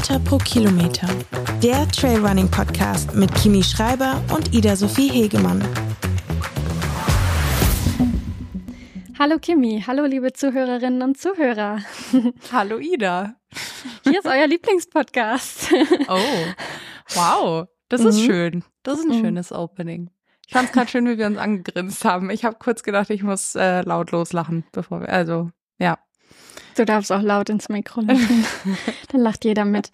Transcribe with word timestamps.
Meter 0.00 0.18
pro 0.20 0.38
Kilometer. 0.38 1.06
Der 1.62 1.86
Trailrunning 1.88 2.50
Podcast 2.50 3.14
mit 3.14 3.34
Kimi 3.34 3.62
Schreiber 3.62 4.18
und 4.34 4.54
Ida 4.54 4.74
Sophie 4.74 5.10
Hegemann. 5.10 5.62
Hallo 9.18 9.38
Kimi, 9.38 9.84
hallo 9.86 10.06
liebe 10.06 10.32
Zuhörerinnen 10.32 11.02
und 11.02 11.18
Zuhörer. 11.18 11.80
Hallo 12.50 12.78
Ida. 12.78 13.34
Hier 14.04 14.20
ist 14.20 14.26
euer 14.26 14.46
Lieblingspodcast. 14.46 15.74
Oh, 16.08 16.18
wow, 17.14 17.68
das 17.90 18.00
ist 18.00 18.22
mhm. 18.22 18.24
schön. 18.24 18.64
Das 18.82 19.00
ist 19.00 19.04
ein 19.04 19.18
mhm. 19.18 19.22
schönes 19.22 19.52
Opening. 19.52 20.08
Ich 20.46 20.54
fand 20.54 20.68
es 20.68 20.72
gerade 20.72 20.88
schön, 20.88 21.06
wie 21.08 21.18
wir 21.18 21.26
uns 21.26 21.36
angegrinst 21.36 22.06
haben. 22.06 22.30
Ich 22.30 22.46
habe 22.46 22.56
kurz 22.58 22.82
gedacht, 22.82 23.10
ich 23.10 23.22
muss 23.22 23.54
äh, 23.54 23.82
laut 23.82 24.12
loslachen, 24.12 24.64
bevor 24.72 25.02
wir, 25.02 25.10
also, 25.10 25.50
ja. 25.78 25.98
Du 26.76 26.84
darfst 26.84 27.12
auch 27.12 27.22
laut 27.22 27.48
ins 27.48 27.68
Mikro 27.68 28.00
lachen. 28.00 28.46
Dann 29.12 29.20
lacht 29.20 29.44
jeder 29.44 29.64
mit. 29.64 29.90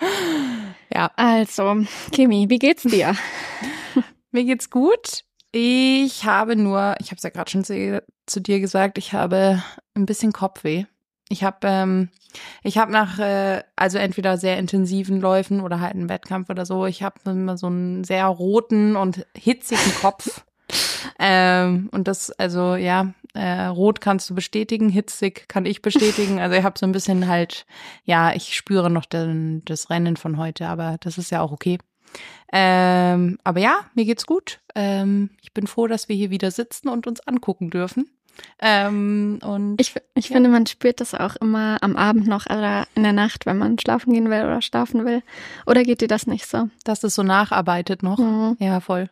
Ja. 0.92 1.10
Also, 1.16 1.84
Kimi, 2.12 2.46
wie 2.48 2.58
geht's 2.58 2.82
dir? 2.82 3.14
Mir 4.30 4.44
geht's 4.44 4.70
gut. 4.70 5.24
Ich 5.52 6.24
habe 6.24 6.56
nur, 6.56 6.96
ich 7.00 7.06
habe 7.06 7.16
es 7.16 7.22
ja 7.22 7.30
gerade 7.30 7.50
schon 7.50 7.64
zu, 7.64 8.02
zu, 8.26 8.40
dir 8.40 8.60
gesagt, 8.60 8.98
ich 8.98 9.12
habe 9.12 9.62
ein 9.94 10.06
bisschen 10.06 10.32
Kopfweh. 10.32 10.84
Ich 11.28 11.42
habe, 11.42 11.58
ähm, 11.62 12.10
ich 12.62 12.78
habe 12.78 12.92
nach, 12.92 13.18
äh, 13.18 13.62
also 13.74 13.98
entweder 13.98 14.36
sehr 14.36 14.58
intensiven 14.58 15.20
Läufen 15.20 15.60
oder 15.60 15.80
halt 15.80 15.94
einen 15.94 16.08
Wettkampf 16.08 16.50
oder 16.50 16.66
so. 16.66 16.86
Ich 16.86 17.02
habe 17.02 17.18
immer 17.24 17.56
so 17.56 17.68
einen 17.68 18.04
sehr 18.04 18.26
roten 18.26 18.96
und 18.96 19.26
hitzigen 19.34 19.94
Kopf. 20.00 20.44
ähm, 21.18 21.88
und 21.92 22.06
das, 22.06 22.30
also 22.32 22.74
ja, 22.74 23.14
äh, 23.36 23.66
rot 23.66 24.00
kannst 24.00 24.28
du 24.30 24.34
bestätigen, 24.34 24.88
hitzig 24.88 25.48
kann 25.48 25.66
ich 25.66 25.82
bestätigen. 25.82 26.40
Also 26.40 26.56
ich 26.56 26.64
habe 26.64 26.78
so 26.78 26.86
ein 26.86 26.92
bisschen 26.92 27.28
halt, 27.28 27.66
ja, 28.04 28.32
ich 28.34 28.56
spüre 28.56 28.90
noch 28.90 29.04
den, 29.04 29.64
das 29.64 29.90
Rennen 29.90 30.16
von 30.16 30.38
heute, 30.38 30.66
aber 30.68 30.96
das 31.00 31.18
ist 31.18 31.30
ja 31.30 31.40
auch 31.40 31.52
okay. 31.52 31.78
Ähm, 32.52 33.38
aber 33.44 33.60
ja, 33.60 33.80
mir 33.94 34.04
geht's 34.04 34.26
gut. 34.26 34.60
Ähm, 34.74 35.30
ich 35.42 35.52
bin 35.52 35.66
froh, 35.66 35.86
dass 35.86 36.08
wir 36.08 36.16
hier 36.16 36.30
wieder 36.30 36.50
sitzen 36.50 36.88
und 36.88 37.06
uns 37.06 37.20
angucken 37.20 37.70
dürfen. 37.70 38.10
Ähm, 38.58 39.38
und 39.42 39.80
ich, 39.80 39.94
ich 40.14 40.28
ja. 40.28 40.34
finde, 40.34 40.50
man 40.50 40.66
spürt 40.66 41.00
das 41.00 41.14
auch 41.14 41.36
immer 41.36 41.78
am 41.80 41.96
Abend 41.96 42.26
noch 42.26 42.46
oder 42.46 42.86
in 42.94 43.02
der 43.02 43.12
Nacht, 43.12 43.46
wenn 43.46 43.58
man 43.58 43.78
schlafen 43.78 44.12
gehen 44.12 44.30
will 44.30 44.42
oder 44.42 44.62
schlafen 44.62 45.04
will. 45.04 45.22
Oder 45.66 45.82
geht 45.82 46.00
dir 46.00 46.08
das 46.08 46.26
nicht 46.26 46.46
so? 46.46 46.68
Dass 46.84 47.02
es 47.02 47.14
so 47.14 47.22
nacharbeitet 47.22 48.02
noch. 48.02 48.18
Mhm. 48.18 48.56
Ja, 48.58 48.80
voll. 48.80 49.08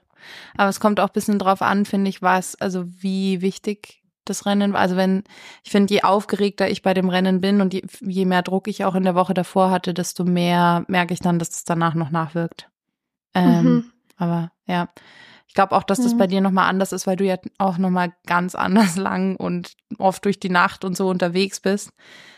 Aber 0.57 0.69
es 0.69 0.81
kommt 0.81 1.01
auch 1.01 1.09
ein 1.09 1.13
bisschen 1.15 1.39
drauf 1.39 1.63
an, 1.63 1.85
finde 1.85 2.09
ich, 2.09 2.23
was, 2.23 2.57
also 2.57 2.85
wie 3.01 3.41
wichtig 3.41 4.04
das 4.25 4.47
Rennen. 4.47 4.75
Also 4.77 4.97
wenn, 4.97 5.25
ich 5.63 5.71
finde, 5.71 5.95
je 5.95 6.03
aufgeregter 6.03 6.69
ich 6.69 6.83
bei 6.83 6.95
dem 6.95 7.09
Rennen 7.09 7.41
bin 7.41 7.61
und 7.61 7.75
je, 7.75 7.83
je 8.01 8.25
mehr 8.25 8.43
Druck 8.43 8.69
ich 8.69 8.85
auch 8.85 8.95
in 8.95 9.05
der 9.05 9.15
Woche 9.15 9.35
davor 9.35 9.71
hatte, 9.71 9.95
desto 9.95 10.25
mehr 10.25 10.85
merke 10.89 11.15
ich 11.15 11.21
dann, 11.21 11.39
dass 11.39 11.51
es 11.51 11.65
danach 11.65 11.95
noch 11.95 12.11
nachwirkt. 12.11 12.69
Ähm, 13.35 13.65
mhm. 13.65 13.85
Aber 14.17 14.51
ja. 14.67 14.89
Ich 15.47 15.55
glaube 15.55 15.77
auch, 15.77 15.85
dass 15.85 16.01
das 16.01 16.19
bei 16.19 16.27
dir 16.27 16.41
nochmal 16.41 16.69
anders 16.69 16.91
ist, 16.91 17.07
weil 17.07 17.15
du 17.15 17.25
ja 17.25 17.37
auch 17.59 17.79
nochmal 17.79 18.13
ganz 18.27 18.55
anders 18.57 18.97
lang 18.97 19.37
und 19.37 19.75
oft 19.99 20.25
durch 20.25 20.41
die 20.41 20.51
Nacht 20.51 20.85
und 20.85 20.97
so 20.97 21.09
unterwegs 21.09 21.61
bist. 21.61 21.93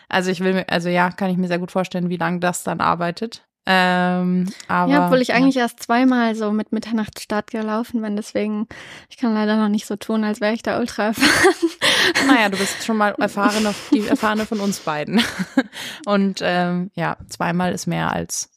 Also 0.08 0.30
ich 0.30 0.40
will 0.40 0.52
mir, 0.52 0.68
also 0.68 0.88
ja, 0.88 1.10
kann 1.10 1.30
ich 1.30 1.38
mir 1.38 1.48
sehr 1.48 1.58
gut 1.58 1.72
vorstellen, 1.72 2.10
wie 2.10 2.18
lange 2.18 2.40
das 2.40 2.62
dann 2.62 2.80
arbeitet. 2.80 3.45
Ähm, 3.66 4.46
aber, 4.68 4.92
ja, 4.92 5.06
obwohl 5.06 5.20
ich 5.20 5.34
eigentlich 5.34 5.56
ja. 5.56 5.62
erst 5.62 5.82
zweimal 5.82 6.36
so 6.36 6.52
mit 6.52 6.72
Mitternachtsstart 6.72 7.50
gelaufen 7.50 8.00
bin, 8.00 8.14
deswegen, 8.14 8.68
ich 9.10 9.16
kann 9.16 9.34
leider 9.34 9.56
noch 9.56 9.68
nicht 9.68 9.86
so 9.86 9.96
tun, 9.96 10.22
als 10.22 10.40
wäre 10.40 10.54
ich 10.54 10.62
da 10.62 10.78
ultra 10.78 11.04
erfahren. 11.06 11.70
Naja, 12.28 12.48
du 12.48 12.56
bist 12.56 12.84
schon 12.84 12.96
mal 12.96 13.14
erfahrene, 13.18 13.74
die 13.92 14.06
erfahrene 14.06 14.46
von 14.46 14.60
uns 14.60 14.78
beiden. 14.78 15.20
Und 16.06 16.38
ähm, 16.40 16.92
ja, 16.94 17.16
zweimal 17.28 17.72
ist 17.72 17.86
mehr 17.86 18.12
als 18.12 18.48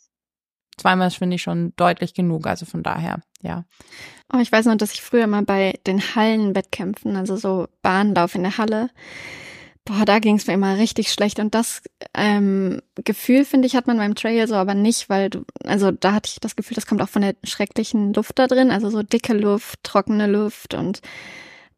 zweimal 0.80 1.12
finde 1.12 1.36
ich 1.36 1.42
schon 1.42 1.74
deutlich 1.76 2.14
genug. 2.14 2.48
Also 2.48 2.66
von 2.66 2.82
daher, 2.84 3.22
ja. 3.42 3.66
Oh, 4.34 4.40
ich 4.40 4.52
weiß 4.52 4.66
noch, 4.66 4.78
dass 4.78 4.94
ich 4.94 5.02
früher 5.02 5.28
mal 5.28 5.44
bei 5.44 5.80
den 5.86 6.00
Hallenwettkämpfen, 6.16 7.16
also 7.16 7.36
so 7.36 7.68
Bahnlauf 7.82 8.36
in 8.36 8.44
der 8.44 8.58
Halle, 8.58 8.90
boah, 9.86 10.06
da 10.06 10.20
ging 10.20 10.36
es 10.36 10.48
mir 10.48 10.54
immer 10.54 10.78
richtig 10.78 11.12
schlecht. 11.12 11.40
Und 11.40 11.56
das 11.56 11.82
ähm, 12.14 12.82
Gefühl, 12.96 13.46
finde 13.46 13.68
ich, 13.68 13.76
hat 13.76 13.88
man 13.88 13.98
beim 13.98 14.16
Trail 14.16 14.48
so 14.48 14.56
aber 14.56 14.74
nicht, 14.74 15.10
weil 15.10 15.30
du, 15.30 15.46
also 15.64 15.92
da 15.92 16.14
hatte 16.14 16.30
ich 16.32 16.40
das 16.40 16.56
Gefühl, 16.56 16.76
das 16.76 16.86
kommt 16.86 17.02
auch 17.02 17.10
von 17.10 17.22
der 17.22 17.36
schrecklichen 17.44 18.14
Luft 18.14 18.38
da 18.38 18.48
drin, 18.48 18.72
also 18.72 18.90
so 18.90 19.04
dicke 19.04 19.34
Luft, 19.34 19.80
trockene 19.84 20.28
Luft 20.28 20.74
und 20.74 21.02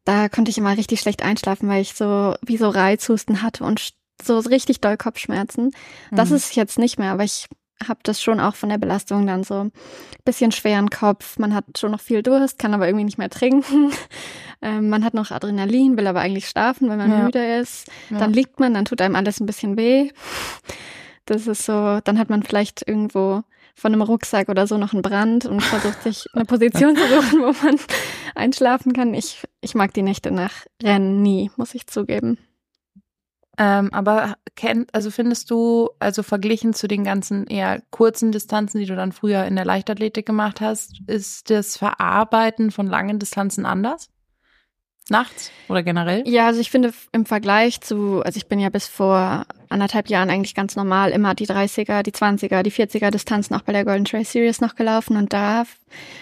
da 0.03 0.29
konnte 0.29 0.49
ich 0.49 0.57
immer 0.57 0.77
richtig 0.77 0.99
schlecht 0.99 1.21
einschlafen, 1.23 1.69
weil 1.69 1.81
ich 1.81 1.93
so 1.93 2.35
wie 2.43 2.57
so 2.57 2.69
Reizhusten 2.69 3.41
hatte 3.43 3.63
und 3.63 3.93
so 4.21 4.39
richtig 4.39 4.81
doll 4.81 4.97
Kopfschmerzen. 4.97 5.71
Das 6.11 6.29
mhm. 6.29 6.37
ist 6.37 6.55
jetzt 6.55 6.79
nicht 6.79 6.97
mehr, 6.97 7.11
aber 7.11 7.23
ich 7.23 7.47
habe 7.87 7.99
das 8.03 8.21
schon 8.21 8.39
auch 8.39 8.55
von 8.55 8.69
der 8.69 8.77
Belastung 8.77 9.27
dann 9.27 9.43
so 9.43 9.61
ein 9.61 9.71
bisschen 10.25 10.51
schweren 10.51 10.89
Kopf. 10.89 11.37
Man 11.39 11.53
hat 11.53 11.65
schon 11.77 11.91
noch 11.91 11.99
viel 11.99 12.23
Durst, 12.23 12.59
kann 12.59 12.73
aber 12.73 12.87
irgendwie 12.87 13.05
nicht 13.05 13.17
mehr 13.17 13.29
trinken. 13.29 13.91
ähm, 14.61 14.89
man 14.89 15.03
hat 15.03 15.13
noch 15.13 15.31
Adrenalin, 15.31 15.97
will 15.97 16.07
aber 16.07 16.21
eigentlich 16.21 16.47
schlafen, 16.47 16.89
wenn 16.89 16.97
man 16.97 17.11
ja. 17.11 17.23
müde 17.23 17.59
ist. 17.59 17.87
Ja. 18.09 18.19
Dann 18.19 18.33
liegt 18.33 18.59
man, 18.59 18.73
dann 18.73 18.85
tut 18.85 19.01
einem 19.01 19.15
alles 19.15 19.39
ein 19.39 19.45
bisschen 19.45 19.77
weh. 19.77 20.11
Das 21.25 21.47
ist 21.47 21.65
so, 21.65 21.99
dann 22.03 22.19
hat 22.19 22.29
man 22.29 22.43
vielleicht 22.43 22.87
irgendwo 22.87 23.43
von 23.75 23.93
einem 23.93 24.01
Rucksack 24.01 24.49
oder 24.49 24.67
so 24.67 24.77
noch 24.77 24.93
einen 24.93 25.01
Brand 25.01 25.45
und 25.45 25.61
versucht 25.61 26.03
sich 26.03 26.25
eine 26.33 26.45
Position 26.45 26.95
zu 26.95 27.07
suchen, 27.07 27.41
wo 27.41 27.65
man 27.65 27.79
einschlafen 28.35 28.93
kann. 28.93 29.13
Ich, 29.13 29.43
ich 29.61 29.75
mag 29.75 29.93
die 29.93 30.01
Nächte 30.01 30.31
nach 30.31 30.65
Rennen 30.81 31.21
nie, 31.21 31.51
muss 31.55 31.73
ich 31.73 31.87
zugeben. 31.87 32.37
Ähm, 33.57 33.93
aber 33.93 34.35
kennt, 34.55 34.93
also 34.93 35.11
findest 35.11 35.51
du, 35.51 35.89
also 35.99 36.23
verglichen 36.23 36.73
zu 36.73 36.87
den 36.87 37.03
ganzen 37.03 37.47
eher 37.47 37.81
kurzen 37.91 38.31
Distanzen, 38.31 38.79
die 38.79 38.85
du 38.85 38.95
dann 38.95 39.11
früher 39.11 39.45
in 39.45 39.55
der 39.55 39.65
Leichtathletik 39.65 40.25
gemacht 40.25 40.61
hast, 40.61 41.01
ist 41.07 41.49
das 41.49 41.77
Verarbeiten 41.77 42.71
von 42.71 42.87
langen 42.87 43.19
Distanzen 43.19 43.65
anders? 43.65 44.09
Nachts 45.09 45.51
oder 45.67 45.83
generell? 45.83 46.23
Ja, 46.25 46.47
also 46.47 46.61
ich 46.61 46.71
finde 46.71 46.93
im 47.11 47.25
Vergleich 47.25 47.81
zu, 47.81 48.21
also 48.21 48.37
ich 48.37 48.47
bin 48.47 48.59
ja 48.59 48.69
bis 48.69 48.87
vor 48.87 49.45
anderthalb 49.67 50.09
Jahren 50.09 50.29
eigentlich 50.29 50.55
ganz 50.55 50.75
normal 50.75 51.11
immer 51.11 51.35
die 51.35 51.47
30er, 51.47 52.03
die 52.03 52.11
20er, 52.11 52.63
die 52.63 52.71
40er 52.71 53.11
Distanzen 53.11 53.55
auch 53.55 53.63
bei 53.63 53.73
der 53.73 53.83
Golden 53.83 54.05
Trail 54.05 54.23
Series 54.23 54.61
noch 54.61 54.75
gelaufen 54.75 55.17
und 55.17 55.33
da 55.33 55.65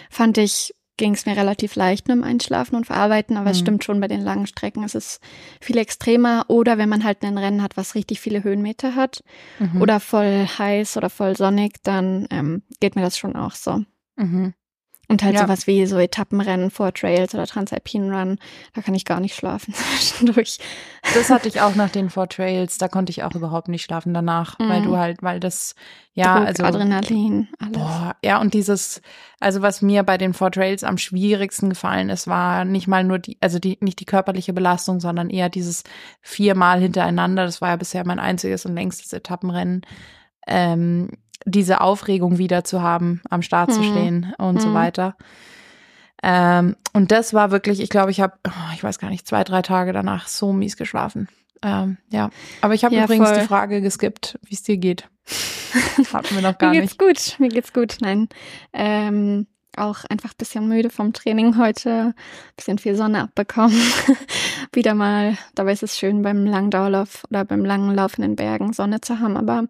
fand 0.09 0.37
ich 0.39 0.73
ging 0.99 1.13
es 1.13 1.25
mir 1.25 1.35
relativ 1.35 1.75
leicht 1.75 2.07
mit 2.07 2.17
dem 2.17 2.23
Einschlafen 2.23 2.75
und 2.75 2.85
Verarbeiten, 2.85 3.37
aber 3.37 3.45
mhm. 3.45 3.51
es 3.51 3.59
stimmt 3.59 3.83
schon 3.83 3.99
bei 3.99 4.07
den 4.07 4.21
langen 4.21 4.45
Strecken. 4.45 4.83
Es 4.83 4.93
ist 4.93 5.21
viel 5.59 5.77
extremer 5.77 6.45
oder 6.49 6.77
wenn 6.77 6.89
man 6.89 7.03
halt 7.03 7.23
ein 7.23 7.37
Rennen 7.39 7.63
hat, 7.63 7.77
was 7.77 7.95
richtig 7.95 8.19
viele 8.19 8.43
Höhenmeter 8.43 8.95
hat 8.95 9.23
mhm. 9.57 9.81
oder 9.81 9.99
voll 9.99 10.45
heiß 10.45 10.97
oder 10.97 11.09
voll 11.09 11.35
sonnig, 11.35 11.81
dann 11.83 12.27
ähm, 12.29 12.61
geht 12.79 12.95
mir 12.95 13.01
das 13.01 13.17
schon 13.17 13.35
auch 13.35 13.55
so. 13.55 13.83
Mhm. 14.17 14.53
Und 15.11 15.23
halt 15.23 15.33
ja. 15.33 15.41
sowas 15.41 15.65
wie 15.65 15.87
so 15.87 15.97
Etappenrennen 15.97 16.69
vor 16.69 16.93
Trails 16.93 17.33
oder 17.33 17.47
Transalpine 17.47 18.15
Run, 18.15 18.37
da 18.75 18.81
kann 18.83 18.93
ich 18.93 19.05
gar 19.05 19.19
nicht 19.19 19.35
schlafen 19.35 19.73
zwischendurch. 19.97 20.59
Das 21.15 21.31
hatte 21.31 21.47
ich 21.47 21.61
auch 21.61 21.73
nach 21.73 21.89
den 21.89 22.11
Four 22.11 22.29
Trails, 22.29 22.77
da 22.77 22.87
konnte 22.87 23.09
ich 23.09 23.23
auch 23.23 23.33
überhaupt 23.33 23.69
nicht 23.69 23.83
schlafen 23.83 24.13
danach, 24.13 24.59
mm. 24.59 24.69
weil 24.69 24.81
du 24.83 24.97
halt, 24.97 25.23
weil 25.23 25.39
das, 25.39 25.73
ja, 26.13 26.37
Druck, 26.37 26.47
also. 26.47 26.63
Adrenalin, 26.63 27.47
alles. 27.57 27.71
Boah, 27.73 28.15
ja, 28.23 28.39
und 28.39 28.53
dieses, 28.53 29.01
also 29.39 29.63
was 29.63 29.81
mir 29.81 30.03
bei 30.03 30.19
den 30.19 30.35
Four 30.35 30.51
Trails 30.51 30.83
am 30.83 30.99
schwierigsten 30.99 31.69
gefallen 31.69 32.09
ist, 32.09 32.27
war 32.27 32.63
nicht 32.63 32.87
mal 32.87 33.03
nur 33.03 33.17
die, 33.17 33.39
also 33.41 33.57
die, 33.57 33.79
nicht 33.81 33.99
die 33.99 34.05
körperliche 34.05 34.53
Belastung, 34.53 34.99
sondern 34.99 35.31
eher 35.31 35.49
dieses 35.49 35.83
viermal 36.21 36.81
hintereinander, 36.81 37.45
das 37.45 37.61
war 37.61 37.69
ja 37.69 37.77
bisher 37.77 38.05
mein 38.05 38.19
einziges 38.19 38.63
und 38.67 38.75
längstes 38.75 39.11
Etappenrennen. 39.11 39.81
Ähm, 40.45 41.09
diese 41.45 41.81
Aufregung 41.81 42.37
wieder 42.37 42.63
zu 42.63 42.81
haben, 42.81 43.21
am 43.29 43.41
Start 43.41 43.69
hm. 43.69 43.75
zu 43.75 43.83
stehen 43.83 44.33
und 44.37 44.55
hm. 44.55 44.61
so 44.61 44.73
weiter. 44.73 45.15
Ähm, 46.21 46.75
und 46.93 47.11
das 47.11 47.33
war 47.33 47.51
wirklich, 47.51 47.79
ich 47.79 47.89
glaube, 47.89 48.11
ich 48.11 48.19
habe, 48.19 48.33
oh, 48.45 48.73
ich 48.73 48.83
weiß 48.83 48.99
gar 48.99 49.09
nicht, 49.09 49.27
zwei, 49.27 49.43
drei 49.43 49.61
Tage 49.61 49.93
danach 49.93 50.27
so 50.27 50.51
mies 50.51 50.75
geschlafen. 50.75 51.29
Ähm, 51.61 51.97
ja, 52.09 52.29
aber 52.61 52.73
ich 52.73 52.85
habe 52.85 52.95
ja, 52.95 53.03
übrigens 53.03 53.29
voll. 53.29 53.39
die 53.39 53.47
Frage 53.47 53.81
geskippt, 53.81 54.39
wie 54.45 54.55
es 54.55 54.63
dir 54.63 54.77
geht. 54.77 55.09
Hatten 56.13 56.35
wir 56.35 56.41
noch 56.41 56.57
gar 56.57 56.71
mir 56.71 56.81
geht's 56.81 56.97
nicht. 56.97 56.99
gut, 56.99 57.39
mir 57.39 57.49
geht's 57.49 57.73
gut. 57.73 57.97
Nein, 58.01 58.29
ähm, 58.73 59.47
auch 59.77 60.03
einfach 60.05 60.33
bisschen 60.33 60.67
müde 60.67 60.89
vom 60.89 61.13
Training 61.13 61.57
heute, 61.57 62.13
bisschen 62.55 62.77
viel 62.77 62.95
Sonne 62.95 63.23
abbekommen. 63.23 63.79
Wieder 64.73 64.93
mal, 64.93 65.37
dabei 65.55 65.73
ist 65.73 65.83
es 65.83 65.97
schön 65.97 66.21
beim 66.21 66.45
Langdauerlauf 66.45 67.23
oder 67.29 67.45
beim 67.45 67.65
langen 67.65 67.93
Lauf 67.93 68.17
in 68.17 68.23
den 68.23 68.35
Bergen 68.35 68.73
Sonne 68.73 69.01
zu 69.01 69.19
haben, 69.19 69.37
aber 69.37 69.65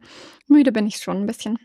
müde 0.48 0.72
bin 0.72 0.88
ich 0.88 0.98
schon 0.98 1.18
ein 1.18 1.28
bisschen. 1.28 1.58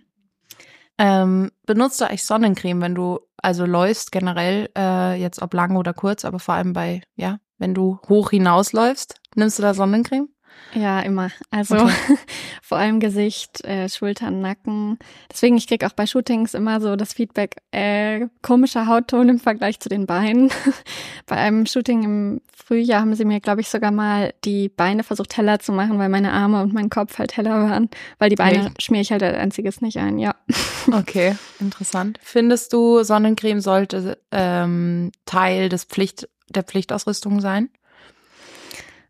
Ähm, 0.99 1.50
benutzt 1.67 2.00
du 2.00 2.05
eigentlich 2.06 2.25
Sonnencreme, 2.25 2.81
wenn 2.81 2.94
du 2.94 3.20
also 3.38 3.67
läufst 3.67 4.12
generell, 4.12 4.70
äh, 4.76 5.20
jetzt 5.20 5.43
ob 5.43 5.52
lang 5.55 5.76
oder 5.76 5.93
kurz, 5.93 6.25
aber 6.25 6.38
vor 6.38 6.55
allem 6.55 6.73
bei, 6.73 7.02
ja, 7.17 7.38
wenn 7.58 7.75
du 7.75 7.99
hoch 8.08 8.31
hinausläufst, 8.31 9.20
nimmst 9.35 9.58
du 9.58 9.62
da 9.62 9.75
Sonnencreme? 9.75 10.29
Ja, 10.74 11.00
immer. 11.00 11.30
Also 11.50 11.76
okay. 11.76 11.92
vor 12.62 12.78
allem 12.78 13.00
Gesicht, 13.00 13.64
äh, 13.64 13.88
Schultern, 13.88 14.40
Nacken. 14.40 14.98
Deswegen, 15.30 15.56
ich 15.56 15.68
krieg 15.68 15.84
auch 15.84 15.92
bei 15.92 16.06
Shootings 16.06 16.54
immer 16.54 16.80
so 16.80 16.96
das 16.96 17.12
Feedback, 17.12 17.56
äh, 17.70 18.26
komischer 18.42 18.86
Hautton 18.86 19.28
im 19.28 19.38
Vergleich 19.38 19.78
zu 19.80 19.88
den 19.88 20.06
Beinen. 20.06 20.50
bei 21.26 21.36
einem 21.36 21.66
Shooting 21.66 22.02
im 22.02 22.40
Frühjahr 22.52 23.00
haben 23.00 23.14
sie 23.14 23.24
mir, 23.24 23.40
glaube 23.40 23.60
ich, 23.60 23.68
sogar 23.68 23.90
mal 23.90 24.34
die 24.44 24.68
Beine 24.68 25.04
versucht 25.04 25.36
heller 25.36 25.60
zu 25.60 25.72
machen, 25.72 25.98
weil 25.98 26.08
meine 26.08 26.32
Arme 26.32 26.62
und 26.62 26.72
mein 26.72 26.90
Kopf 26.90 27.18
halt 27.18 27.36
heller 27.36 27.68
waren. 27.68 27.88
Weil 28.18 28.30
die 28.30 28.36
Beine 28.36 28.66
Echt? 28.66 28.82
schmiere 28.82 29.02
ich 29.02 29.12
halt 29.12 29.22
als 29.22 29.36
einziges 29.36 29.80
nicht 29.80 29.98
ein, 29.98 30.18
ja. 30.18 30.34
Okay, 30.92 31.34
interessant. 31.60 32.18
Findest 32.22 32.74
du, 32.74 33.02
Sonnencreme 33.04 33.60
sollte 33.60 34.18
ähm, 34.30 35.12
Teil 35.24 35.70
des 35.70 35.84
Pflicht, 35.84 36.28
der 36.50 36.62
Pflichtausrüstung 36.62 37.40
sein? 37.40 37.70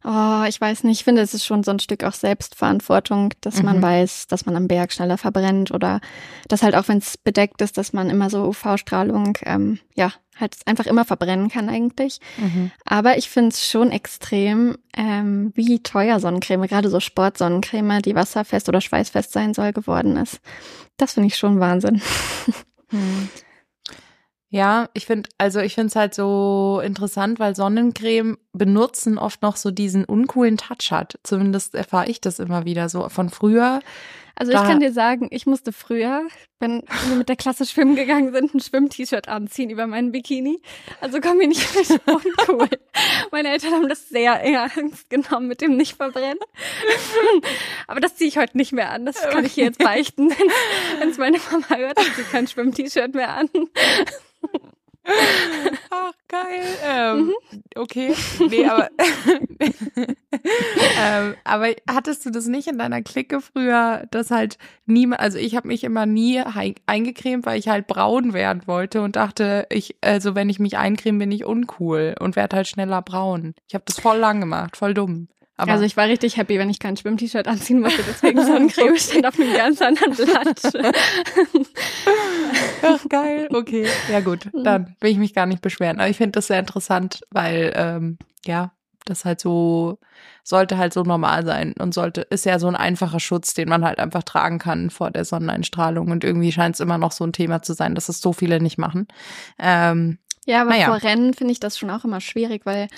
Oh, 0.07 0.45
ich 0.47 0.61
weiß 0.61 0.85
nicht. 0.85 1.01
Ich 1.01 1.05
finde, 1.05 1.23
es 1.23 1.33
ist 1.33 1.47
schon 1.47 1.63
so 1.63 1.71
ein 1.71 1.79
Stück 1.79 2.05
auch 2.05 2.13
Selbstverantwortung, 2.13 3.33
dass 3.41 3.59
mhm. 3.59 3.65
man 3.65 3.83
weiß, 3.83 4.27
dass 4.27 4.45
man 4.45 4.55
am 4.55 4.69
Berg 4.69 4.93
schneller 4.93 5.17
verbrennt 5.17 5.71
oder 5.71 6.01
dass 6.47 6.63
halt 6.63 6.75
auch, 6.75 6.89
wenn 6.89 6.99
es 6.99 7.17
bedeckt 7.17 7.63
ist, 7.63 7.79
dass 7.79 7.95
man 7.95 8.11
immer 8.11 8.29
so 8.29 8.45
UV-Strahlung, 8.45 9.39
ähm, 9.45 9.79
ja, 9.95 10.13
halt 10.39 10.57
einfach 10.67 10.85
immer 10.85 11.07
verbrennen 11.07 11.49
kann 11.49 11.71
eigentlich. 11.71 12.21
Mhm. 12.37 12.71
Aber 12.85 13.17
ich 13.17 13.31
finde 13.31 13.49
es 13.51 13.67
schon 13.67 13.93
extrem, 13.93 14.77
ähm, 14.95 15.53
wie 15.55 15.83
teuer 15.83 16.21
Sonnencreme, 16.21 16.67
gerade 16.67 16.91
so 16.91 17.01
Sportsonnencreme, 17.01 18.03
die 18.03 18.15
wasserfest 18.15 18.69
oder 18.69 18.83
schweißfest 18.83 19.33
sein 19.33 19.55
soll, 19.55 19.73
geworden 19.73 20.19
ist. 20.19 20.41
Das 20.99 21.15
finde 21.15 21.29
ich 21.29 21.37
schon 21.37 21.61
Wahnsinn. 21.61 22.03
Mhm. 22.91 23.31
Ja, 24.55 24.89
ich 24.95 25.07
finde, 25.07 25.29
also 25.37 25.59
ich 25.59 25.75
finde 25.75 25.89
es 25.89 25.97
halt 25.97 26.15
so 26.15 26.81
interessant, 26.85 27.41
weil 27.41 27.57
Sonnencreme 27.57 28.39
benutzen 28.53 29.19
oft 29.19 29.43
noch 29.43 29.57
so 29.57 29.73
diesen 29.73 30.05
uncoolen 30.05 30.59
Touch 30.59 30.93
hat. 30.93 31.19
Zumindest 31.25 31.75
erfahre 31.75 32.09
ich 32.09 32.21
das 32.21 32.39
immer 32.39 32.65
wieder 32.65 32.89
so 32.89 33.09
von 33.09 33.31
früher. 33.31 33.81
Also 34.37 34.53
ich 34.53 34.59
kann 34.59 34.81
dir 34.81 34.93
sagen, 34.93 35.29
ich 35.31 35.47
musste 35.47 35.73
früher, 35.73 36.27
wenn 36.59 36.83
wir 37.09 37.17
mit 37.17 37.29
der 37.29 37.37
Klasse 37.37 37.67
schwimmen 37.67 37.95
gegangen 37.95 38.33
sind, 38.33 38.55
ein 38.55 38.61
Schwimm-T-Shirt 38.61 39.29
anziehen 39.29 39.71
über 39.71 39.87
meinen 39.87 40.13
Bikini. 40.13 40.61
Also 41.01 41.21
komm 41.21 41.39
mir 41.39 41.47
nicht 41.47 41.63
mit 41.91 42.01
uncool. 42.07 42.69
Meine 43.31 43.51
Eltern 43.51 43.73
haben 43.73 43.89
das 43.89 44.09
sehr 44.09 44.33
ernst 44.33 45.09
genommen 45.09 45.47
mit 45.47 45.61
dem 45.61 45.77
Nicht-Verbrennen. 45.77 46.39
Aber 47.87 48.01
das 48.01 48.17
ziehe 48.17 48.29
ich 48.29 48.39
heute 48.39 48.57
nicht 48.57 48.73
mehr 48.73 48.91
an. 48.91 49.07
Das 49.07 49.23
kann 49.23 49.45
ich 49.45 49.53
hier 49.53 49.65
jetzt 49.65 49.79
beichten. 49.79 50.31
Wenn 50.99 51.09
es 51.11 51.19
meine 51.19 51.39
Mama 51.51 51.77
hört, 51.77 51.99
dann 51.99 52.13
zieht 52.17 52.31
kein 52.31 52.49
Schwimm-T-Shirt 52.49 53.15
mehr 53.15 53.35
an. 53.35 53.49
Ach, 55.91 56.13
geil. 56.29 56.63
Ähm, 56.85 57.27
mhm. 57.27 57.33
Okay. 57.75 58.15
Nee, 58.49 58.67
aber, 58.67 58.89
ähm, 61.01 61.35
aber 61.45 61.69
hattest 61.89 62.25
du 62.25 62.31
das 62.31 62.47
nicht 62.47 62.69
in 62.69 62.79
deiner 62.79 63.03
Clique 63.03 63.41
früher, 63.41 64.07
dass 64.11 64.31
halt 64.31 64.59
niemand, 64.87 65.21
also 65.21 65.39
ich 65.39 65.57
habe 65.57 65.69
mich 65.69 65.85
immer 65.85 66.07
nie 66.07 66.41
eingecremt, 66.87 67.47
weil 67.47 67.59
ich 67.59 67.69
halt 67.69 67.87
braun 67.87 68.33
werden 68.33 68.63
wollte 68.67 69.03
und 69.03 69.17
dachte, 69.17 69.67
ich, 69.71 69.97
also 70.01 70.35
wenn 70.35 70.49
ich 70.49 70.59
mich 70.59 70.79
eincreme, 70.79 71.19
bin 71.19 71.33
ich 71.33 71.45
uncool 71.45 72.15
und 72.19 72.37
werde 72.37 72.57
halt 72.57 72.69
schneller 72.69 73.03
braun. 73.03 73.55
Ich 73.69 73.75
habe 73.75 73.85
das 73.87 74.01
voll 74.01 74.19
lang 74.19 74.41
gemacht, 74.41 74.77
voll 74.77 74.95
dumm. 74.95 75.29
Aber 75.57 75.73
also 75.73 75.85
ich 75.85 75.97
war 75.97 76.09
richtig 76.09 76.37
happy, 76.37 76.59
wenn 76.59 76.69
ich 76.69 76.81
kein 76.81 76.97
Schwimm-T-Shirt 76.97 77.47
anziehen 77.47 77.81
musste, 77.81 78.03
deswegen 78.03 78.45
so 78.45 78.53
ein 78.55 78.69
Creme 78.69 78.97
stand 78.99 79.27
auf 79.27 79.39
einem 79.39 79.55
ganz 79.55 79.81
anderen 79.81 80.15
Blatt. 80.15 80.61
Geil. 83.15 83.49
Okay, 83.53 83.87
ja 84.11 84.21
gut, 84.21 84.49
dann 84.65 84.97
will 85.01 85.11
ich 85.11 85.19
mich 85.19 85.35
gar 85.35 85.47
nicht 85.47 85.63
beschweren. 85.63 85.99
Aber 85.99 86.09
ich 86.09 86.17
finde 86.17 86.33
das 86.33 86.49
sehr 86.49 86.59
interessant, 86.59 87.23
weil 87.31 87.73
ähm, 87.77 88.19
ja, 88.45 88.73
das 89.05 89.25
halt 89.25 89.41
so 89.41 89.99
sollte 90.43 90.79
halt 90.79 90.93
so 90.93 91.03
normal 91.03 91.45
sein 91.45 91.75
und 91.79 91.95
sollte 91.95 92.23
ist 92.23 92.45
ja 92.45 92.59
so 92.59 92.67
ein 92.67 92.77
einfacher 92.77 93.21
Schutz, 93.21 93.55
den 93.55 93.69
man 93.69 93.85
halt 93.85 93.99
einfach 93.99 94.23
tragen 94.23 94.59
kann 94.59 94.91
vor 94.91 95.11
der 95.11 95.25
Sonneneinstrahlung 95.25 96.11
und 96.11 96.25
irgendwie 96.25 96.53
scheint 96.53 96.75
es 96.75 96.81
immer 96.81 96.99
noch 96.99 97.13
so 97.13 97.25
ein 97.25 97.33
Thema 97.33 97.63
zu 97.63 97.75
sein, 97.75 97.95
dass 97.95 98.09
es 98.09 98.21
so 98.21 98.33
viele 98.33 98.61
nicht 98.61 98.79
machen. 98.79 99.07
Ähm, 99.59 100.19
ja, 100.47 100.63
aber 100.63 100.71
naja. 100.71 100.87
vor 100.87 101.03
Rennen 101.03 101.35
finde 101.35 101.53
ich 101.53 101.61
das 101.61 101.79
schon 101.79 101.91
auch 101.91 102.05
immer 102.05 102.21
schwierig, 102.21 102.67
weil 102.67 102.89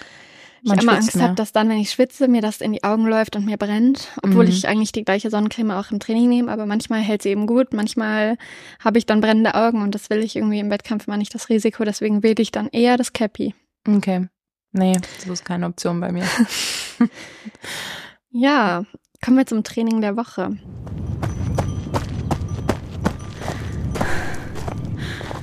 ich 0.67 0.83
immer 0.83 0.95
Angst 0.95 1.21
habe, 1.21 1.35
dass 1.35 1.53
dann, 1.53 1.69
wenn 1.69 1.79
ich 1.79 1.91
schwitze, 1.91 2.29
mir 2.29 2.43
das 2.43 2.61
in 2.61 2.73
die 2.73 2.85
Augen 2.85 3.07
läuft 3.07 3.37
und 3.37 3.47
mir 3.47 3.57
brennt, 3.57 4.09
obwohl 4.23 4.45
mhm. 4.45 4.51
ich 4.51 4.69
eigentlich 4.69 4.93
die 4.93 5.05
gleiche 5.05 5.31
Sonnencreme 5.31 5.71
auch 5.73 5.91
im 5.91 6.01
Training 6.01 6.29
nehme, 6.29 6.51
aber 6.51 6.67
manchmal 6.67 7.01
hält 7.01 7.23
sie 7.23 7.31
eben 7.31 7.47
gut, 7.47 7.73
manchmal 7.73 8.37
habe 8.81 8.99
ich 8.99 9.07
dann 9.07 9.21
brennende 9.21 9.55
Augen 9.55 9.83
und 9.83 9.95
das 9.95 10.11
will 10.11 10.19
ich 10.19 10.37
irgendwie 10.37 10.59
im 10.59 10.71
Wettkampf 10.71 11.07
immer 11.07 11.17
nicht 11.17 11.35
das 11.35 11.49
Risiko, 11.49 11.85
deswegen 11.85 12.23
wähle 12.23 12.43
ich 12.43 12.51
dann 12.51 12.69
eher 12.69 12.97
das 12.97 13.13
Cappy. 13.13 13.55
Okay. 13.89 14.29
Nee, 14.73 14.93
das 14.93 15.27
ist 15.27 15.45
keine 15.45 15.67
Option 15.67 16.01
bei 16.01 16.13
mir. 16.13 16.25
ja, 18.31 18.85
kommen 19.25 19.39
wir 19.39 19.47
zum 19.47 19.65
Training 19.65 20.01
der 20.01 20.17
Woche. 20.17 20.59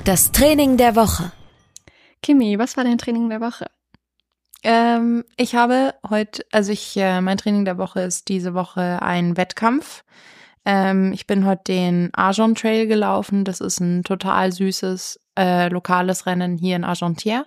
Das 0.04 0.32
Training 0.32 0.78
der 0.78 0.96
Woche. 0.96 1.32
Kimi, 2.22 2.60
was 2.60 2.78
war 2.78 2.84
dein 2.84 2.98
Training 2.98 3.30
der 3.30 3.40
Woche? 3.42 3.68
Ähm, 4.64 5.26
ich 5.36 5.56
habe 5.56 5.94
heute, 6.10 6.46
also 6.52 6.72
ich, 6.72 6.96
äh, 6.98 7.22
mein 7.22 7.38
Training 7.38 7.66
der 7.66 7.78
Woche 7.78 8.02
ist 8.02 8.30
diese 8.30 8.54
Woche 8.54 9.02
ein 9.02 9.36
Wettkampf. 9.36 10.04
Ähm, 10.66 11.12
ich 11.14 11.28
bin 11.28 11.46
heute 11.46 11.64
den 11.68 12.14
Argent 12.14 12.60
Trail 12.60 12.88
gelaufen. 12.88 13.44
Das 13.44 13.60
ist 13.60 13.80
ein 13.82 14.04
total 14.04 14.52
süßes 14.52 15.20
äh, 15.38 15.68
lokales 15.70 16.26
Rennen 16.26 16.58
hier 16.58 16.78
in 16.78 16.86
Argentière 16.86 17.46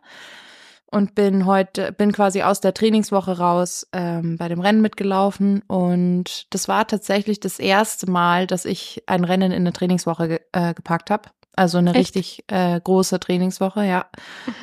und 0.90 1.14
bin 1.14 1.46
heute, 1.46 1.92
bin 1.92 2.12
quasi 2.12 2.42
aus 2.42 2.60
der 2.60 2.74
Trainingswoche 2.74 3.38
raus 3.38 3.86
ähm, 3.92 4.36
bei 4.36 4.48
dem 4.48 4.60
Rennen 4.60 4.80
mitgelaufen 4.80 5.62
und 5.66 6.46
das 6.54 6.68
war 6.68 6.86
tatsächlich 6.86 7.40
das 7.40 7.58
erste 7.58 8.10
Mal, 8.10 8.46
dass 8.46 8.64
ich 8.64 9.02
ein 9.06 9.24
Rennen 9.24 9.52
in 9.52 9.62
eine 9.62 9.72
Trainingswoche 9.72 10.28
ge 10.28 10.40
äh, 10.52 10.74
gepackt 10.74 11.10
habe. 11.10 11.30
Also 11.56 11.78
eine 11.78 11.90
Echt? 11.94 11.98
richtig 12.14 12.44
äh, 12.48 12.78
große 12.78 13.18
Trainingswoche, 13.18 13.84
ja. 13.84 14.06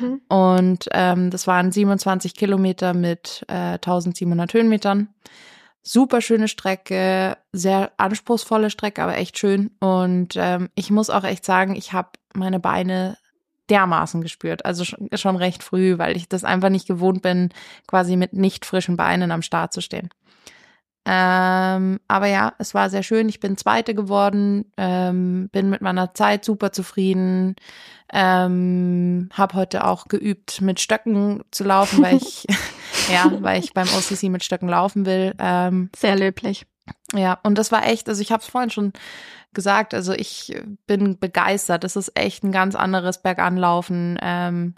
Mhm. 0.00 0.20
Und 0.28 0.88
ähm, 0.92 1.30
das 1.30 1.48
waren 1.48 1.72
27 1.72 2.34
Kilometer 2.34 2.94
mit 2.94 3.44
äh, 3.48 3.74
1700 3.74 4.54
Höhenmetern. 4.54 5.08
Super 5.82 6.20
schöne 6.20 6.46
Strecke, 6.48 7.36
sehr 7.52 7.92
anspruchsvolle 7.96 8.70
Strecke, 8.70 9.02
aber 9.02 9.18
echt 9.18 9.38
schön. 9.38 9.72
Und 9.80 10.34
ähm, 10.36 10.70
ich 10.76 10.90
muss 10.90 11.10
auch 11.10 11.24
echt 11.24 11.44
sagen, 11.44 11.74
ich 11.74 11.92
habe 11.92 12.10
meine 12.32 12.60
Beine 12.60 13.18
dermaßen 13.70 14.22
gespürt. 14.22 14.64
Also 14.64 14.84
schon, 14.84 15.08
schon 15.14 15.36
recht 15.36 15.62
früh, 15.62 15.98
weil 15.98 16.16
ich 16.16 16.28
das 16.28 16.44
einfach 16.44 16.68
nicht 16.68 16.86
gewohnt 16.86 17.22
bin, 17.22 17.50
quasi 17.86 18.16
mit 18.16 18.34
nicht 18.34 18.64
frischen 18.64 18.96
Beinen 18.96 19.30
am 19.32 19.42
Start 19.42 19.72
zu 19.72 19.80
stehen. 19.80 20.10
Ähm, 21.06 22.00
aber 22.08 22.26
ja, 22.26 22.54
es 22.58 22.74
war 22.74 22.88
sehr 22.88 23.02
schön. 23.02 23.28
Ich 23.28 23.40
bin 23.40 23.56
Zweite 23.56 23.94
geworden, 23.94 24.72
ähm, 24.76 25.48
bin 25.52 25.70
mit 25.70 25.82
meiner 25.82 26.14
Zeit 26.14 26.44
super 26.44 26.72
zufrieden. 26.72 27.56
Ähm, 28.12 29.28
habe 29.32 29.54
heute 29.54 29.86
auch 29.86 30.06
geübt, 30.08 30.60
mit 30.60 30.80
Stöcken 30.80 31.42
zu 31.50 31.64
laufen, 31.64 32.02
weil 32.02 32.16
ich 32.16 32.46
ja, 33.12 33.30
weil 33.40 33.62
ich 33.62 33.72
beim 33.72 33.88
OCC 33.88 34.24
mit 34.24 34.44
Stöcken 34.44 34.68
laufen 34.68 35.06
will. 35.06 35.34
Ähm, 35.38 35.90
sehr 35.96 36.16
löblich. 36.16 36.66
Ja, 37.14 37.38
und 37.42 37.56
das 37.56 37.72
war 37.72 37.86
echt, 37.86 38.08
also 38.08 38.20
ich 38.20 38.32
habe 38.32 38.42
es 38.42 38.48
vorhin 38.48 38.70
schon 38.70 38.92
gesagt, 39.52 39.94
also 39.94 40.12
ich 40.12 40.60
bin 40.86 41.18
begeistert. 41.18 41.84
Das 41.84 41.96
ist 41.96 42.12
echt 42.18 42.44
ein 42.44 42.52
ganz 42.52 42.74
anderes 42.74 43.22
Berganlaufen. 43.22 44.18
Ähm, 44.20 44.74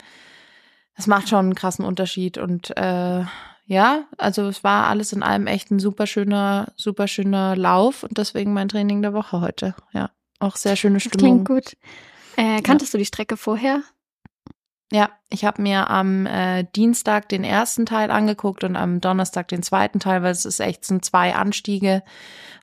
es 0.95 1.07
macht 1.07 1.29
schon 1.29 1.47
einen 1.47 1.55
krassen 1.55 1.85
Unterschied 1.85 2.39
und 2.39 2.77
äh, 2.77 3.25
ja, 3.67 4.05
also 4.17 4.47
es 4.47 4.63
war 4.63 4.87
alles 4.87 5.13
in 5.13 5.23
allem 5.23 5.47
echt 5.47 5.71
ein 5.71 5.81
super 5.81 6.07
schöner, 6.07 6.73
super 6.77 7.09
schöner 7.09 7.57
Lauf 7.57 8.05
und 8.05 8.17
deswegen 8.17 8.53
mein 8.53 8.69
Training 8.69 9.03
der 9.03 9.13
Woche 9.13 9.41
heute. 9.41 9.75
Ja, 9.93 10.11
auch 10.39 10.57
sehr 10.57 10.77
schöne 10.77 11.01
Stimmung. 11.01 11.45
Das 11.45 11.55
klingt 11.55 11.77
gut. 11.77 11.77
Äh, 12.37 12.63
kanntest 12.63 12.93
ja. 12.93 12.99
du 12.99 13.03
die 13.03 13.07
Strecke 13.07 13.37
vorher? 13.37 13.83
Ja, 14.93 15.11
ich 15.31 15.45
habe 15.45 15.63
mir 15.63 15.91
am 15.91 16.27
äh, 16.27 16.65
Dienstag 16.77 17.29
den 17.29 17.43
ersten 17.43 17.87
Teil 17.87 18.13
angeguckt 18.13 18.63
und 18.63 18.77
am 18.77 19.01
Donnerstag 19.01 19.49
den 19.49 19.65
zweiten 19.65 19.99
Teil, 19.99 20.23
weil 20.23 20.31
es 20.31 20.45
ist 20.45 20.61
echt 20.61 20.85
sind 20.85 21.05
zwei 21.05 21.35
Anstiege 21.35 22.05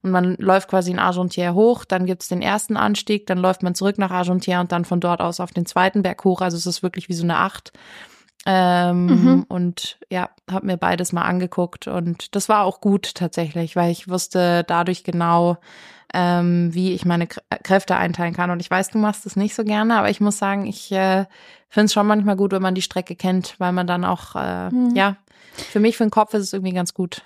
und 0.04 0.12
man 0.12 0.36
läuft 0.38 0.70
quasi 0.70 0.92
in 0.92 1.00
Argentière 1.00 1.54
hoch, 1.54 1.84
dann 1.84 2.06
gibt's 2.06 2.30
den 2.30 2.42
ersten 2.42 2.78
Anstieg, 2.78 3.28
dann 3.28 3.40
läuft 3.40 3.62
man 3.62 3.76
zurück 3.76 3.98
nach 3.98 4.12
Argentière 4.12 4.62
und 4.62 4.72
dann 4.72 4.86
von 4.86 5.02
dort 5.02 5.20
aus 5.20 5.42
auf 5.42 5.52
den 5.52 5.66
zweiten 5.66 6.02
Berg 6.02 6.24
hoch. 6.24 6.40
Also 6.40 6.56
es 6.56 6.66
ist 6.66 6.82
wirklich 6.82 7.10
wie 7.10 7.14
so 7.14 7.24
eine 7.24 7.40
Acht. 7.40 7.74
Ähm, 8.46 9.06
mhm. 9.06 9.46
Und 9.48 9.98
ja, 10.10 10.30
habe 10.52 10.66
mir 10.66 10.78
beides 10.78 11.14
mal 11.14 11.22
angeguckt 11.22 11.88
und 11.88 12.36
das 12.36 12.50
war 12.50 12.64
auch 12.64 12.82
gut 12.82 13.16
tatsächlich, 13.16 13.76
weil 13.76 13.92
ich 13.92 14.10
wusste 14.10 14.66
dadurch 14.68 15.06
genau, 15.06 15.58
ähm, 16.14 16.74
wie 16.74 16.94
ich 16.94 17.06
meine 17.06 17.28
Kräfte 17.28 17.96
einteilen 17.96 18.34
kann. 18.34 18.52
Und 18.52 18.60
ich 18.60 18.70
weiß, 18.70 18.90
du 18.90 18.98
machst 18.98 19.26
das 19.26 19.36
nicht 19.36 19.56
so 19.56 19.64
gerne, 19.64 19.98
aber 19.98 20.10
ich 20.10 20.20
muss 20.20 20.38
sagen, 20.38 20.66
ich 20.66 20.92
äh, 20.92 21.26
finde 21.70 21.86
es 21.86 21.94
schon 21.94 22.06
manchmal 22.06 22.36
gut, 22.36 22.52
wenn 22.52 22.62
man 22.62 22.76
die 22.76 22.82
Strecke 22.82 23.16
kennt, 23.16 23.56
weil 23.60 23.72
man 23.72 23.88
dann 23.88 24.04
auch, 24.04 24.36
äh, 24.36 24.70
mhm. 24.70 24.96
ja, 24.96 25.16
für 25.54 25.80
mich, 25.80 25.98
für 25.98 26.04
den 26.04 26.12
Kopf 26.12 26.34
ist 26.34 26.44
es 26.44 26.54
irgendwie 26.54 26.74
ganz 26.74 26.94
gut. 26.94 27.24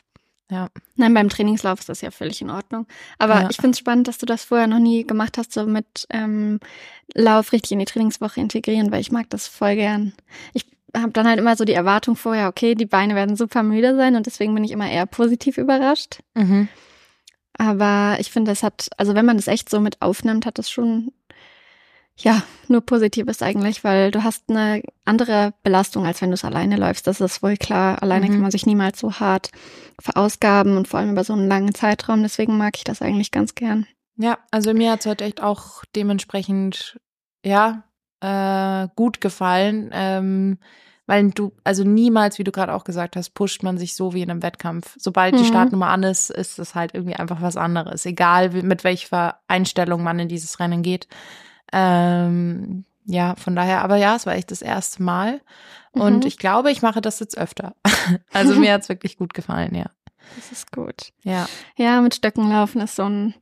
Ja. 0.50 0.70
Nein, 0.96 1.14
beim 1.14 1.28
Trainingslauf 1.28 1.80
ist 1.80 1.90
das 1.90 2.00
ja 2.00 2.12
völlig 2.12 2.42
in 2.42 2.50
Ordnung. 2.50 2.88
Aber 3.18 3.42
ja. 3.42 3.50
ich 3.50 3.58
finde 3.58 3.72
es 3.72 3.80
spannend, 3.80 4.08
dass 4.08 4.18
du 4.18 4.26
das 4.26 4.46
vorher 4.46 4.68
noch 4.68 4.80
nie 4.80 5.06
gemacht 5.06 5.38
hast, 5.38 5.52
so 5.52 5.66
mit 5.66 6.08
ähm, 6.10 6.62
Lauf 7.14 7.52
richtig 7.52 7.74
in 7.74 7.80
die 7.80 7.86
Trainingswoche 7.86 8.40
integrieren, 8.40 8.92
weil 8.92 9.02
ich 9.02 9.12
mag 9.12 9.30
das 9.30 9.48
voll 9.48 9.76
gern. 9.76 10.14
Ich 10.54 10.66
habe 10.96 11.12
dann 11.12 11.28
halt 11.28 11.40
immer 11.40 11.56
so 11.56 11.66
die 11.66 11.74
Erwartung 11.74 12.16
vorher, 12.16 12.48
okay, 12.48 12.76
die 12.76 12.86
Beine 12.86 13.16
werden 13.16 13.36
super 13.36 13.64
müde 13.64 13.96
sein 13.96 14.16
und 14.16 14.26
deswegen 14.26 14.54
bin 14.54 14.64
ich 14.64 14.72
immer 14.72 14.90
eher 14.90 15.06
positiv 15.06 15.58
überrascht. 15.58 16.20
Mhm. 16.36 16.68
Aber 17.58 18.18
ich 18.20 18.32
finde, 18.32 18.52
es 18.52 18.64
hat, 18.64 18.90
also 18.98 19.16
wenn 19.16 19.26
man 19.26 19.38
das 19.38 19.48
echt 19.48 19.70
so 19.70 19.80
mit 19.80 20.02
aufnimmt, 20.02 20.46
hat 20.46 20.60
das 20.60 20.70
schon, 20.70 21.12
ja, 22.16 22.44
nur 22.68 22.82
Positives 22.82 23.42
eigentlich, 23.42 23.84
weil 23.84 24.12
du 24.12 24.24
hast 24.24 24.50
eine 24.50 24.84
andere 25.06 25.54
Belastung, 25.64 26.06
als 26.06 26.22
wenn 26.22 26.30
du 26.30 26.36
es 26.36 26.46
alleine 26.46 26.78
läufst. 26.78 27.08
Das 27.08 27.20
ist 27.22 27.44
wohl 27.44 27.58
klar. 27.58 28.02
Alleine 28.02 28.28
Mhm. 28.28 28.32
kann 28.34 28.42
man 28.42 28.52
sich 28.52 28.66
niemals 28.66 29.00
so 29.00 29.14
hart 29.14 29.52
verausgaben 30.00 30.78
und 30.78 30.88
vor 30.88 31.00
allem 31.00 31.12
über 31.12 31.24
so 31.24 31.34
einen 31.34 31.48
langen 31.48 31.74
Zeitraum. 31.74 32.22
Deswegen 32.24 32.58
mag 32.58 32.76
ich 32.78 32.84
das 32.84 33.02
eigentlich 33.02 33.32
ganz 33.32 33.56
gern. 33.56 33.88
Ja, 34.18 34.38
also 34.52 34.74
mir 34.74 34.92
hat's 34.92 35.06
heute 35.06 35.26
echt 35.26 35.42
auch 35.42 35.84
dementsprechend, 35.96 37.00
ja, 37.46 37.84
äh, 38.22 38.88
gut 38.96 39.22
gefallen. 39.22 39.90
Ähm, 39.94 40.58
weil 41.10 41.30
du, 41.32 41.54
also 41.64 41.86
niemals, 41.86 42.38
wie 42.38 42.44
du 42.44 42.52
gerade 42.52 42.74
auch 42.74 42.84
gesagt 42.84 43.16
hast, 43.16 43.30
pusht 43.30 43.64
man 43.64 43.78
sich 43.78 43.96
so 43.96 44.14
wie 44.14 44.22
in 44.22 44.30
einem 44.30 44.44
Wettkampf. 44.44 44.96
Sobald 45.00 45.36
die 45.36 45.44
Mhm. 45.44 45.48
Startnummer 45.48 45.88
an 45.88 46.04
ist, 46.04 46.30
ist 46.30 46.60
es 46.60 46.76
halt 46.76 46.94
irgendwie 46.94 47.16
einfach 47.16 47.42
was 47.42 47.56
anderes. 47.56 48.06
Egal 48.06 48.54
wie, 48.54 48.62
mit 48.62 48.84
welcher 48.84 49.40
Einstellung 49.48 50.04
man 50.04 50.20
in 50.20 50.28
dieses 50.28 50.60
Rennen 50.60 50.82
geht. 50.84 51.08
Ähm, 51.72 52.84
ja, 53.06 53.36
von 53.36 53.56
daher, 53.56 53.84
aber 53.84 53.96
ja, 53.96 54.16
es 54.18 54.26
war 54.26 54.36
echt 54.36 54.52
das 54.52 54.62
erste 54.62 55.02
Mal. 55.02 55.40
Und 55.94 56.22
Mhm. 56.22 56.28
ich 56.28 56.38
glaube, 56.38 56.72
ich 56.72 56.82
mache 56.82 57.02
das 57.02 57.20
jetzt 57.20 57.38
öfter. 57.38 57.74
Also 58.34 58.56
mir 58.56 58.74
hat's 58.74 58.90
wirklich 58.90 59.18
gut 59.18 59.34
gefallen, 59.34 59.76
ja. 59.76 59.86
Das 60.36 60.52
ist 60.52 60.72
gut. 60.72 61.12
Ja. 61.24 61.48
Ja, 61.78 62.02
mit 62.02 62.16
Stöcken 62.16 62.50
laufen 62.50 62.82
ist 62.82 62.96
so 62.96 63.04
ein. 63.04 63.34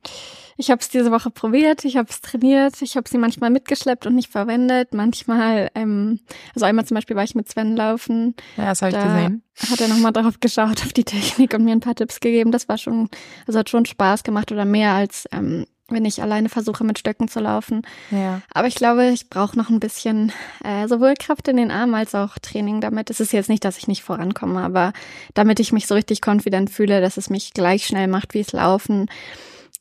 Ich 0.58 0.70
habe 0.70 0.80
es 0.80 0.88
diese 0.88 1.10
Woche 1.10 1.30
probiert, 1.30 1.84
ich 1.84 1.98
habe 1.98 2.08
es 2.08 2.22
trainiert, 2.22 2.80
ich 2.80 2.96
habe 2.96 3.06
sie 3.08 3.18
manchmal 3.18 3.50
mitgeschleppt 3.50 4.06
und 4.06 4.14
nicht 4.14 4.30
verwendet. 4.30 4.94
Manchmal, 4.94 5.70
ähm, 5.74 6.20
also 6.54 6.64
einmal 6.64 6.86
zum 6.86 6.94
Beispiel 6.94 7.14
war 7.14 7.24
ich 7.24 7.34
mit 7.34 7.46
Sven 7.48 7.76
laufen, 7.76 8.34
Ja, 8.56 8.66
das 8.66 8.80
habe 8.80 8.90
ich 8.92 8.96
Da- 8.96 9.04
gesehen. 9.04 9.42
hat 9.70 9.80
er 9.82 9.88
nochmal 9.88 10.12
drauf 10.12 10.40
geschaut, 10.40 10.80
auf 10.84 10.94
die 10.94 11.04
Technik 11.04 11.52
und 11.52 11.64
mir 11.64 11.72
ein 11.72 11.80
paar 11.80 11.94
Tipps 11.94 12.20
gegeben. 12.20 12.52
Das 12.52 12.68
war 12.70 12.78
schon, 12.78 13.10
also 13.46 13.58
hat 13.58 13.68
schon 13.68 13.84
Spaß 13.84 14.22
gemacht 14.22 14.50
oder 14.50 14.64
mehr 14.64 14.92
als 14.94 15.26
ähm, 15.30 15.66
wenn 15.88 16.04
ich 16.04 16.20
alleine 16.20 16.48
versuche 16.48 16.84
mit 16.84 16.98
Stöcken 16.98 17.28
zu 17.28 17.40
laufen. 17.40 17.82
Ja. 18.10 18.42
Aber 18.52 18.66
ich 18.66 18.74
glaube, 18.74 19.08
ich 19.10 19.30
brauche 19.30 19.56
noch 19.56 19.70
ein 19.70 19.80
bisschen 19.80 20.32
äh, 20.64 20.88
sowohl 20.88 21.14
Kraft 21.14 21.46
in 21.48 21.56
den 21.56 21.70
Armen 21.70 21.94
als 21.94 22.14
auch 22.14 22.38
Training 22.38 22.80
damit. 22.80 23.08
Es 23.10 23.20
ist 23.20 23.32
jetzt 23.32 23.48
nicht, 23.48 23.64
dass 23.64 23.78
ich 23.78 23.86
nicht 23.86 24.02
vorankomme, 24.02 24.60
aber 24.62 24.92
damit 25.34 25.60
ich 25.60 25.72
mich 25.72 25.86
so 25.86 25.94
richtig 25.94 26.26
confident 26.26 26.70
fühle, 26.70 27.00
dass 27.00 27.16
es 27.16 27.30
mich 27.30 27.54
gleich 27.54 27.86
schnell 27.86 28.08
macht 28.08 28.34
wie 28.34 28.40
es 28.40 28.52
Laufen, 28.52 29.06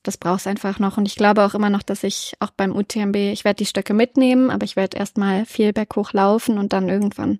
das 0.03 0.17
braucht 0.17 0.41
es 0.41 0.47
einfach 0.47 0.79
noch. 0.79 0.97
Und 0.97 1.07
ich 1.07 1.15
glaube 1.15 1.43
auch 1.43 1.55
immer 1.55 1.69
noch, 1.69 1.81
dass 1.81 2.03
ich 2.03 2.33
auch 2.39 2.51
beim 2.51 2.75
UTMB, 2.75 3.15
ich 3.15 3.43
werde 3.43 3.57
die 3.57 3.65
Stöcke 3.65 3.93
mitnehmen, 3.93 4.51
aber 4.51 4.63
ich 4.63 4.75
werde 4.75 4.97
erstmal 4.97 5.45
viel 5.45 5.74
berghoch 5.74 6.13
laufen 6.13 6.57
und 6.57 6.74
dann 6.74 6.89
irgendwann 6.89 7.39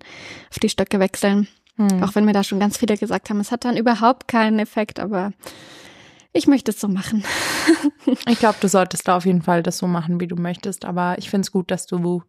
auf 0.50 0.58
die 0.58 0.68
Stöcke 0.68 0.98
wechseln. 0.98 1.46
Hm. 1.76 2.02
Auch 2.02 2.14
wenn 2.14 2.24
mir 2.24 2.32
da 2.32 2.42
schon 2.42 2.60
ganz 2.60 2.78
viele 2.78 2.96
gesagt 2.96 3.30
haben, 3.30 3.40
es 3.40 3.52
hat 3.52 3.64
dann 3.64 3.76
überhaupt 3.76 4.28
keinen 4.28 4.58
Effekt, 4.58 4.98
aber 4.98 5.32
ich 6.36 6.46
möchte 6.46 6.70
es 6.70 6.80
so 6.80 6.88
machen. 6.88 7.24
Ich 8.28 8.38
glaube, 8.38 8.56
du 8.60 8.68
solltest 8.68 9.06
da 9.08 9.16
auf 9.16 9.24
jeden 9.26 9.42
Fall 9.42 9.62
das 9.62 9.78
so 9.78 9.86
machen, 9.86 10.20
wie 10.20 10.26
du 10.28 10.36
möchtest. 10.36 10.84
Aber 10.84 11.18
ich 11.18 11.28
finde 11.30 11.42
es 11.42 11.52
gut, 11.52 11.70
dass 11.70 11.86
du 11.86 12.22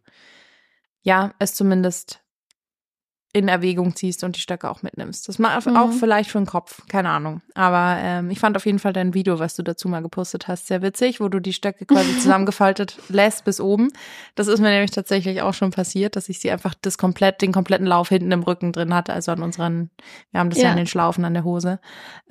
ja 1.02 1.32
es 1.38 1.54
zumindest 1.54 2.20
in 3.34 3.46
Erwägung 3.46 3.94
ziehst 3.94 4.24
und 4.24 4.36
die 4.36 4.40
Stöcke 4.40 4.68
auch 4.70 4.82
mitnimmst. 4.82 5.28
Das 5.28 5.38
macht 5.38 5.66
Mhm. 5.66 5.76
auch 5.76 5.92
vielleicht 5.92 6.30
für 6.30 6.38
den 6.38 6.46
Kopf, 6.46 6.82
keine 6.88 7.10
Ahnung. 7.10 7.42
Aber 7.54 7.98
ähm, 8.00 8.30
ich 8.30 8.40
fand 8.40 8.56
auf 8.56 8.64
jeden 8.66 8.78
Fall 8.78 8.92
dein 8.92 9.12
Video, 9.14 9.38
was 9.38 9.54
du 9.54 9.62
dazu 9.62 9.86
mal 9.88 10.00
gepostet 10.02 10.48
hast, 10.48 10.66
sehr 10.66 10.82
witzig, 10.82 11.20
wo 11.20 11.28
du 11.28 11.38
die 11.38 11.52
Stöcke 11.52 11.84
quasi 11.84 12.16
zusammengefaltet 12.18 12.98
lässt 13.08 13.44
bis 13.44 13.60
oben. 13.60 13.92
Das 14.34 14.46
ist 14.48 14.60
mir 14.60 14.70
nämlich 14.70 14.90
tatsächlich 14.92 15.42
auch 15.42 15.54
schon 15.54 15.70
passiert, 15.70 16.16
dass 16.16 16.28
ich 16.28 16.40
sie 16.40 16.50
einfach 16.50 16.74
das 16.80 16.96
komplett, 16.96 17.42
den 17.42 17.52
kompletten 17.52 17.86
Lauf 17.86 18.08
hinten 18.08 18.32
im 18.32 18.42
Rücken 18.42 18.72
drin 18.72 18.94
hatte, 18.94 19.12
also 19.12 19.30
an 19.32 19.42
unseren, 19.42 19.90
wir 20.30 20.40
haben 20.40 20.50
das 20.50 20.58
ja, 20.58 20.64
Ja. 20.64 20.70
an 20.72 20.78
den 20.78 20.86
Schlaufen 20.86 21.24
an 21.24 21.34
der 21.34 21.44
Hose. 21.44 21.80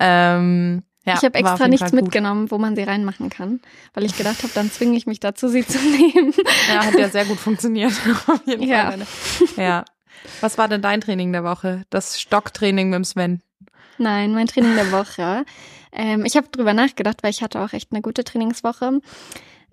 Ähm, 0.00 0.82
ja, 1.08 1.14
ich 1.14 1.24
habe 1.24 1.38
extra 1.38 1.68
nichts 1.68 1.92
mitgenommen, 1.92 2.50
wo 2.50 2.58
man 2.58 2.76
sie 2.76 2.82
reinmachen 2.82 3.30
kann, 3.30 3.60
weil 3.94 4.04
ich 4.04 4.16
gedacht 4.16 4.42
habe, 4.42 4.52
dann 4.54 4.70
zwinge 4.70 4.96
ich 4.96 5.06
mich 5.06 5.20
dazu, 5.20 5.48
sie 5.48 5.66
zu 5.66 5.78
nehmen. 5.90 6.32
Ja, 6.72 6.84
hat 6.86 6.98
ja 6.98 7.08
sehr 7.08 7.24
gut 7.24 7.38
funktioniert. 7.38 7.92
Auf 8.26 8.40
jeden 8.46 8.62
Ja. 8.62 8.90
Fall. 8.92 9.06
Ja. 9.56 9.84
Was 10.40 10.58
war 10.58 10.68
denn 10.68 10.82
dein 10.82 11.00
Training 11.00 11.32
der 11.32 11.44
Woche? 11.44 11.82
Das 11.90 12.20
Stocktraining 12.20 12.90
mit 12.90 12.96
dem 12.96 13.04
Sven. 13.04 13.42
Nein, 13.98 14.32
mein 14.32 14.46
Training 14.46 14.74
der 14.74 14.92
Woche. 14.92 15.44
Ähm, 15.92 16.24
ich 16.24 16.36
habe 16.36 16.48
drüber 16.48 16.74
nachgedacht, 16.74 17.22
weil 17.22 17.30
ich 17.30 17.42
hatte 17.42 17.60
auch 17.60 17.72
echt 17.72 17.92
eine 17.92 18.02
gute 18.02 18.24
Trainingswoche. 18.24 19.00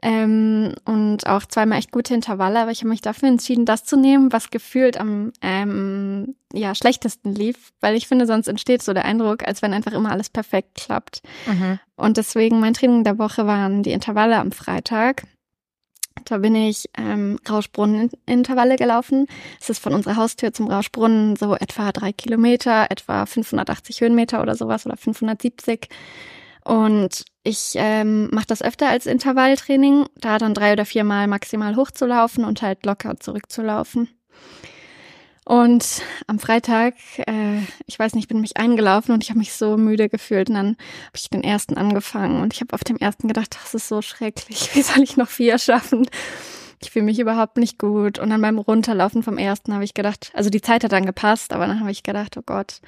Ähm, 0.01 0.73
und 0.85 1.25
auch 1.25 1.45
zweimal 1.45 1.79
echt 1.79 1.91
gute 1.91 2.13
Intervalle, 2.13 2.59
aber 2.59 2.71
ich 2.71 2.79
habe 2.81 2.89
mich 2.89 3.01
dafür 3.01 3.29
entschieden, 3.29 3.65
das 3.65 3.85
zu 3.85 3.97
nehmen, 3.97 4.31
was 4.31 4.51
gefühlt 4.51 4.99
am 4.99 5.31
ähm, 5.41 6.35
ja, 6.53 6.75
schlechtesten 6.75 7.33
lief, 7.33 7.71
weil 7.81 7.95
ich 7.95 8.07
finde, 8.07 8.27
sonst 8.27 8.47
entsteht 8.47 8.83
so 8.83 8.93
der 8.93 9.05
Eindruck, 9.05 9.47
als 9.47 9.61
wenn 9.61 9.73
einfach 9.73 9.93
immer 9.93 10.11
alles 10.11 10.29
perfekt 10.29 10.75
klappt. 10.75 11.21
Und 11.95 12.17
deswegen 12.17 12.59
mein 12.59 12.73
Training 12.73 13.03
der 13.03 13.17
Woche 13.17 13.47
waren 13.47 13.83
die 13.83 13.93
Intervalle 13.93 14.37
am 14.37 14.51
Freitag. 14.51 15.23
Da 16.23 16.37
bin 16.37 16.55
ich 16.55 16.89
ähm, 16.97 17.37
Rauschbrunnen-Intervalle 17.47 18.77
gelaufen. 18.77 19.27
Es 19.59 19.69
ist 19.69 19.79
von 19.79 19.93
unserer 19.93 20.15
Haustür 20.15 20.53
zum 20.53 20.67
Rauschbrunnen 20.69 21.35
so 21.35 21.55
etwa 21.55 21.91
drei 21.91 22.13
Kilometer, 22.13 22.87
etwa 22.89 23.25
580 23.25 24.01
Höhenmeter 24.01 24.41
oder 24.41 24.55
sowas 24.55 24.85
oder 24.85 24.97
570. 24.97 25.89
Und 26.65 27.25
ich 27.43 27.73
ähm, 27.75 28.27
mache 28.31 28.47
das 28.47 28.63
öfter 28.63 28.89
als 28.89 29.05
Intervalltraining, 29.05 30.07
da 30.15 30.39
dann 30.39 30.55
drei 30.55 30.73
oder 30.73 30.85
viermal 30.85 31.27
maximal 31.27 31.75
hochzulaufen 31.75 32.43
und 32.43 32.63
halt 32.63 32.85
locker 32.85 33.17
zurückzulaufen. 33.19 34.09
Und 35.47 36.01
am 36.25 36.39
Freitag, 36.39 36.95
äh, 37.27 37.59
ich 37.85 37.99
weiß 37.99 38.15
nicht, 38.15 38.27
bin 38.27 38.41
mich 38.41 38.57
eingelaufen 38.57 39.13
und 39.13 39.23
ich 39.23 39.29
habe 39.29 39.37
mich 39.37 39.53
so 39.53 39.77
müde 39.77 40.09
gefühlt. 40.09 40.49
Und 40.49 40.55
dann 40.55 40.67
habe 40.69 41.17
ich 41.17 41.29
den 41.29 41.43
ersten 41.43 41.77
angefangen 41.77 42.41
und 42.41 42.51
ich 42.51 42.61
habe 42.61 42.73
auf 42.73 42.83
dem 42.83 42.97
ersten 42.97 43.27
gedacht, 43.27 43.55
das 43.61 43.75
ist 43.75 43.87
so 43.87 44.01
schrecklich. 44.01 44.71
Wie 44.73 44.81
soll 44.81 45.03
ich 45.03 45.17
noch 45.17 45.29
vier 45.29 45.59
schaffen? 45.59 46.07
Ich 46.81 46.89
fühle 46.89 47.05
mich 47.05 47.19
überhaupt 47.19 47.57
nicht 47.57 47.77
gut. 47.77 48.17
Und 48.17 48.31
dann 48.31 48.41
beim 48.41 48.57
Runterlaufen 48.57 49.21
vom 49.21 49.37
ersten 49.37 49.71
habe 49.71 49.83
ich 49.83 49.93
gedacht, 49.93 50.31
also 50.33 50.49
die 50.49 50.61
Zeit 50.61 50.83
hat 50.83 50.91
dann 50.91 51.05
gepasst, 51.05 51.53
aber 51.53 51.67
dann 51.67 51.79
habe 51.79 51.91
ich 51.91 52.01
gedacht, 52.01 52.37
oh 52.37 52.43
Gott, 52.43 52.81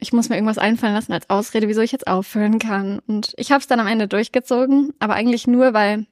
ich 0.00 0.12
muss 0.12 0.28
mir 0.28 0.36
irgendwas 0.36 0.58
einfallen 0.58 0.94
lassen 0.94 1.12
als 1.12 1.30
Ausrede, 1.30 1.68
wieso 1.68 1.80
ich 1.80 1.92
jetzt 1.92 2.06
aufhören 2.06 2.58
kann. 2.58 3.00
Und 3.06 3.32
ich 3.36 3.50
habe 3.50 3.60
es 3.60 3.66
dann 3.66 3.80
am 3.80 3.86
Ende 3.86 4.08
durchgezogen, 4.08 4.92
aber 4.98 5.14
eigentlich 5.14 5.46
nur, 5.46 5.72
weil 5.74 6.06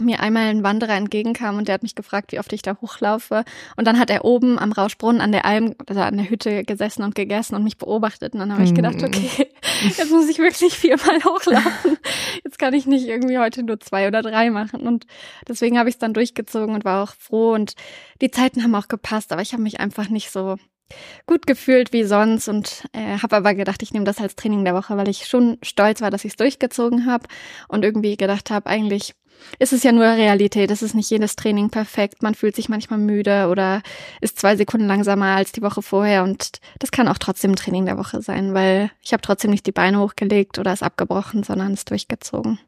mir 0.00 0.20
einmal 0.20 0.44
ein 0.44 0.62
Wanderer 0.62 0.94
entgegenkam 0.94 1.58
und 1.58 1.68
der 1.68 1.74
hat 1.74 1.82
mich 1.82 1.94
gefragt, 1.94 2.32
wie 2.32 2.38
oft 2.38 2.52
ich 2.52 2.62
da 2.62 2.76
hochlaufe. 2.80 3.44
Und 3.76 3.86
dann 3.86 3.98
hat 3.98 4.08
er 4.10 4.24
oben 4.24 4.58
am 4.58 4.72
Rauschbrunnen 4.72 5.20
an 5.20 5.30
der 5.32 5.44
Alm, 5.44 5.74
also 5.86 6.00
an 6.00 6.16
der 6.16 6.30
Hütte 6.30 6.64
gesessen 6.64 7.02
und 7.02 7.14
gegessen 7.14 7.54
und 7.54 7.64
mich 7.64 7.76
beobachtet. 7.76 8.32
Und 8.32 8.40
dann 8.40 8.52
habe 8.52 8.64
ich 8.64 8.74
gedacht, 8.74 9.00
Mm. 9.00 9.04
okay, 9.04 9.48
jetzt 9.82 10.10
muss 10.10 10.28
ich 10.28 10.38
wirklich 10.38 10.74
viermal 10.74 11.20
hochlaufen. 11.24 11.98
Jetzt 12.44 12.58
kann 12.58 12.74
ich 12.74 12.86
nicht 12.86 13.06
irgendwie 13.06 13.38
heute 13.38 13.62
nur 13.62 13.78
zwei 13.80 14.08
oder 14.08 14.22
drei 14.22 14.50
machen. 14.50 14.86
Und 14.86 15.06
deswegen 15.46 15.78
habe 15.78 15.88
ich 15.88 15.96
es 15.96 15.98
dann 15.98 16.14
durchgezogen 16.14 16.74
und 16.74 16.84
war 16.84 17.02
auch 17.02 17.14
froh. 17.18 17.52
Und 17.52 17.74
die 18.22 18.30
Zeiten 18.30 18.62
haben 18.62 18.74
auch 18.74 18.88
gepasst, 18.88 19.32
aber 19.32 19.42
ich 19.42 19.52
habe 19.52 19.62
mich 19.62 19.80
einfach 19.80 20.08
nicht 20.08 20.30
so 20.30 20.56
gut 21.26 21.46
gefühlt 21.46 21.92
wie 21.92 22.04
sonst 22.04 22.48
und 22.48 22.84
äh, 22.92 23.18
habe 23.18 23.36
aber 23.36 23.54
gedacht, 23.54 23.82
ich 23.82 23.92
nehme 23.92 24.04
das 24.04 24.20
als 24.20 24.36
Training 24.36 24.64
der 24.64 24.74
Woche, 24.74 24.96
weil 24.96 25.08
ich 25.08 25.26
schon 25.26 25.58
stolz 25.62 26.00
war, 26.00 26.10
dass 26.10 26.24
ich 26.24 26.32
es 26.32 26.36
durchgezogen 26.36 27.06
habe 27.06 27.26
und 27.68 27.84
irgendwie 27.84 28.16
gedacht 28.16 28.50
habe, 28.50 28.66
eigentlich 28.66 29.14
ist 29.58 29.72
es 29.72 29.82
ja 29.82 29.92
nur 29.92 30.04
Realität. 30.04 30.70
Es 30.70 30.82
ist 30.82 30.94
nicht 30.94 31.10
jedes 31.10 31.36
Training 31.36 31.70
perfekt. 31.70 32.22
Man 32.22 32.34
fühlt 32.34 32.56
sich 32.56 32.68
manchmal 32.68 32.98
müde 32.98 33.48
oder 33.48 33.82
ist 34.20 34.38
zwei 34.38 34.56
Sekunden 34.56 34.86
langsamer 34.86 35.36
als 35.36 35.52
die 35.52 35.62
Woche 35.62 35.82
vorher. 35.82 36.24
Und 36.24 36.60
das 36.78 36.90
kann 36.90 37.08
auch 37.08 37.18
trotzdem 37.18 37.56
Training 37.56 37.86
der 37.86 37.98
Woche 37.98 38.22
sein, 38.22 38.54
weil 38.54 38.90
ich 39.02 39.12
habe 39.12 39.22
trotzdem 39.22 39.50
nicht 39.50 39.66
die 39.66 39.72
Beine 39.72 39.98
hochgelegt 40.00 40.58
oder 40.58 40.72
es 40.72 40.82
abgebrochen, 40.82 41.42
sondern 41.42 41.72
es 41.72 41.84
durchgezogen. 41.84 42.58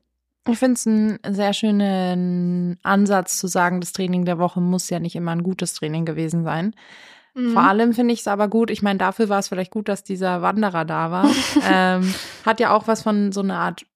Ich 0.48 0.58
finde 0.58 0.74
es 0.74 0.86
einen 0.86 1.18
sehr 1.28 1.52
schönen 1.52 2.78
Ansatz 2.82 3.38
zu 3.38 3.46
sagen, 3.46 3.80
das 3.80 3.92
Training 3.92 4.24
der 4.24 4.38
Woche 4.38 4.60
muss 4.60 4.90
ja 4.90 4.98
nicht 4.98 5.14
immer 5.14 5.30
ein 5.30 5.44
gutes 5.44 5.74
Training 5.74 6.04
gewesen 6.04 6.42
sein. 6.42 6.74
Mhm. 7.34 7.52
Vor 7.52 7.62
allem 7.62 7.92
finde 7.94 8.12
ich 8.14 8.20
es 8.20 8.28
aber 8.28 8.48
gut, 8.48 8.70
ich 8.70 8.82
meine, 8.82 8.98
dafür 8.98 9.28
war 9.28 9.38
es 9.38 9.48
vielleicht 9.48 9.70
gut, 9.70 9.88
dass 9.88 10.04
dieser 10.04 10.42
Wanderer 10.42 10.84
da 10.84 11.10
war. 11.10 11.30
ähm, 11.70 12.14
hat 12.44 12.60
ja 12.60 12.74
auch 12.74 12.86
was 12.86 13.02
von 13.02 13.32
so 13.32 13.40
einer 13.40 13.58
Art, 13.58 13.86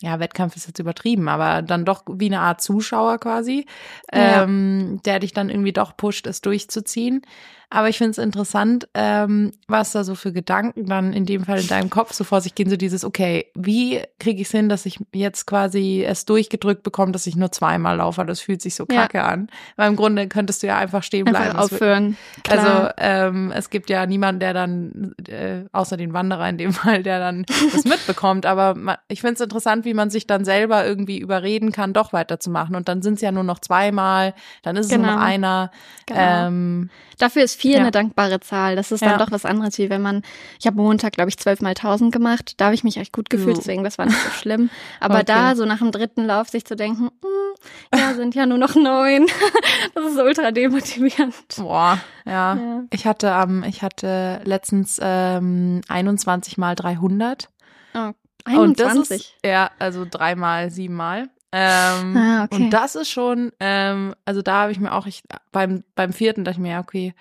ja, 0.00 0.20
Wettkampf 0.20 0.54
ist 0.56 0.66
jetzt 0.66 0.78
übertrieben, 0.78 1.28
aber 1.28 1.62
dann 1.62 1.84
doch 1.84 2.04
wie 2.08 2.26
eine 2.26 2.40
Art 2.40 2.60
Zuschauer 2.60 3.18
quasi, 3.18 3.66
Ja. 4.12 4.42
ähm, 4.44 5.00
der 5.04 5.18
dich 5.18 5.32
dann 5.32 5.48
irgendwie 5.50 5.72
doch 5.72 5.96
pusht, 5.96 6.26
es 6.26 6.40
durchzuziehen. 6.40 7.22
Aber 7.70 7.90
ich 7.90 7.98
finde 7.98 8.12
es 8.12 8.18
interessant, 8.18 8.88
ähm, 8.94 9.52
was 9.66 9.92
da 9.92 10.02
so 10.02 10.14
für 10.14 10.32
Gedanken 10.32 10.86
dann 10.86 11.12
in 11.12 11.26
dem 11.26 11.44
Fall 11.44 11.60
in 11.60 11.66
deinem 11.66 11.90
Kopf 11.90 12.14
so 12.14 12.24
vor 12.24 12.40
sich 12.40 12.54
gehen, 12.54 12.70
so 12.70 12.76
dieses, 12.76 13.04
okay, 13.04 13.46
wie 13.54 14.00
kriege 14.18 14.40
ich 14.40 14.46
es 14.48 14.52
hin, 14.52 14.70
dass 14.70 14.86
ich 14.86 14.98
jetzt 15.12 15.46
quasi 15.46 16.02
es 16.02 16.24
durchgedrückt 16.24 16.82
bekomme, 16.82 17.12
dass 17.12 17.26
ich 17.26 17.36
nur 17.36 17.52
zweimal 17.52 17.98
laufe? 17.98 18.24
Das 18.24 18.40
fühlt 18.40 18.62
sich 18.62 18.74
so 18.74 18.86
Ja. 18.90 19.02
kacke 19.02 19.22
an. 19.22 19.48
Weil 19.76 19.88
im 19.90 19.96
Grunde 19.96 20.28
könntest 20.28 20.62
du 20.62 20.66
ja 20.66 20.78
einfach 20.78 21.02
stehen 21.02 21.26
bleiben. 21.26 21.50
Einfach 21.50 21.64
Es 21.64 21.70
wird- 21.72 21.82
aufhören. 21.82 22.16
also 22.48 22.88
ähm, 22.96 23.52
es 23.54 23.68
gibt 23.68 23.90
ja 23.90 24.06
niemanden, 24.06 24.40
der 24.40 24.54
dann, 24.54 25.14
äh, 25.28 25.64
außer 25.72 25.98
den 25.98 26.14
Wanderer 26.14 26.48
in 26.48 26.56
dem 26.56 26.72
Fall, 26.72 27.02
der 27.02 27.18
dann 27.18 27.44
das 27.72 27.84
mitbekommt. 27.84 28.46
Aber 28.46 28.76
man, 28.76 28.96
ich 29.08 29.20
finde 29.20 29.34
es 29.34 29.40
interessant, 29.42 29.84
wie 29.84 29.92
man 29.92 30.08
sich 30.08 30.26
dann 30.26 30.46
selber 30.46 30.86
irgendwie 30.86 31.18
überreden 31.18 31.70
kann, 31.72 31.92
doch 31.92 32.14
weiterzumachen. 32.14 32.76
Und 32.76 32.88
dann 32.88 33.02
sind 33.02 33.14
es 33.14 33.20
ja 33.20 33.30
nur 33.30 33.44
noch 33.44 33.58
zweimal, 33.58 34.32
dann 34.62 34.76
ist 34.76 34.86
es 34.86 34.92
Genau. 34.92 35.08
nur 35.08 35.16
noch 35.16 35.22
einer. 35.22 35.70
Genau. 36.06 36.46
Ähm, 36.46 36.90
Dafür 37.18 37.42
ist 37.42 37.56
vier 37.58 37.72
Ja. 37.74 37.80
eine 37.80 37.90
dankbare 37.90 38.40
Zahl. 38.40 38.76
Das 38.76 38.90
ist 38.92 39.02
dann 39.02 39.10
Ja. 39.10 39.16
doch 39.18 39.30
was 39.30 39.44
anderes, 39.44 39.76
wie 39.78 39.90
wenn 39.90 40.00
man, 40.02 40.22
ich 40.58 40.66
habe 40.66 40.76
Montag, 40.76 41.12
glaube 41.12 41.28
ich, 41.28 41.36
zwölf 41.38 41.60
mal 41.60 41.74
tausend 41.74 42.12
gemacht. 42.12 42.54
Da 42.56 42.66
habe 42.66 42.74
ich 42.74 42.84
mich 42.84 42.96
echt 42.96 43.12
gut 43.12 43.28
gefühlt, 43.30 43.56
deswegen, 43.58 43.84
das 43.84 43.98
war 43.98 44.06
nicht 44.06 44.18
so 44.22 44.30
schlimm. 44.30 44.70
Aber 45.00 45.16
Okay. 45.16 45.24
da, 45.26 45.54
so 45.56 45.64
nach 45.64 45.78
dem 45.78 45.90
dritten 45.92 46.24
Lauf, 46.24 46.48
sich 46.48 46.64
zu 46.64 46.76
denken, 46.76 47.10
hm, 47.22 47.98
ja, 47.98 48.14
sind 48.14 48.34
ja 48.34 48.46
nur 48.46 48.58
noch 48.58 48.74
neun. 48.74 49.26
das 49.94 50.04
ist 50.12 50.18
ultra 50.18 50.50
demotivierend. 50.52 51.34
Boah, 51.56 51.98
ja. 52.24 52.54
Ja. 52.56 52.82
Ich 52.92 53.06
hatte 53.06 53.32
am, 53.32 53.62
ich 53.64 53.82
hatte 53.82 54.40
letztens 54.44 54.98
ähm, 55.02 55.80
21 55.88 56.56
mal 56.58 56.74
300. 56.74 57.48
Oh, 57.94 58.12
Und 58.46 58.78
das 58.80 58.88
21. 58.92 59.16
ist, 59.20 59.34
ja, 59.44 59.70
also 59.78 60.06
dreimal, 60.08 60.70
siebenmal. 60.70 61.28
Ähm, 61.52 62.16
Ah, 62.16 62.44
okay. 62.44 62.54
Und 62.64 62.70
das 62.70 62.94
ist 62.94 63.08
schon, 63.10 63.52
ähm, 63.60 64.14
also 64.24 64.42
da 64.42 64.62
habe 64.62 64.72
ich 64.72 64.80
mir 64.80 64.92
auch, 64.92 65.06
ich, 65.06 65.22
beim, 65.50 65.82
beim 65.94 66.12
vierten 66.12 66.44
dachte 66.44 66.56
ich 66.56 66.62
mir, 66.62 66.72
ja, 66.72 66.80
okay, 66.80 67.14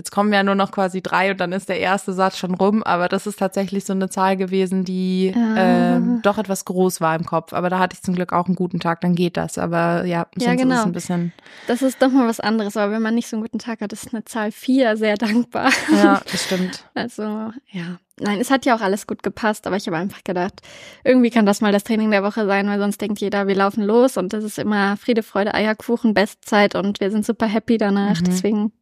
jetzt 0.00 0.10
kommen 0.10 0.32
ja 0.32 0.42
nur 0.42 0.54
noch 0.54 0.72
quasi 0.72 1.02
drei 1.02 1.30
und 1.30 1.40
dann 1.40 1.52
ist 1.52 1.68
der 1.68 1.78
erste 1.78 2.14
Satz 2.14 2.38
schon 2.38 2.54
rum, 2.54 2.82
aber 2.82 3.08
das 3.08 3.26
ist 3.26 3.38
tatsächlich 3.38 3.84
so 3.84 3.92
eine 3.92 4.08
Zahl 4.08 4.36
gewesen, 4.38 4.84
die 4.84 5.34
Ah. 5.36 5.54
ähm, 5.96 6.20
doch 6.22 6.38
etwas 6.38 6.64
groß 6.64 7.00
war 7.02 7.14
im 7.14 7.26
Kopf. 7.26 7.52
Aber 7.52 7.68
da 7.68 7.78
hatte 7.78 7.94
ich 7.94 8.02
zum 8.02 8.14
Glück 8.14 8.32
auch 8.32 8.46
einen 8.46 8.54
guten 8.56 8.80
Tag, 8.80 9.02
dann 9.02 9.14
geht 9.14 9.36
das. 9.36 9.58
Aber 9.58 10.04
ja, 10.06 10.26
sonst 10.34 10.46
Ja, 10.46 10.52
ist 10.54 10.58
genau. 10.60 10.76
es 10.80 10.84
ein 10.86 10.92
bisschen, 10.92 11.32
Das 11.66 11.82
ist 11.82 12.00
doch 12.00 12.10
mal 12.10 12.26
was 12.26 12.40
anderes, 12.40 12.76
aber 12.78 12.92
wenn 12.92 13.02
man 13.02 13.14
nicht 13.14 13.28
so 13.28 13.36
einen 13.36 13.42
guten 13.44 13.58
Tag 13.58 13.80
hat, 13.82 13.92
ist 13.92 14.12
eine 14.14 14.24
Zahl 14.24 14.50
vier 14.52 14.96
sehr 14.96 15.16
dankbar. 15.16 15.70
ja, 15.92 16.20
das 16.32 16.44
stimmt. 16.44 16.84
Also, 16.94 17.22
ja. 17.70 17.98
Nein, 18.22 18.38
es 18.40 18.50
hat 18.50 18.66
ja 18.66 18.76
auch 18.76 18.80
alles 18.82 19.06
gut 19.06 19.22
gepasst, 19.22 19.66
aber 19.66 19.76
ich 19.76 19.86
habe 19.86 19.96
einfach 19.96 20.22
gedacht, 20.24 20.60
irgendwie 21.04 21.30
kann 21.30 21.46
das 21.46 21.60
mal 21.62 21.72
das 21.72 21.84
Training 21.84 22.10
der 22.10 22.22
Woche 22.22 22.44
sein, 22.46 22.66
weil 22.68 22.78
sonst 22.78 23.00
denkt 23.00 23.18
jeder, 23.20 23.46
wir 23.46 23.54
laufen 23.54 23.82
los 23.82 24.16
und 24.18 24.32
das 24.34 24.44
ist 24.44 24.58
immer 24.58 24.96
Friede, 24.98 25.22
Freude, 25.22 25.54
Eierkuchen, 25.54 26.12
Bestzeit 26.12 26.74
und 26.74 27.00
wir 27.00 27.10
sind 27.10 27.24
super 27.24 27.46
happy 27.46 27.78
danach. 27.78 28.20
Mhm. 28.20 28.24
Deswegen 28.24 28.72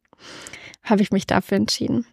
habe 0.83 1.01
ich 1.01 1.11
mich 1.11 1.27
dafür 1.27 1.57
entschieden. 1.57 2.05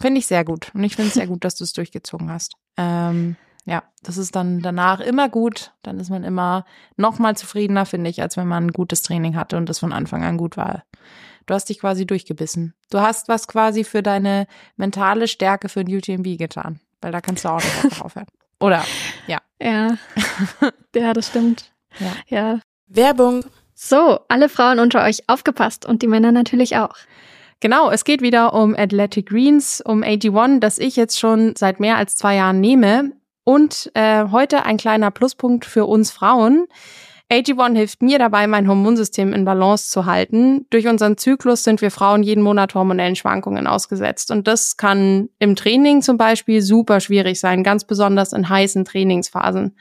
Finde 0.00 0.18
ich 0.18 0.26
sehr 0.26 0.44
gut. 0.44 0.70
Und 0.74 0.84
ich 0.84 0.96
finde 0.96 1.08
es 1.08 1.14
sehr 1.14 1.26
gut, 1.26 1.44
dass 1.44 1.54
du 1.54 1.64
es 1.64 1.72
durchgezogen 1.72 2.30
hast. 2.30 2.54
Ähm, 2.76 3.36
ja, 3.64 3.82
das 4.02 4.18
ist 4.18 4.34
dann 4.34 4.60
danach 4.60 5.00
immer 5.00 5.28
gut. 5.28 5.72
Dann 5.82 6.00
ist 6.00 6.10
man 6.10 6.24
immer 6.24 6.64
noch 6.96 7.18
mal 7.18 7.36
zufriedener, 7.36 7.86
finde 7.86 8.10
ich, 8.10 8.20
als 8.20 8.36
wenn 8.36 8.48
man 8.48 8.66
ein 8.66 8.72
gutes 8.72 9.02
Training 9.02 9.36
hatte 9.36 9.56
und 9.56 9.68
das 9.68 9.78
von 9.78 9.92
Anfang 9.92 10.24
an 10.24 10.36
gut 10.36 10.56
war. 10.56 10.84
Du 11.46 11.54
hast 11.54 11.68
dich 11.68 11.80
quasi 11.80 12.06
durchgebissen. 12.06 12.74
Du 12.90 13.00
hast 13.00 13.28
was 13.28 13.46
quasi 13.46 13.84
für 13.84 14.02
deine 14.02 14.46
mentale 14.76 15.28
Stärke 15.28 15.68
für 15.68 15.80
ein 15.80 15.94
UTMB 15.94 16.38
getan. 16.38 16.80
Weil 17.00 17.12
da 17.12 17.20
kannst 17.20 17.44
du 17.44 17.50
auch 17.50 17.62
nicht 17.84 18.00
aufhören. 18.02 18.26
Oder, 18.60 18.84
ja. 19.26 19.40
Ja, 19.60 19.96
ja, 20.94 21.12
das 21.12 21.28
stimmt. 21.28 21.72
Ja. 21.98 22.12
ja. 22.28 22.60
Werbung. 22.86 23.44
So, 23.74 24.20
alle 24.28 24.48
Frauen 24.48 24.78
unter 24.78 25.02
euch 25.02 25.28
aufgepasst 25.28 25.84
und 25.84 26.02
die 26.02 26.06
Männer 26.06 26.32
natürlich 26.32 26.76
auch. 26.76 26.96
Genau, 27.64 27.90
es 27.90 28.04
geht 28.04 28.20
wieder 28.20 28.52
um 28.52 28.76
Athletic 28.76 29.30
Greens, 29.30 29.80
um 29.82 30.02
AG1, 30.02 30.58
das 30.60 30.76
ich 30.76 30.96
jetzt 30.96 31.18
schon 31.18 31.56
seit 31.56 31.80
mehr 31.80 31.96
als 31.96 32.14
zwei 32.14 32.34
Jahren 32.34 32.60
nehme. 32.60 33.12
Und 33.42 33.90
äh, 33.94 34.26
heute 34.30 34.66
ein 34.66 34.76
kleiner 34.76 35.10
Pluspunkt 35.10 35.64
für 35.64 35.86
uns 35.86 36.10
Frauen. 36.10 36.66
AG1 37.34 37.76
hilft 37.76 38.02
mir 38.02 38.18
dabei, 38.18 38.46
mein 38.46 38.68
Hormonsystem 38.68 39.32
in 39.32 39.44
Balance 39.44 39.90
zu 39.90 40.06
halten. 40.06 40.66
Durch 40.70 40.86
unseren 40.86 41.16
Zyklus 41.16 41.64
sind 41.64 41.80
wir 41.80 41.90
Frauen 41.90 42.22
jeden 42.22 42.42
Monat 42.42 42.74
hormonellen 42.74 43.16
Schwankungen 43.16 43.66
ausgesetzt. 43.66 44.30
Und 44.30 44.46
das 44.46 44.76
kann 44.76 45.28
im 45.40 45.56
Training 45.56 46.00
zum 46.02 46.16
Beispiel 46.16 46.62
super 46.62 47.00
schwierig 47.00 47.40
sein, 47.40 47.64
ganz 47.64 47.84
besonders 47.84 48.32
in 48.32 48.48
heißen 48.48 48.84
Trainingsphasen. 48.84 49.76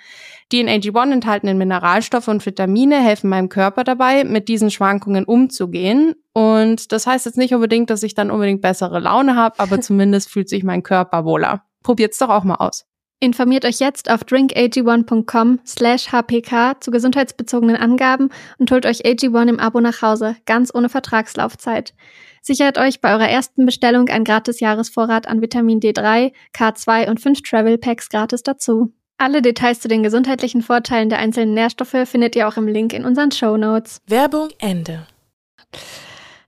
Die 0.51 0.60
in 0.60 0.67
AG1 0.67 1.12
enthaltenen 1.12 1.57
Mineralstoffe 1.57 2.27
und 2.27 2.45
Vitamine 2.45 3.01
helfen 3.01 3.29
meinem 3.29 3.50
Körper 3.50 3.83
dabei, 3.83 4.24
mit 4.24 4.48
diesen 4.48 4.72
Schwankungen 4.72 5.25
umzugehen. 5.25 6.15
Und 6.33 6.91
das 6.91 7.05
heißt 7.05 7.25
jetzt 7.25 7.38
nicht 7.38 7.53
unbedingt, 7.53 7.89
dass 7.89 8.03
ich 8.03 8.15
dann 8.15 8.31
unbedingt 8.31 8.62
bessere 8.62 9.00
Laune 9.00 9.36
habe, 9.36 9.60
aber 9.60 9.79
zumindest 9.81 10.29
fühlt 10.29 10.50
sich 10.50 10.63
mein 10.63 10.83
Körper 10.83 11.24
wohler. 11.24 11.63
Probiert's 11.83 12.17
doch 12.17 12.29
auch 12.29 12.43
mal 12.43 12.55
aus. 12.55 12.86
Informiert 13.20 13.63
euch 13.63 13.79
jetzt 13.79 14.12
auf 14.12 14.24
drinkag1.com 14.24 15.60
slash 15.65 16.12
hpk 16.12 16.82
zu 16.82 16.91
gesundheitsbezogenen 16.91 17.77
Angaben 17.77 18.29
und 18.58 18.70
holt 18.72 18.86
euch 18.86 19.05
AG1 19.05 19.48
im 19.48 19.60
Abo 19.60 19.79
nach 19.79 20.01
Hause, 20.01 20.36
ganz 20.46 20.74
ohne 20.74 20.89
Vertragslaufzeit. 20.89 21.93
Sichert 22.41 22.77
euch 22.77 23.00
bei 23.00 23.13
eurer 23.13 23.29
ersten 23.29 23.65
Bestellung 23.65 24.10
ein 24.10 24.25
gratis 24.25 24.60
Jahresvorrat 24.60 25.27
an 25.27 25.41
Vitamin 25.41 25.79
D3, 25.79 26.34
K2 26.53 27.10
und 27.10 27.22
5 27.22 27.41
Travel 27.41 27.77
Packs 27.77 28.10
gratis 28.10 28.43
dazu. 28.43 28.91
Alle 29.17 29.41
Details 29.41 29.79
zu 29.79 29.88
den 29.88 30.03
gesundheitlichen 30.03 30.62
Vorteilen 30.62 31.08
der 31.08 31.20
einzelnen 31.20 31.53
Nährstoffe 31.53 31.96
findet 32.05 32.36
ihr 32.36 32.48
auch 32.48 32.58
im 32.58 32.67
Link 32.67 32.91
in 32.91 33.06
unseren 33.06 33.32
Show 33.32 33.56
Notes. 33.56 34.02
Werbung 34.08 34.49
Ende. 34.60 35.08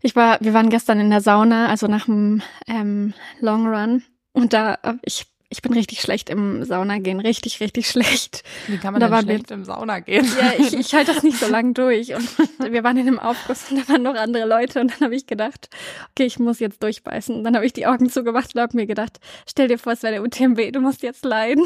Ich 0.01 0.15
war, 0.15 0.38
wir 0.41 0.54
waren 0.54 0.69
gestern 0.69 0.99
in 0.99 1.10
der 1.10 1.21
Sauna, 1.21 1.67
also 1.67 1.88
nach 1.88 2.06
dem 2.06 2.41
ähm, 2.67 3.13
Long 3.39 3.65
Run. 3.67 4.04
Und 4.34 4.51
da, 4.51 4.78
ich, 5.04 5.25
ich 5.49 5.62
bin 5.62 5.73
richtig 5.73 6.01
schlecht 6.01 6.29
im 6.29 6.63
Sauna 6.63 6.97
gehen, 6.99 7.19
richtig, 7.19 7.60
richtig 7.60 7.88
schlecht. 7.89 8.43
Wie 8.67 8.77
kann 8.77 8.93
man 8.93 8.99
Da 8.99 9.08
denn 9.08 9.13
waren 9.15 9.27
wir- 9.27 9.36
schlecht 9.36 9.51
im 9.51 9.63
Sauna 9.65 9.99
gehen? 9.99 10.25
Ja, 10.39 10.53
ich, 10.58 10.73
ich 10.73 10.93
halte 10.93 11.13
das 11.13 11.23
nicht 11.23 11.39
so 11.39 11.47
lang 11.49 11.73
durch. 11.73 12.13
Und 12.13 12.27
wir 12.71 12.84
waren 12.84 12.97
in 12.97 13.08
einem 13.08 13.19
Aufguss 13.19 13.69
und 13.71 13.77
da 13.77 13.88
waren 13.93 14.01
noch 14.03 14.15
andere 14.15 14.45
Leute. 14.47 14.81
Und 14.81 14.91
dann 14.93 15.01
habe 15.01 15.15
ich 15.15 15.27
gedacht, 15.27 15.69
okay, 16.12 16.25
ich 16.25 16.39
muss 16.39 16.60
jetzt 16.60 16.81
durchbeißen. 16.84 17.36
Und 17.36 17.43
dann 17.43 17.55
habe 17.55 17.65
ich 17.65 17.73
die 17.73 17.86
Augen 17.88 18.10
zugemacht 18.10 18.55
und 18.55 18.62
habe 18.62 18.75
mir 18.75 18.86
gedacht, 18.88 19.19
stell 19.47 19.67
dir 19.67 19.77
vor, 19.77 19.93
es 19.93 20.03
wäre 20.03 20.13
der 20.13 20.23
UTMB, 20.23 20.71
du 20.73 20.79
musst 20.81 21.03
jetzt 21.03 21.23
leiden. 21.25 21.63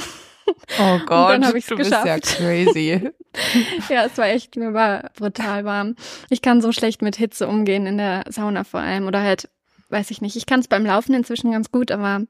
Oh 0.79 0.97
Gott, 1.05 1.29
dann 1.33 1.45
hab 1.45 1.53
ich's 1.55 1.67
du 1.67 1.75
bist 1.75 1.91
ja 1.91 2.03
geschafft. 2.17 2.37
crazy. 2.37 3.09
Ja, 3.89 4.05
es 4.05 4.17
war 4.17 4.25
echt, 4.27 4.55
mir 4.55 4.73
war 4.73 5.11
brutal 5.15 5.63
warm. 5.63 5.95
Ich 6.31 6.41
kann 6.41 6.61
so 6.61 6.71
schlecht 6.71 7.03
mit 7.03 7.15
Hitze 7.15 7.47
umgehen, 7.47 7.85
in 7.85 7.99
der 7.99 8.23
Sauna 8.29 8.63
vor 8.63 8.79
allem. 8.79 9.05
Oder 9.05 9.21
halt, 9.21 9.47
weiß 9.89 10.09
ich 10.09 10.21
nicht. 10.21 10.35
Ich 10.35 10.47
kann 10.47 10.59
es 10.59 10.67
beim 10.67 10.83
Laufen 10.85 11.13
inzwischen 11.13 11.51
ganz 11.51 11.71
gut, 11.71 11.91
aber 11.91 12.23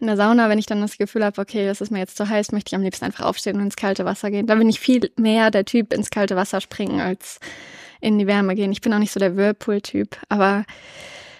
in 0.00 0.06
der 0.06 0.16
Sauna, 0.16 0.48
wenn 0.48 0.58
ich 0.58 0.66
dann 0.66 0.80
das 0.80 0.98
Gefühl 0.98 1.24
habe, 1.24 1.40
okay, 1.40 1.66
das 1.66 1.80
ist 1.80 1.90
mir 1.90 1.98
jetzt 1.98 2.16
zu 2.16 2.28
heiß, 2.28 2.52
möchte 2.52 2.70
ich 2.70 2.74
am 2.74 2.82
liebsten 2.82 3.04
einfach 3.04 3.24
aufstehen 3.24 3.56
und 3.56 3.62
ins 3.62 3.76
kalte 3.76 4.04
Wasser 4.04 4.30
gehen. 4.30 4.46
Da 4.46 4.54
bin 4.54 4.68
ich 4.68 4.80
viel 4.80 5.10
mehr 5.16 5.50
der 5.50 5.64
Typ 5.64 5.92
ins 5.92 6.10
kalte 6.10 6.36
Wasser 6.36 6.60
springen 6.60 7.00
als 7.00 7.40
in 8.00 8.18
die 8.18 8.26
Wärme 8.26 8.54
gehen. 8.54 8.72
Ich 8.72 8.80
bin 8.80 8.92
auch 8.92 8.98
nicht 8.98 9.12
so 9.12 9.20
der 9.20 9.36
Whirlpool-Typ, 9.36 10.16
aber 10.28 10.64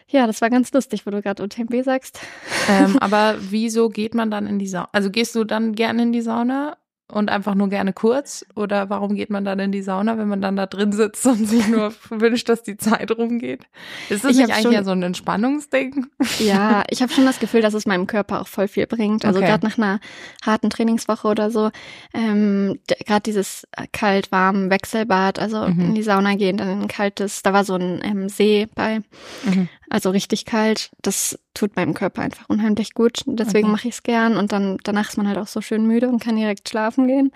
ja, 0.09 0.27
das 0.27 0.43
war 0.43 0.51
ganz 0.51 0.73
lustig, 0.73 1.07
wo 1.07 1.11
du 1.11 1.23
gerade 1.23 1.43
UTMB 1.43 1.83
sagst. 1.85 2.21
ähm, 2.69 2.99
aber 3.01 3.37
wieso 3.39 3.89
geht 3.89 4.15
man 4.15 4.31
dann 4.31 4.47
in 4.47 4.59
die 4.59 4.69
Sauna? 4.69 4.89
Also 4.93 5.11
gehst 5.11 5.35
du 5.35 5.45
dann 5.45 5.75
gerne 5.75 6.03
in 6.03 6.13
die 6.13 6.21
Sauna 6.21 6.77
und 7.13 7.31
einfach 7.31 7.55
nur 7.55 7.69
gerne 7.69 7.93
kurz? 7.93 8.45
Oder 8.57 8.89
warum 8.91 9.15
geht 9.15 9.29
man 9.31 9.45
dann 9.45 9.59
in 9.59 9.71
die 9.71 9.83
Sauna, 9.83 10.17
wenn 10.19 10.29
man 10.29 10.41
dann 10.41 10.57
da 10.57 10.67
drin 10.67 10.93
sitzt 10.93 11.25
und 11.27 11.47
sich 11.47 11.69
nur 11.69 11.93
wünscht, 12.11 12.49
dass 12.49 12.63
die 12.63 12.77
Zeit 12.77 13.11
rumgeht? 13.17 13.65
Ist 14.09 14.25
das 14.25 14.33
Ich 14.33 14.39
nicht 14.39 14.51
eigentlich 14.51 14.63
schon- 14.63 14.73
ja 14.73 14.83
so 14.83 14.91
ein 14.93 15.03
Entspannungsding? 15.03 16.07
Ja, 16.39 16.83
ich 16.89 17.03
habe 17.03 17.13
schon 17.13 17.27
das 17.27 17.39
Gefühl, 17.39 17.61
dass 17.61 17.75
es 17.75 17.87
meinem 17.87 18.07
Körper 18.07 18.41
auch 18.41 18.49
voll 18.49 18.67
viel 18.67 18.87
bringt. 18.87 19.25
Also 19.25 19.39
Okay. 19.39 19.49
gerade 19.49 19.67
nach 19.67 19.77
einer 19.79 20.01
harten 20.45 20.71
Trainingswoche 20.71 21.29
oder 21.29 21.51
so, 21.51 21.71
ähm, 22.15 22.79
gerade 23.07 23.23
dieses 23.23 23.67
kalt-warm 23.93 24.71
Wechselbad, 24.71 25.39
also 25.39 25.69
Mhm. 25.69 25.81
in 25.81 25.95
die 25.95 26.03
Sauna 26.03 26.35
gehen, 26.35 26.57
dann 26.57 26.69
in 26.71 26.81
ein 26.83 26.89
kaltes, 26.89 27.43
da 27.43 27.53
war 27.53 27.65
so 27.65 27.75
ein 27.75 28.01
ähm, 28.05 28.29
See 28.29 28.67
bei, 28.75 29.01
Mhm. 29.45 29.69
also 29.91 30.11
richtig 30.11 30.45
kalt. 30.47 30.91
Das 31.03 31.39
tut 31.55 31.77
meinem 31.77 31.95
Körper 31.95 32.23
einfach 32.23 32.49
unheimlich 32.49 32.95
gut. 32.95 33.23
Deswegen 33.27 33.67
Okay. 33.67 33.73
mache 33.73 33.89
ich 33.89 33.95
es 33.95 34.03
gern 34.03 34.37
und 34.37 34.53
dann 34.53 34.79
danach 34.85 35.11
ist 35.11 35.17
man 35.17 35.29
halt 35.29 35.39
auch 35.39 35.47
so 35.47 35.61
schön 35.61 35.87
müde 35.87 36.09
und 36.09 36.23
kann 36.23 36.37
direkt 36.37 36.69
schlafen 36.69 37.07
gehen. 37.07 37.33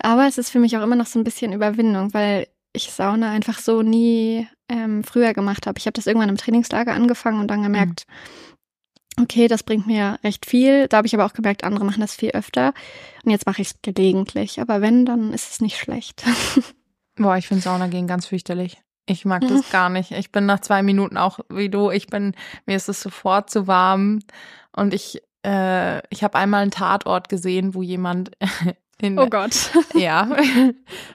Aber 0.00 0.26
es 0.26 0.38
ist 0.38 0.50
für 0.50 0.58
mich 0.58 0.76
auch 0.76 0.82
immer 0.82 0.96
noch 0.96 1.06
so 1.06 1.18
ein 1.18 1.24
bisschen 1.24 1.52
Überwindung, 1.52 2.14
weil 2.14 2.48
ich 2.72 2.90
Sauna 2.90 3.30
einfach 3.30 3.58
so 3.58 3.82
nie 3.82 4.48
ähm, 4.68 5.04
früher 5.04 5.34
gemacht 5.34 5.66
habe. 5.66 5.78
Ich 5.78 5.86
habe 5.86 5.92
das 5.92 6.06
irgendwann 6.06 6.30
im 6.30 6.38
Trainingslager 6.38 6.92
angefangen 6.94 7.40
und 7.40 7.48
dann 7.48 7.62
gemerkt, 7.62 8.06
okay, 9.20 9.46
das 9.48 9.62
bringt 9.62 9.86
mir 9.86 10.18
recht 10.24 10.46
viel. 10.46 10.88
Da 10.88 10.96
habe 10.96 11.06
ich 11.06 11.14
aber 11.14 11.26
auch 11.26 11.34
gemerkt, 11.34 11.64
andere 11.64 11.84
machen 11.84 12.00
das 12.00 12.14
viel 12.14 12.30
öfter. 12.30 12.72
Und 13.24 13.30
jetzt 13.30 13.44
mache 13.46 13.60
ich 13.60 13.68
es 13.68 13.74
gelegentlich. 13.82 14.60
Aber 14.60 14.80
wenn, 14.80 15.04
dann 15.04 15.34
ist 15.34 15.50
es 15.52 15.60
nicht 15.60 15.76
schlecht. 15.78 16.24
Boah, 17.16 17.36
ich 17.36 17.46
finde 17.46 17.62
Sauna 17.62 17.88
gehen 17.88 18.06
ganz 18.06 18.26
fürchterlich. 18.26 18.81
Ich 19.06 19.24
mag 19.24 19.42
das 19.46 19.70
gar 19.70 19.88
nicht. 19.88 20.12
Ich 20.12 20.30
bin 20.30 20.46
nach 20.46 20.60
zwei 20.60 20.82
Minuten 20.82 21.16
auch 21.16 21.40
wie 21.48 21.68
du. 21.68 21.90
Ich 21.90 22.06
bin, 22.06 22.34
mir 22.66 22.76
ist 22.76 22.88
es 22.88 23.00
sofort 23.00 23.50
zu 23.50 23.66
warm. 23.66 24.20
Und 24.74 24.94
ich, 24.94 25.22
äh, 25.44 25.98
ich 26.08 26.22
habe 26.22 26.38
einmal 26.38 26.62
einen 26.62 26.70
Tatort 26.70 27.28
gesehen, 27.28 27.74
wo 27.74 27.82
jemand 27.82 28.30
in, 29.00 29.18
Oh 29.18 29.26
Gott. 29.26 29.72
ja, 29.94 30.28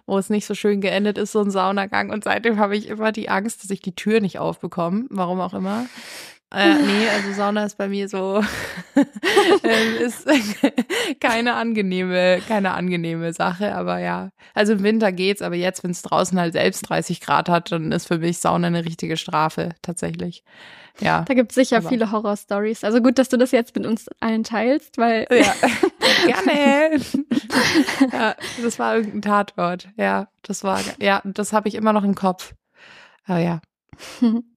wo 0.06 0.18
es 0.18 0.30
nicht 0.30 0.46
so 0.46 0.54
schön 0.54 0.82
geendet 0.82 1.18
ist, 1.18 1.32
so 1.32 1.42
ein 1.42 1.50
Saunagang. 1.50 2.10
Und 2.10 2.26
seitdem 2.26 2.60
habe 2.60 2.76
ich 2.76 2.88
immer 2.90 3.12
die 3.12 3.30
Angst, 3.30 3.64
dass 3.64 3.72
ich 3.72 3.82
die 3.82 3.96
Tür 3.96 4.20
nicht 4.20 4.38
aufbekomme. 4.38 5.06
Warum 5.10 5.40
auch 5.40 5.54
immer. 5.54 5.86
Äh, 6.54 6.76
nee, 6.76 7.10
also 7.14 7.34
Sauna 7.34 7.66
ist 7.66 7.78
bei 7.78 7.90
mir 7.90 8.08
so, 8.08 8.42
ähm, 8.96 9.96
ist 10.00 10.26
keine 11.20 11.56
angenehme, 11.56 12.40
keine 12.48 12.72
angenehme 12.72 13.34
Sache, 13.34 13.76
aber 13.76 14.00
ja. 14.00 14.30
Also 14.54 14.74
im 14.74 14.84
Winter 14.84 15.12
geht's, 15.12 15.42
aber 15.42 15.56
jetzt, 15.56 15.84
wenn 15.84 15.92
es 15.92 16.02
draußen 16.04 16.40
halt 16.40 16.54
selbst 16.54 16.84
30 16.90 17.20
Grad 17.20 17.50
hat, 17.50 17.72
dann 17.74 17.92
ist 17.92 18.08
für 18.08 18.20
mich 18.20 18.38
Sauna 18.40 18.68
eine 18.68 18.86
richtige 18.86 19.18
Strafe, 19.18 19.72
tatsächlich. 19.82 20.44
Ja. 21.02 21.24
Da 21.28 21.34
gibt 21.34 21.52
es 21.52 21.56
sicher 21.56 21.78
Aber- 21.78 21.90
viele 21.90 22.12
Horror-Stories. 22.12 22.84
Also 22.86 23.02
gut, 23.02 23.20
dass 23.20 23.28
du 23.30 23.38
das 23.38 23.52
jetzt 23.52 23.76
mit 23.76 23.86
uns 23.86 24.08
allen 24.22 24.44
teilst, 24.46 24.98
weil 24.98 25.28
Ja, 25.30 25.54
gerne. 26.26 27.00
ja, 28.12 28.36
das 28.64 28.80
war 28.80 28.96
irgendein 28.96 29.22
Tatort. 29.22 29.90
Ja, 29.98 30.30
das 30.44 30.64
war, 30.64 30.80
ja, 31.00 31.22
das 31.26 31.52
habe 31.54 31.68
ich 31.68 31.76
immer 31.76 31.92
noch 31.94 32.04
im 32.06 32.16
Kopf. 32.16 32.54
Aber 33.26 33.40
ja, 33.40 33.60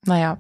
naja. 0.07 0.38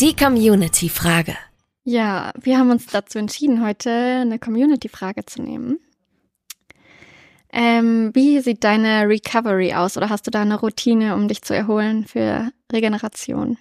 Die 0.00 0.14
Community-Frage. 0.14 1.36
Ja, 1.82 2.32
wir 2.40 2.58
haben 2.58 2.70
uns 2.70 2.86
dazu 2.86 3.18
entschieden, 3.18 3.66
heute 3.66 3.90
eine 3.90 4.38
Community-Frage 4.38 5.26
zu 5.26 5.42
nehmen. 5.42 5.80
Ähm, 7.52 8.10
wie 8.14 8.40
sieht 8.40 8.62
deine 8.62 9.08
Recovery 9.08 9.74
aus 9.74 9.96
oder 9.96 10.08
hast 10.08 10.26
du 10.26 10.30
da 10.30 10.42
eine 10.42 10.60
Routine, 10.60 11.14
um 11.14 11.26
dich 11.26 11.42
zu 11.42 11.54
erholen 11.54 12.06
für 12.06 12.52
Regeneration? 12.72 13.58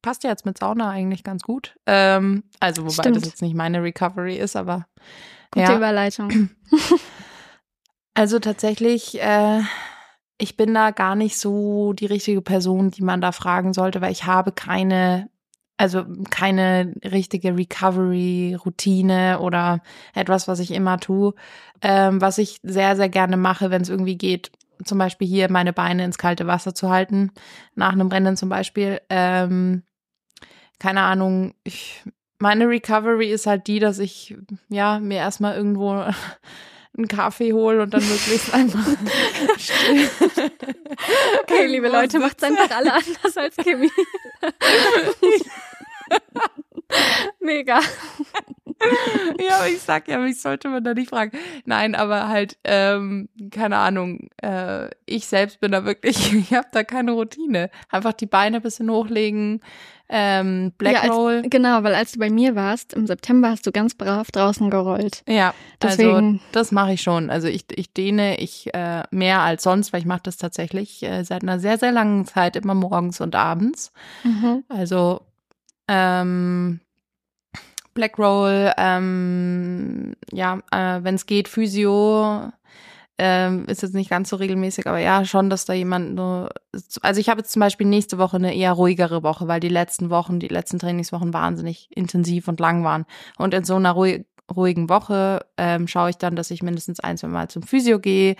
Passt 0.00 0.24
ja 0.24 0.30
jetzt 0.30 0.46
mit 0.46 0.56
Sauna 0.58 0.88
eigentlich 0.88 1.22
ganz 1.22 1.42
gut. 1.42 1.76
Ähm, 1.86 2.44
also 2.60 2.82
wobei 2.82 3.02
Stimmt. 3.02 3.16
das 3.16 3.24
jetzt 3.26 3.42
nicht 3.42 3.54
meine 3.54 3.82
Recovery 3.82 4.36
ist, 4.36 4.56
aber 4.56 4.86
Gute 5.50 5.66
ja. 5.66 5.76
Überleitung. 5.76 6.50
Also 8.16 8.38
tatsächlich, 8.38 9.20
äh, 9.20 9.60
ich 10.38 10.56
bin 10.56 10.72
da 10.72 10.92
gar 10.92 11.16
nicht 11.16 11.36
so 11.36 11.92
die 11.94 12.06
richtige 12.06 12.42
Person, 12.42 12.92
die 12.92 13.02
man 13.02 13.20
da 13.20 13.32
fragen 13.32 13.72
sollte, 13.72 14.00
weil 14.00 14.12
ich 14.12 14.24
habe 14.24 14.52
keine, 14.52 15.28
also 15.76 16.04
keine 16.30 16.94
richtige 17.04 17.56
Recovery-Routine 17.56 19.40
oder 19.40 19.80
etwas, 20.14 20.46
was 20.46 20.60
ich 20.60 20.70
immer 20.70 21.00
tue. 21.00 21.34
Ähm, 21.82 22.20
was 22.20 22.38
ich 22.38 22.58
sehr, 22.62 22.96
sehr 22.96 23.08
gerne 23.08 23.36
mache, 23.36 23.70
wenn 23.70 23.82
es 23.82 23.88
irgendwie 23.88 24.16
geht, 24.16 24.52
zum 24.84 24.98
Beispiel 24.98 25.26
hier 25.26 25.50
meine 25.50 25.72
Beine 25.72 26.04
ins 26.04 26.18
kalte 26.18 26.46
Wasser 26.46 26.74
zu 26.74 26.90
halten, 26.90 27.30
nach 27.74 27.92
einem 27.92 28.08
Rennen 28.08 28.36
zum 28.36 28.48
Beispiel. 28.48 29.00
Ähm, 29.08 29.82
keine 30.78 31.02
Ahnung, 31.02 31.54
ich, 31.64 32.02
meine 32.38 32.68
Recovery 32.68 33.30
ist 33.30 33.46
halt 33.46 33.66
die, 33.66 33.78
dass 33.78 33.98
ich 33.98 34.36
ja 34.68 34.98
mir 34.98 35.18
erstmal 35.18 35.56
irgendwo 35.56 36.04
einen 36.96 37.08
Kaffee 37.08 37.52
hole 37.52 37.82
und 37.82 37.92
dann 37.92 38.08
möglichst 38.08 38.54
einfach 38.54 38.86
still. 39.58 40.08
Okay, 41.42 41.66
liebe 41.66 41.88
Leute, 41.88 42.18
macht's 42.18 42.42
einfach 42.42 42.70
alle 42.70 42.92
anders 42.92 43.36
als 43.36 43.56
Kimi. 43.56 43.90
Mega. 47.40 47.80
ja, 49.40 49.66
ich 49.66 49.80
sag 49.80 50.08
ja, 50.08 50.18
mich 50.18 50.40
sollte 50.40 50.68
man 50.68 50.82
da 50.84 50.94
nicht 50.94 51.10
fragen. 51.10 51.36
Nein, 51.64 51.94
aber 51.94 52.28
halt, 52.28 52.58
ähm, 52.64 53.28
keine 53.50 53.76
Ahnung, 53.78 54.28
äh, 54.42 54.88
ich 55.06 55.26
selbst 55.26 55.60
bin 55.60 55.72
da 55.72 55.84
wirklich, 55.84 56.32
ich 56.34 56.52
habe 56.54 56.68
da 56.72 56.84
keine 56.84 57.12
Routine. 57.12 57.70
Einfach 57.90 58.12
die 58.12 58.26
Beine 58.26 58.56
ein 58.56 58.62
bisschen 58.62 58.90
hochlegen, 58.90 59.60
ähm, 60.08 60.72
Black 60.76 60.94
ja, 60.94 61.00
als, 61.00 61.12
Roll. 61.12 61.42
Genau, 61.48 61.82
weil 61.82 61.94
als 61.94 62.12
du 62.12 62.18
bei 62.18 62.28
mir 62.30 62.54
warst, 62.54 62.92
im 62.92 63.06
September 63.06 63.50
hast 63.50 63.66
du 63.66 63.72
ganz 63.72 63.94
brav 63.94 64.30
draußen 64.30 64.68
gerollt. 64.70 65.22
Ja, 65.26 65.54
also 65.82 65.96
Deswegen- 65.96 66.40
das 66.52 66.72
mache 66.72 66.92
ich 66.92 67.00
schon. 67.02 67.30
Also 67.30 67.48
ich, 67.48 67.64
ich 67.74 67.92
dehne 67.92 68.38
ich 68.38 68.72
äh, 68.74 69.04
mehr 69.10 69.40
als 69.40 69.62
sonst, 69.62 69.92
weil 69.92 70.00
ich 70.00 70.06
mache 70.06 70.20
das 70.24 70.36
tatsächlich 70.36 71.02
äh, 71.02 71.24
seit 71.24 71.42
einer 71.42 71.58
sehr, 71.58 71.78
sehr 71.78 71.90
langen 71.92 72.26
Zeit 72.26 72.56
immer 72.56 72.74
morgens 72.74 73.20
und 73.20 73.34
abends. 73.34 73.92
Mhm. 74.24 74.64
Also 74.68 75.22
ähm, 75.88 76.80
Black 77.94 78.18
Roll, 78.18 78.72
ähm, 78.76 80.14
ja, 80.32 80.60
äh, 80.70 81.02
wenn 81.02 81.14
es 81.14 81.26
geht, 81.26 81.48
Physio, 81.48 82.50
ähm, 83.16 83.66
ist 83.66 83.82
jetzt 83.82 83.94
nicht 83.94 84.10
ganz 84.10 84.28
so 84.28 84.36
regelmäßig, 84.36 84.88
aber 84.88 84.98
ja, 84.98 85.24
schon, 85.24 85.48
dass 85.48 85.64
da 85.64 85.72
jemand 85.72 86.14
nur, 86.16 86.50
also 87.00 87.20
ich 87.20 87.28
habe 87.28 87.40
jetzt 87.40 87.52
zum 87.52 87.60
Beispiel 87.60 87.86
nächste 87.86 88.18
Woche 88.18 88.36
eine 88.36 88.54
eher 88.54 88.72
ruhigere 88.72 89.22
Woche, 89.22 89.46
weil 89.46 89.60
die 89.60 89.68
letzten 89.68 90.10
Wochen, 90.10 90.40
die 90.40 90.48
letzten 90.48 90.80
Trainingswochen 90.80 91.32
wahnsinnig 91.32 91.88
intensiv 91.94 92.48
und 92.48 92.58
lang 92.58 92.82
waren. 92.82 93.06
Und 93.38 93.54
in 93.54 93.64
so 93.64 93.76
einer 93.76 93.92
ruhig, 93.92 94.26
ruhigen 94.54 94.88
Woche 94.88 95.46
ähm, 95.56 95.86
schaue 95.86 96.10
ich 96.10 96.16
dann, 96.16 96.36
dass 96.36 96.50
ich 96.50 96.62
mindestens 96.62 97.00
ein, 97.00 97.16
zwei 97.16 97.28
Mal 97.28 97.48
zum 97.48 97.62
Physio 97.62 98.00
gehe, 98.00 98.36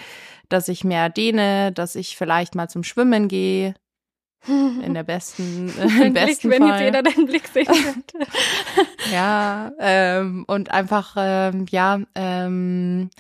dass 0.49 0.69
ich 0.69 0.85
mehr 0.85 1.09
dehne, 1.09 1.73
dass 1.73 1.95
ich 1.95 2.17
vielleicht 2.17 2.55
mal 2.55 2.69
zum 2.69 2.83
Schwimmen 2.83 3.29
gehe, 3.29 3.75
in 4.47 4.95
der 4.95 5.03
besten, 5.03 5.69
äh, 5.79 6.07
im 6.07 6.13
Blick, 6.13 6.27
besten 6.27 6.51
wenn 6.51 6.63
Fall. 6.63 6.71
jetzt 6.71 6.81
jeder 6.81 7.03
deinen 7.03 7.27
Blick 7.27 7.49
sehen 7.49 7.67
könnte. 7.67 8.19
Ja, 9.13 9.71
ähm, 9.79 10.45
und 10.49 10.71
einfach, 10.71 11.15
ähm, 11.19 11.67
ja, 11.71 12.01
ähm, 12.15 13.11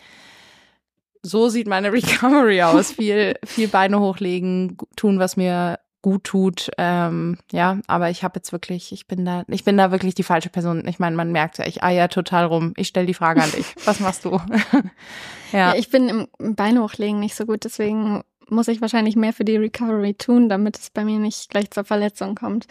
so 1.22 1.48
sieht 1.48 1.66
meine 1.66 1.92
Recovery 1.92 2.62
aus. 2.62 2.92
viel, 2.92 3.34
viel 3.44 3.68
Beine 3.68 4.00
hochlegen, 4.00 4.76
tun, 4.96 5.18
was 5.18 5.36
mir 5.36 5.78
gut 6.04 6.24
tut. 6.24 6.70
Ähm, 6.76 7.38
ja, 7.50 7.78
aber 7.86 8.10
ich 8.10 8.24
habe 8.24 8.36
jetzt 8.36 8.52
wirklich, 8.52 8.92
ich 8.92 9.06
bin 9.06 9.24
da, 9.24 9.44
ich 9.48 9.64
bin 9.64 9.78
da 9.78 9.90
wirklich 9.90 10.14
die 10.14 10.22
falsche 10.22 10.50
Person. 10.50 10.86
Ich 10.86 10.98
meine, 10.98 11.16
man 11.16 11.32
merkt 11.32 11.56
ja, 11.56 11.66
ich 11.66 11.82
eier 11.82 12.10
total 12.10 12.44
rum. 12.44 12.74
Ich 12.76 12.88
stelle 12.88 13.06
die 13.06 13.14
Frage 13.14 13.42
an 13.42 13.50
dich. 13.50 13.74
Was 13.86 14.00
machst 14.00 14.26
du? 14.26 14.32
Ja. 14.32 15.70
ja. 15.70 15.74
ich 15.76 15.88
bin 15.88 16.10
im 16.10 16.28
im 16.38 16.56
Bein 16.56 16.78
hochlegen 16.78 17.20
nicht 17.20 17.34
so 17.34 17.46
gut, 17.46 17.64
deswegen 17.64 18.22
muss 18.48 18.68
ich 18.68 18.80
wahrscheinlich 18.80 19.16
mehr 19.16 19.32
für 19.32 19.44
die 19.44 19.56
Recovery 19.56 20.14
tun, 20.14 20.48
damit 20.48 20.78
es 20.78 20.90
bei 20.90 21.04
mir 21.04 21.18
nicht 21.18 21.50
gleich 21.50 21.70
zur 21.70 21.84
Verletzung 21.84 22.34
kommt. 22.34 22.66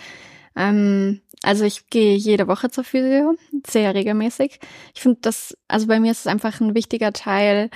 Ähm, 0.55 1.21
also 1.41 1.65
ich 1.65 1.87
gehe 1.87 2.15
jede 2.15 2.47
Woche 2.47 2.69
zur 2.69 2.83
Physio, 2.83 3.35
sehr 3.67 3.93
regelmäßig. 3.93 4.59
Ich 4.93 5.01
finde 5.01 5.19
das, 5.21 5.57
also 5.67 5.87
bei 5.87 5.99
mir 5.99 6.11
ist 6.11 6.21
es 6.21 6.27
einfach 6.27 6.61
ein 6.61 6.75
wichtiger 6.75 7.11
Teil, 7.11 7.69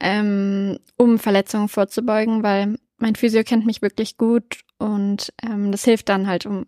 ähm, 0.00 0.78
um 0.96 1.18
Verletzungen 1.18 1.68
vorzubeugen, 1.68 2.42
weil 2.42 2.76
mein 2.98 3.14
Physio 3.14 3.44
kennt 3.44 3.66
mich 3.66 3.82
wirklich 3.82 4.16
gut 4.16 4.60
und 4.78 5.32
ähm, 5.42 5.70
das 5.72 5.84
hilft 5.84 6.08
dann 6.08 6.26
halt, 6.26 6.46
um 6.46 6.66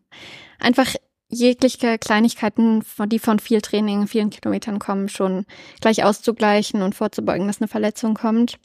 einfach 0.58 0.94
jegliche 1.28 1.98
Kleinigkeiten, 1.98 2.84
die 3.06 3.18
von 3.18 3.38
viel 3.38 3.60
Training, 3.60 4.06
vielen 4.06 4.30
Kilometern 4.30 4.78
kommen, 4.78 5.08
schon 5.08 5.46
gleich 5.80 6.04
auszugleichen 6.04 6.82
und 6.82 6.94
vorzubeugen, 6.94 7.46
dass 7.46 7.60
eine 7.60 7.68
Verletzung 7.68 8.14
kommt. 8.14 8.58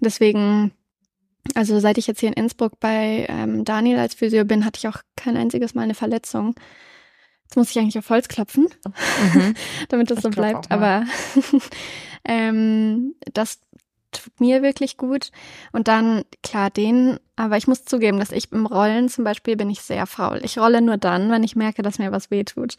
Deswegen, 0.00 0.72
also 1.54 1.78
seit 1.80 1.98
ich 1.98 2.06
jetzt 2.06 2.20
hier 2.20 2.28
in 2.28 2.34
Innsbruck 2.34 2.78
bei 2.80 3.26
ähm, 3.28 3.64
Daniel 3.64 3.98
als 3.98 4.14
Physio 4.14 4.44
bin, 4.44 4.64
hatte 4.64 4.78
ich 4.78 4.88
auch 4.88 5.00
kein 5.16 5.36
einziges 5.36 5.74
Mal 5.74 5.82
eine 5.82 5.94
Verletzung. 5.94 6.54
Jetzt 7.44 7.56
muss 7.56 7.70
ich 7.70 7.78
eigentlich 7.78 7.98
auf 7.98 8.10
Holz 8.10 8.28
klopfen, 8.28 8.68
Mhm. 9.34 9.54
damit 9.88 10.10
das 10.10 10.18
Ich 10.18 10.22
so 10.24 10.30
bleibt. 10.30 10.70
Aber 10.70 11.04
ähm, 12.24 13.14
das 13.32 13.58
tut 14.12 14.40
mir 14.40 14.62
wirklich 14.62 14.96
gut. 14.96 15.30
Und 15.72 15.88
dann, 15.88 16.24
klar, 16.42 16.70
den, 16.70 17.18
aber 17.36 17.56
ich 17.56 17.66
muss 17.66 17.84
zugeben, 17.84 18.18
dass 18.18 18.32
ich 18.32 18.50
im 18.52 18.66
Rollen 18.66 19.08
zum 19.08 19.24
Beispiel 19.24 19.56
bin 19.56 19.70
ich 19.70 19.82
sehr 19.82 20.06
faul. 20.06 20.40
Ich 20.42 20.58
rolle 20.58 20.82
nur 20.82 20.96
dann, 20.96 21.30
wenn 21.30 21.44
ich 21.44 21.56
merke, 21.56 21.82
dass 21.82 21.98
mir 21.98 22.10
was 22.10 22.30
wehtut. 22.30 22.76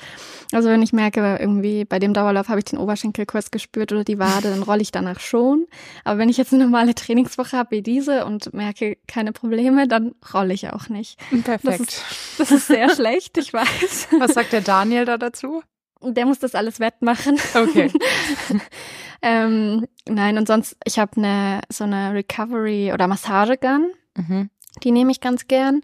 Also 0.52 0.70
wenn 0.70 0.82
ich 0.82 0.92
merke, 0.92 1.38
irgendwie 1.40 1.86
bei 1.86 2.00
dem 2.00 2.14
Dauerlauf 2.14 2.50
habe 2.50 2.60
ich 2.60 2.66
den 2.66 2.80
Oberschenkel 2.80 3.26
kurz 3.26 3.52
gespürt 3.52 3.92
oder 3.92 4.04
die 4.04 4.20
Wade, 4.20 4.50
dann 4.50 4.64
rolle 4.64 4.82
ich 4.82 4.92
danach 4.92 5.20
schon. 5.20 5.66
Aber 6.04 6.20
wenn 6.20 6.30
ich 6.30 6.38
jetzt 6.38 6.54
eine 6.54 6.64
normale 6.64 6.96
Trainingswoche 6.96 7.58
habe 7.58 7.72
wie 7.72 7.82
diese 7.82 8.26
und 8.26 8.54
merke 8.54 8.98
keine 9.08 9.32
Probleme, 9.32 9.88
dann 9.88 10.16
rolle 10.34 10.54
ich 10.54 10.70
auch 10.70 10.90
nicht. 10.90 11.20
Perfekt. 11.44 12.04
Das 12.38 12.52
ist 12.52 12.68
sehr 12.68 12.94
schlecht, 12.94 13.38
ich 13.38 13.54
weiß. 13.54 14.10
Was 14.20 14.34
sagt 14.34 14.52
der 14.52 14.62
Daniel 14.62 15.06
da 15.06 15.18
dazu? 15.18 15.62
Der 16.02 16.26
muss 16.26 16.40
das 16.40 16.56
alles 16.56 16.80
wettmachen. 16.80 17.38
Okay. 17.54 17.92
ähm, 19.22 19.86
nein, 20.08 20.38
und 20.38 20.48
sonst, 20.48 20.78
ich 20.86 21.00
habe 21.00 21.18
eine 21.18 21.62
so 21.70 21.84
eine 21.84 22.14
Recovery 22.14 22.92
oder 22.94 23.08
Massagegun. 23.08 23.92
Mhm. 24.16 24.50
Die 24.84 24.92
nehme 24.92 25.12
ich 25.12 25.20
ganz 25.20 25.48
gern. 25.48 25.82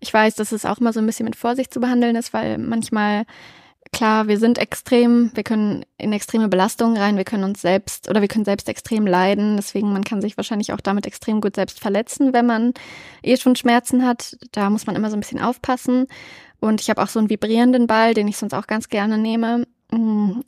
Ich 0.00 0.12
weiß, 0.12 0.36
dass 0.36 0.52
es 0.52 0.64
auch 0.64 0.80
mal 0.80 0.92
so 0.92 1.00
ein 1.00 1.06
bisschen 1.06 1.26
mit 1.26 1.36
Vorsicht 1.36 1.72
zu 1.72 1.80
behandeln 1.80 2.16
ist, 2.16 2.32
weil 2.32 2.56
manchmal, 2.56 3.24
klar, 3.92 4.28
wir 4.28 4.38
sind 4.38 4.58
extrem, 4.58 5.32
wir 5.34 5.42
können 5.42 5.84
in 5.98 6.12
extreme 6.12 6.48
Belastungen 6.48 6.96
rein, 6.96 7.16
wir 7.16 7.24
können 7.24 7.44
uns 7.44 7.60
selbst 7.60 8.08
oder 8.08 8.20
wir 8.20 8.28
können 8.28 8.44
selbst 8.44 8.68
extrem 8.68 9.06
leiden. 9.06 9.56
Deswegen, 9.56 9.92
man 9.92 10.04
kann 10.04 10.22
sich 10.22 10.36
wahrscheinlich 10.36 10.72
auch 10.72 10.80
damit 10.80 11.06
extrem 11.06 11.40
gut 11.40 11.56
selbst 11.56 11.80
verletzen, 11.80 12.32
wenn 12.32 12.46
man 12.46 12.72
eh 13.22 13.36
schon 13.36 13.56
Schmerzen 13.56 14.06
hat. 14.06 14.36
Da 14.52 14.70
muss 14.70 14.86
man 14.86 14.96
immer 14.96 15.10
so 15.10 15.16
ein 15.16 15.20
bisschen 15.20 15.42
aufpassen. 15.42 16.06
Und 16.60 16.80
ich 16.80 16.90
habe 16.90 17.02
auch 17.02 17.08
so 17.08 17.18
einen 17.18 17.30
vibrierenden 17.30 17.86
Ball, 17.86 18.14
den 18.14 18.28
ich 18.28 18.36
sonst 18.36 18.54
auch 18.54 18.66
ganz 18.66 18.88
gerne 18.88 19.18
nehme. 19.18 19.64
Mm. 19.90 20.40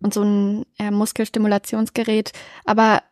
Und 0.00 0.14
so 0.14 0.22
ein 0.22 0.66
äh, 0.78 0.90
Muskelstimulationsgerät. 0.90 2.32
Aber 2.64 3.02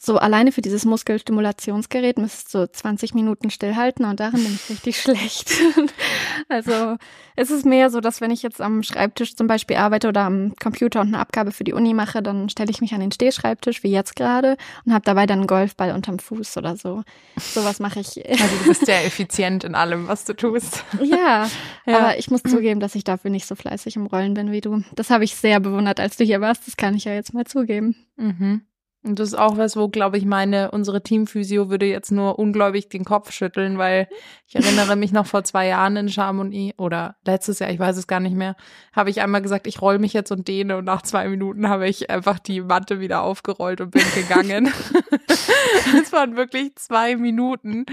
so 0.00 0.18
alleine 0.18 0.52
für 0.52 0.60
dieses 0.62 0.84
Muskelstimulationsgerät 0.84 2.18
müsstest 2.18 2.54
du 2.54 2.70
20 2.70 3.14
Minuten 3.14 3.50
stillhalten 3.50 4.04
und 4.04 4.20
darin 4.20 4.42
bin 4.44 4.54
ich 4.54 4.70
richtig 4.70 5.00
schlecht. 5.00 5.50
also 6.48 6.96
es 7.34 7.50
ist 7.50 7.64
mehr 7.66 7.90
so, 7.90 8.00
dass 8.00 8.20
wenn 8.20 8.30
ich 8.30 8.42
jetzt 8.42 8.60
am 8.60 8.82
Schreibtisch 8.82 9.36
zum 9.36 9.46
Beispiel 9.46 9.76
arbeite 9.76 10.08
oder 10.08 10.22
am 10.22 10.54
Computer 10.62 11.00
und 11.00 11.08
eine 11.08 11.18
Abgabe 11.18 11.50
für 11.52 11.64
die 11.64 11.72
Uni 11.72 11.94
mache, 11.94 12.22
dann 12.22 12.48
stelle 12.48 12.70
ich 12.70 12.80
mich 12.80 12.94
an 12.94 13.00
den 13.00 13.12
Stehschreibtisch, 13.12 13.82
wie 13.82 13.90
jetzt 13.90 14.16
gerade, 14.16 14.56
und 14.84 14.92
habe 14.92 15.04
dabei 15.04 15.26
dann 15.26 15.40
einen 15.40 15.46
Golfball 15.46 15.92
unterm 15.92 16.18
Fuß 16.18 16.56
oder 16.58 16.76
so. 16.76 17.02
Sowas 17.38 17.80
mache 17.80 18.00
ich. 18.00 18.16
Also 18.46 18.56
du 18.62 18.68
bist 18.68 18.86
sehr 18.86 19.04
effizient 19.06 19.64
in 19.64 19.74
allem, 19.74 20.08
was 20.08 20.24
du 20.24 20.34
tust. 20.34 20.84
ja, 21.02 21.48
Ja. 21.86 21.98
aber 21.98 22.18
ich 22.18 22.30
muss 22.30 22.42
zugeben, 22.42 22.80
dass 22.80 22.94
ich 22.94 23.04
dafür 23.04 23.30
nicht 23.30 23.46
so 23.46 23.54
fleißig 23.54 23.96
im 23.96 24.06
Rollen 24.06 24.34
bin 24.34 24.50
wie 24.52 24.60
du. 24.60 24.82
Das 24.94 25.10
habe 25.10 25.24
ich 25.24 25.34
sehr 25.34 25.58
bewundert, 25.60 26.00
als 26.00 26.16
du 26.16 26.24
hier 26.24 26.40
warst. 26.40 26.66
Das 26.66 26.76
kann 26.76 26.94
ich 26.94 27.04
ja 27.04 27.12
jetzt 27.14 27.32
mal 27.34 27.44
zugeben. 27.46 27.96
Mhm. 28.16 28.62
Und 29.06 29.20
das 29.20 29.28
ist 29.28 29.38
auch 29.38 29.56
was, 29.56 29.76
wo, 29.76 29.88
glaube 29.88 30.18
ich, 30.18 30.24
meine, 30.24 30.72
unsere 30.72 31.00
Teamphysio 31.00 31.70
würde 31.70 31.86
jetzt 31.86 32.10
nur 32.10 32.40
ungläubig 32.40 32.88
den 32.88 33.04
Kopf 33.04 33.30
schütteln, 33.30 33.78
weil 33.78 34.08
ich 34.48 34.56
erinnere 34.56 34.96
mich 34.96 35.12
noch 35.12 35.26
vor 35.26 35.44
zwei 35.44 35.68
Jahren 35.68 35.96
in 35.96 36.08
Chamonix 36.08 36.76
oder 36.78 37.16
letztes 37.24 37.60
Jahr, 37.60 37.70
ich 37.70 37.78
weiß 37.78 37.96
es 37.96 38.06
gar 38.06 38.20
nicht 38.20 38.34
mehr, 38.34 38.56
habe 38.92 39.10
ich 39.10 39.20
einmal 39.20 39.42
gesagt, 39.42 39.66
ich 39.66 39.80
roll 39.80 39.98
mich 39.98 40.12
jetzt 40.12 40.32
und 40.32 40.48
dehne 40.48 40.76
und 40.76 40.84
nach 40.84 41.02
zwei 41.02 41.28
Minuten 41.28 41.68
habe 41.68 41.88
ich 41.88 42.10
einfach 42.10 42.38
die 42.38 42.60
Matte 42.60 42.98
wieder 42.98 43.22
aufgerollt 43.22 43.80
und 43.80 43.90
bin 43.90 44.02
gegangen. 44.14 44.72
das 45.92 46.12
waren 46.12 46.36
wirklich 46.36 46.74
zwei 46.76 47.16
Minuten. 47.16 47.86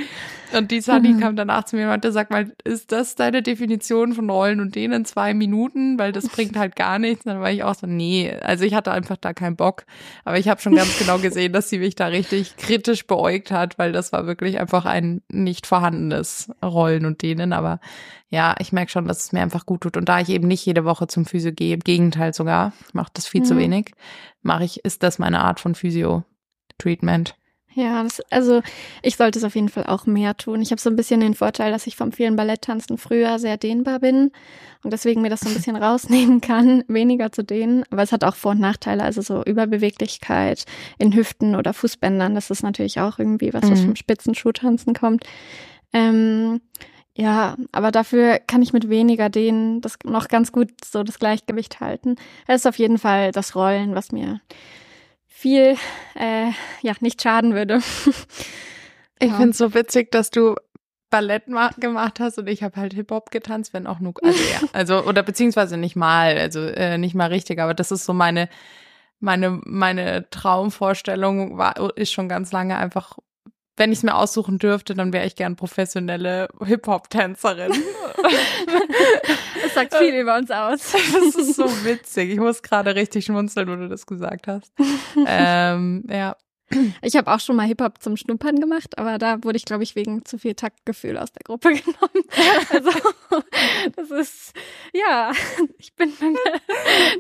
Und 0.56 0.72
die 0.72 0.82
Sunny 0.82 1.10
mhm. 1.10 1.20
kam 1.20 1.36
danach 1.36 1.66
zu 1.66 1.76
mir 1.76 1.84
und 1.84 1.90
meinte, 1.90 2.12
sag 2.12 2.30
mal, 2.30 2.52
ist 2.64 2.92
das 2.92 3.16
deine 3.16 3.42
Definition 3.42 4.14
von 4.14 4.30
Rollen 4.30 4.60
und 4.60 4.76
Dehnen? 4.76 5.06
Zwei 5.06 5.34
Minuten? 5.34 5.98
Weil 5.98 6.12
das 6.12 6.30
bringt 6.30 6.58
halt 6.58 6.76
gar 6.76 7.00
nichts. 7.00 7.26
Und 7.26 7.34
dann 7.34 7.42
war 7.42 7.52
ich 7.52 7.64
auch 7.64 7.76
so, 7.76 7.88
nee, 7.88 8.32
also 8.42 8.64
ich 8.64 8.74
hatte 8.74 8.92
einfach 8.92 9.18
da 9.18 9.34
keinen 9.34 9.56
Bock. 9.56 9.86
Aber 10.24 10.38
ich 10.38 10.48
habe 10.48 10.62
schon 10.62 10.76
ganz 10.76 10.98
genau 11.06 11.20
gesehen, 11.20 11.54
dass 11.54 11.70
sie 11.70 11.80
mich 11.80 11.96
da 11.96 12.08
richtig 12.08 12.58
kritisch 12.58 13.06
beäugt 13.08 13.52
hat, 13.52 13.78
weil 13.78 13.92
das 13.92 14.12
war 14.12 14.26
wirklich 14.26 14.60
einfach 14.60 14.86
ein 14.86 15.22
nicht 15.30 15.68
vorhandenes 15.68 16.52
Rollen 16.64 17.06
und 17.06 17.22
Dehnen. 17.22 17.54
Aber 17.54 17.80
ja, 18.30 18.56
ich 18.60 18.72
merke 18.72 18.92
schon, 18.92 19.08
dass 19.08 19.26
es 19.26 19.32
mir 19.32 19.42
einfach 19.42 19.66
gut 19.66 19.82
tut. 19.82 19.98
Und 19.98 20.10
da 20.10 20.20
ich 20.20 20.30
eben 20.30 20.48
nicht 20.48 20.66
jede 20.66 20.86
Woche 20.86 21.08
zum 21.08 21.26
Physio 21.26 21.52
gehe, 21.52 21.74
im 21.74 21.82
Gegenteil 21.82 22.34
sogar, 22.34 22.74
ich 22.88 22.94
mache 22.94 23.12
das 23.14 23.28
viel 23.28 23.42
mhm. 23.42 23.46
zu 23.46 23.58
wenig, 23.58 23.92
mache 24.42 24.64
ich, 24.64 24.84
ist 24.86 25.04
das 25.04 25.20
meine 25.20 25.42
Art 25.42 25.60
von 25.60 25.76
Physio-Treatment. 25.76 27.36
Ja, 27.76 28.04
das, 28.04 28.22
also 28.30 28.62
ich 29.02 29.16
sollte 29.16 29.40
es 29.40 29.46
auf 29.46 29.56
jeden 29.56 29.70
Fall 29.70 29.86
auch 29.88 30.06
mehr 30.06 30.38
tun. 30.38 30.62
Ich 30.62 30.72
habe 30.72 30.80
so 30.80 30.90
ein 30.90 30.96
bisschen 30.96 31.22
den 31.22 31.34
Vorteil, 31.34 31.72
dass 31.72 31.88
ich 31.88 31.96
vom 31.96 32.12
vielen 32.12 32.36
Balletttanzen 32.36 32.98
früher 32.98 33.40
sehr 33.40 33.58
dehnbar 33.58 34.00
bin 34.00 34.32
und 34.84 34.94
deswegen 34.94 35.22
mir 35.22 35.30
das 35.30 35.40
so 35.42 35.50
ein 35.50 35.56
bisschen 35.56 35.76
rausnehmen 35.84 36.40
kann, 36.40 36.84
weniger 36.88 37.32
zu 37.32 37.44
dehnen. 37.44 37.84
Aber 37.90 38.04
es 38.04 38.12
hat 38.12 38.24
auch 38.24 38.36
Vor- 38.36 38.52
und 38.52 38.60
Nachteile, 38.60 39.04
also 39.04 39.22
so 39.22 39.44
Überbeweglichkeit 39.44 40.66
in 41.00 41.16
Hüften 41.16 41.56
oder 41.56 41.74
Fußbändern. 41.74 42.36
Das 42.36 42.52
ist 42.52 42.64
natürlich 42.64 43.00
auch 43.00 43.18
irgendwie 43.18 43.54
was, 43.54 43.64
was 43.64 43.82
mhm. 43.82 43.86
vom 43.86 43.96
Spitzenschuhtanzen 43.96 44.94
kommt. 44.94 45.26
Ähm, 45.94 46.62
ja, 47.16 47.58
aber 47.72 47.92
dafür 47.92 48.40
kann 48.40 48.64
ich 48.64 48.74
mit 48.74 48.90
weniger 48.90 49.30
dehnen 49.30 49.82
das 49.82 49.98
noch 50.04 50.28
ganz 50.28 50.52
gut 50.52 50.72
so 50.84 51.04
das 51.04 51.20
Gleichgewicht 51.20 51.80
halten. 51.80 52.16
Es 52.48 52.62
ist 52.62 52.68
auf 52.68 52.78
jeden 52.78 52.98
Fall 52.98 53.32
das 53.32 53.56
Rollen, 53.56 53.94
was 53.94 54.12
mir 54.12 54.42
viel 55.44 55.76
äh, 56.16 56.52
ja 56.82 56.94
nicht 57.02 57.22
schaden 57.22 57.54
würde. 57.54 57.82
ich 59.20 59.30
ja. 59.30 59.36
finde 59.36 59.50
es 59.50 59.58
so 59.58 59.74
witzig, 59.74 60.10
dass 60.10 60.32
du 60.32 60.56
Ballett 61.10 61.44
gemacht 61.46 62.22
hast 62.22 62.40
und 62.40 62.48
ich 62.48 62.64
habe 62.64 62.78
halt 62.78 62.94
Hip 62.94 63.12
Hop 63.12 63.30
getanzt, 63.30 63.74
wenn 63.74 63.86
auch 63.86 64.00
nur 64.00 64.14
also 64.24 64.40
ja, 64.42 64.68
also 64.74 65.04
oder 65.04 65.22
beziehungsweise 65.22 65.76
nicht 65.76 65.98
mal, 65.98 66.38
also 66.38 66.62
äh, 66.62 66.98
nicht 66.98 67.14
mal 67.14 67.28
richtig, 67.28 67.60
aber 67.60 67.74
das 67.74 67.92
ist 67.92 68.06
so 68.06 68.14
meine 68.14 68.48
meine 69.20 69.60
meine 69.66 70.30
Traumvorstellung 70.32 71.58
war 71.58 71.76
ist 71.98 72.14
schon 72.14 72.30
ganz 72.30 72.54
lange 72.54 72.78
einfach 72.78 73.18
wenn 73.78 73.92
ich 73.92 74.00
es 74.00 74.04
mir 74.04 74.16
aussuchen 74.16 74.60
dürfte, 74.60 74.94
dann 74.94 75.14
wäre 75.14 75.26
ich 75.26 75.36
gern 75.36 75.56
professionelle 75.56 76.48
Hip-Hop-Tänzerin. 76.64 77.72
das 79.64 79.74
sagt 79.74 79.96
viel 79.96 80.14
über 80.14 80.38
uns 80.38 80.52
aus. 80.52 80.94
Das 81.14 81.36
ist 81.36 81.56
so 81.56 81.66
witzig. 81.84 82.30
Ich 82.32 82.40
muss 82.40 82.62
gerade 82.62 82.96
richtig 82.96 83.26
schmunzeln, 83.26 83.68
wo 83.68 83.76
du 83.76 83.90
das 83.90 84.06
gesagt 84.06 84.48
hast. 84.48 84.72
Ähm, 85.26 86.04
ja. 86.10 86.36
Ich 87.02 87.16
habe 87.16 87.32
auch 87.32 87.40
schon 87.40 87.56
mal 87.56 87.68
Hip-Hop 87.68 88.02
zum 88.02 88.18
Schnuppern 88.18 88.60
gemacht, 88.60 88.98
aber 88.98 89.18
da 89.18 89.44
wurde 89.44 89.58
ich, 89.58 89.66
glaube 89.66 89.84
ich, 89.84 89.96
wegen 89.96 90.26
zu 90.26 90.38
viel 90.38 90.56
Taktgefühl 90.56 91.18
aus 91.18 91.32
der 91.32 91.44
Gruppe 91.44 91.74
genommen. 91.74 92.24
Also, 92.72 92.92
das 93.96 94.12
ist, 94.12 94.54
ja, 94.94 95.32
ich 95.78 95.94
bin 95.94 96.14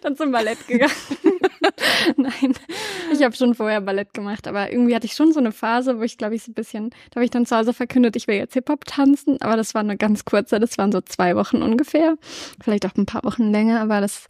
dann, 0.01 0.15
zum 0.15 0.31
Ballett 0.31 0.67
gegangen. 0.67 0.91
Nein, 2.17 2.53
ich 3.11 3.23
habe 3.23 3.35
schon 3.35 3.55
vorher 3.55 3.81
Ballett 3.81 4.13
gemacht, 4.13 4.47
aber 4.47 4.71
irgendwie 4.71 4.95
hatte 4.95 5.05
ich 5.05 5.13
schon 5.13 5.31
so 5.31 5.39
eine 5.39 5.51
Phase, 5.51 5.99
wo 5.99 6.03
ich, 6.03 6.17
glaube 6.17 6.35
ich, 6.35 6.43
so 6.43 6.51
ein 6.51 6.55
bisschen, 6.55 6.89
da 7.11 7.15
habe 7.15 7.25
ich 7.25 7.31
dann 7.31 7.45
zu 7.45 7.55
Hause 7.55 7.73
verkündet, 7.73 8.15
ich 8.15 8.27
will 8.27 8.35
jetzt 8.35 8.53
Hip-Hop 8.53 8.85
tanzen, 8.85 9.41
aber 9.41 9.57
das 9.57 9.73
war 9.73 9.81
eine 9.81 9.97
ganz 9.97 10.25
kurze, 10.25 10.59
das 10.59 10.77
waren 10.77 10.91
so 10.91 11.01
zwei 11.01 11.35
Wochen 11.35 11.61
ungefähr. 11.61 12.15
Vielleicht 12.63 12.85
auch 12.85 12.95
ein 12.95 13.05
paar 13.05 13.23
Wochen 13.23 13.51
länger, 13.51 13.81
aber 13.81 14.01
das, 14.01 14.27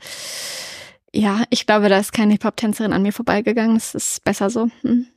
ja, 1.13 1.43
ich 1.49 1.65
glaube, 1.65 1.89
da 1.89 1.97
ist 1.97 2.11
keine 2.11 2.33
Hip-Hop-Tänzerin 2.33 2.93
an 2.93 3.03
mir 3.03 3.13
vorbeigegangen. 3.13 3.75
Das 3.75 3.93
ist 3.93 4.23
besser 4.23 4.49
so. 4.49 4.69
Hm. 4.81 5.07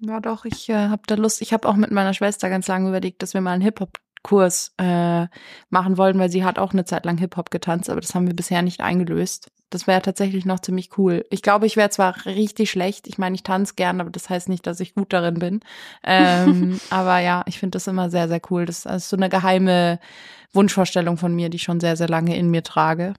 Ja, 0.00 0.20
doch, 0.20 0.44
ich 0.44 0.68
äh, 0.68 0.88
habe 0.88 1.02
da 1.06 1.14
Lust. 1.14 1.40
Ich 1.40 1.52
habe 1.52 1.66
auch 1.66 1.76
mit 1.76 1.90
meiner 1.90 2.12
Schwester 2.12 2.50
ganz 2.50 2.68
lange 2.68 2.90
überlegt, 2.90 3.22
dass 3.22 3.32
wir 3.32 3.40
mal 3.40 3.52
einen 3.52 3.62
Hip-Hop-Kurs 3.62 4.74
äh, 4.76 5.26
machen 5.70 5.96
wollen, 5.96 6.18
weil 6.18 6.30
sie 6.30 6.44
hat 6.44 6.58
auch 6.58 6.72
eine 6.72 6.84
Zeit 6.84 7.06
lang 7.06 7.16
Hip-Hop 7.16 7.50
getanzt, 7.50 7.88
aber 7.88 8.02
das 8.02 8.14
haben 8.14 8.26
wir 8.26 8.36
bisher 8.36 8.60
nicht 8.60 8.82
eingelöst. 8.82 9.50
Das 9.70 9.86
wäre 9.86 10.02
tatsächlich 10.02 10.44
noch 10.44 10.60
ziemlich 10.60 10.96
cool. 10.98 11.24
Ich 11.30 11.42
glaube, 11.42 11.66
ich 11.66 11.76
wäre 11.76 11.90
zwar 11.90 12.26
richtig 12.26 12.70
schlecht. 12.70 13.08
Ich 13.08 13.16
meine, 13.16 13.34
ich 13.34 13.42
tanze 13.42 13.74
gern, 13.74 14.00
aber 14.00 14.10
das 14.10 14.28
heißt 14.28 14.50
nicht, 14.50 14.66
dass 14.66 14.78
ich 14.80 14.94
gut 14.94 15.12
darin 15.12 15.38
bin. 15.38 15.60
Ähm, 16.04 16.78
aber 16.90 17.18
ja, 17.20 17.42
ich 17.46 17.58
finde 17.58 17.76
das 17.76 17.86
immer 17.86 18.10
sehr, 18.10 18.28
sehr 18.28 18.42
cool. 18.50 18.66
Das 18.66 18.84
ist 18.84 19.08
so 19.08 19.16
eine 19.16 19.30
geheime 19.30 19.98
Wunschvorstellung 20.52 21.16
von 21.16 21.34
mir, 21.34 21.48
die 21.48 21.56
ich 21.56 21.62
schon 21.62 21.80
sehr, 21.80 21.96
sehr 21.96 22.08
lange 22.08 22.36
in 22.36 22.50
mir 22.50 22.62
trage. 22.62 23.14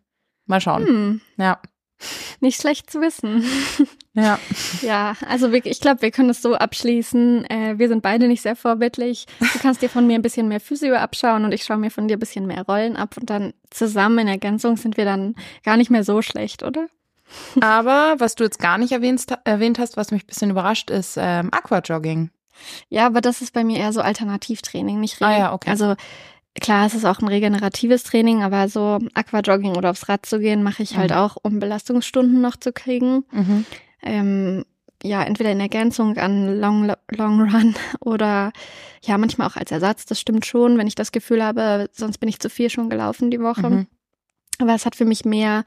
Mal 0.46 0.62
schauen. 0.62 0.86
Hm. 0.86 1.22
Ja. 1.38 1.60
Nicht 2.40 2.62
schlecht 2.62 2.90
zu 2.90 3.02
wissen. 3.02 3.44
Ja. 4.14 4.40
Ja, 4.82 5.16
also 5.28 5.52
wir, 5.52 5.66
ich 5.66 5.80
glaube, 5.80 6.02
wir 6.02 6.12
können 6.12 6.30
es 6.30 6.42
so 6.42 6.56
abschließen. 6.56 7.46
Äh, 7.46 7.76
wir 7.78 7.88
sind 7.88 8.02
beide 8.02 8.28
nicht 8.28 8.42
sehr 8.42 8.56
vorbildlich. 8.56 9.26
Du 9.40 9.60
kannst 9.60 9.82
dir 9.82 9.90
von 9.90 10.06
mir 10.06 10.16
ein 10.16 10.22
bisschen 10.22 10.48
mehr 10.48 10.60
Physio 10.60 10.96
abschauen 10.96 11.46
und 11.46 11.52
ich 11.52 11.64
schaue 11.64 11.78
mir 11.78 11.92
von 11.92 12.08
dir 12.08 12.18
ein 12.18 12.20
bisschen 12.20 12.46
mehr 12.46 12.64
Rollen 12.64 12.96
ab 12.96 13.16
und 13.18 13.30
dann 13.30 13.54
zusammen 13.70 14.20
in 14.20 14.28
Ergänzung 14.28 14.78
sind 14.78 14.98
wir 14.98 15.06
dann 15.06 15.36
gar 15.64 15.78
nicht 15.78 15.90
mehr 15.90 16.04
so 16.04 16.22
schlecht, 16.22 16.64
oder? 16.64 16.88
Aber 17.60 18.16
was 18.20 18.36
du 18.36 18.44
jetzt 18.44 18.60
gar 18.60 18.78
nicht 18.78 18.92
erwähnt, 18.92 19.26
erwähnt 19.44 19.80
hast, 19.80 19.98
was 19.98 20.12
mich 20.12 20.24
ein 20.24 20.28
bisschen 20.28 20.52
überrascht, 20.52 20.90
ist 20.90 21.18
ähm, 21.20 21.50
Aquajogging. 21.52 22.30
Ja, 22.90 23.06
aber 23.06 23.22
das 23.22 23.42
ist 23.42 23.54
bei 23.54 23.64
mir 23.64 23.78
eher 23.78 23.94
so 23.94 24.02
Alternativtraining, 24.02 25.00
nicht 25.00 25.22
Regen. 25.22 25.32
Ah 25.32 25.38
ja, 25.38 25.54
okay. 25.54 25.70
Also 25.70 25.96
klar, 26.60 26.86
es 26.86 26.94
ist 26.94 27.06
auch 27.06 27.20
ein 27.20 27.28
regeneratives 27.28 28.04
Training, 28.04 28.44
aber 28.44 28.68
so 28.70 29.00
Aquajogging 29.14 29.76
oder 29.76 29.92
aufs 29.92 30.10
Rad 30.10 30.26
zu 30.26 30.40
gehen, 30.40 30.64
mache 30.64 30.84
ich 30.84 30.98
halt 30.98 31.12
mhm. 31.12 31.18
auch, 31.18 31.38
um 31.42 31.60
Belastungsstunden 31.60 32.42
noch 32.42 32.58
zu 32.58 32.72
kriegen. 32.72 33.26
Mhm. 33.32 33.66
Ähm, 34.04 34.66
ja, 35.04 35.24
entweder 35.24 35.52
in 35.52 35.60
Ergänzung 35.60 36.18
an 36.18 36.60
Long, 36.60 36.92
Long 37.12 37.42
Run 37.42 37.76
oder 38.00 38.52
ja, 39.04 39.18
manchmal 39.18 39.48
auch 39.48 39.56
als 39.56 39.72
Ersatz. 39.72 40.06
Das 40.06 40.20
stimmt 40.20 40.46
schon, 40.46 40.78
wenn 40.78 40.88
ich 40.88 40.96
das 40.96 41.12
Gefühl 41.12 41.44
habe, 41.44 41.90
sonst 41.94 42.18
bin 42.18 42.30
ich 42.30 42.40
zu 42.40 42.50
viel 42.50 42.70
schon 42.70 42.90
gelaufen 42.90 43.32
die 43.32 43.40
Woche. 43.40 43.70
Mhm. 43.70 43.88
Aber 44.60 44.74
es 44.74 44.86
hat 44.86 44.96
für 44.96 45.06
mich 45.06 45.24
mehr 45.24 45.64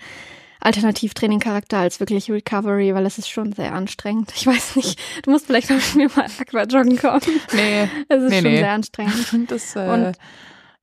Alternativtraining-Charakter 0.61 1.79
als 1.79 2.01
wirklich 2.01 2.31
Recovery, 2.31 2.95
weil 2.95 3.07
es 3.07 3.19
ist 3.19 3.31
schon 3.31 3.53
sehr 3.53 3.73
anstrengend. 3.73 4.33
Ich 4.37 4.47
weiß 4.47 4.77
nicht, 4.77 5.01
du 5.23 5.31
musst 5.31 5.47
vielleicht 5.47 5.71
mit 5.71 5.95
mir 5.95 6.11
mal 6.15 6.27
Aquajoggen 6.39 6.99
kommen. 6.99 7.23
Nee. 7.53 7.89
Es 8.09 8.23
ist 8.23 8.31
nee, 8.31 8.41
schon 8.43 8.51
nee. 8.51 8.59
sehr 8.59 8.73
anstrengend. 8.73 9.27
Das, 9.51 9.77
äh, 9.77 9.89
Und 9.89 10.17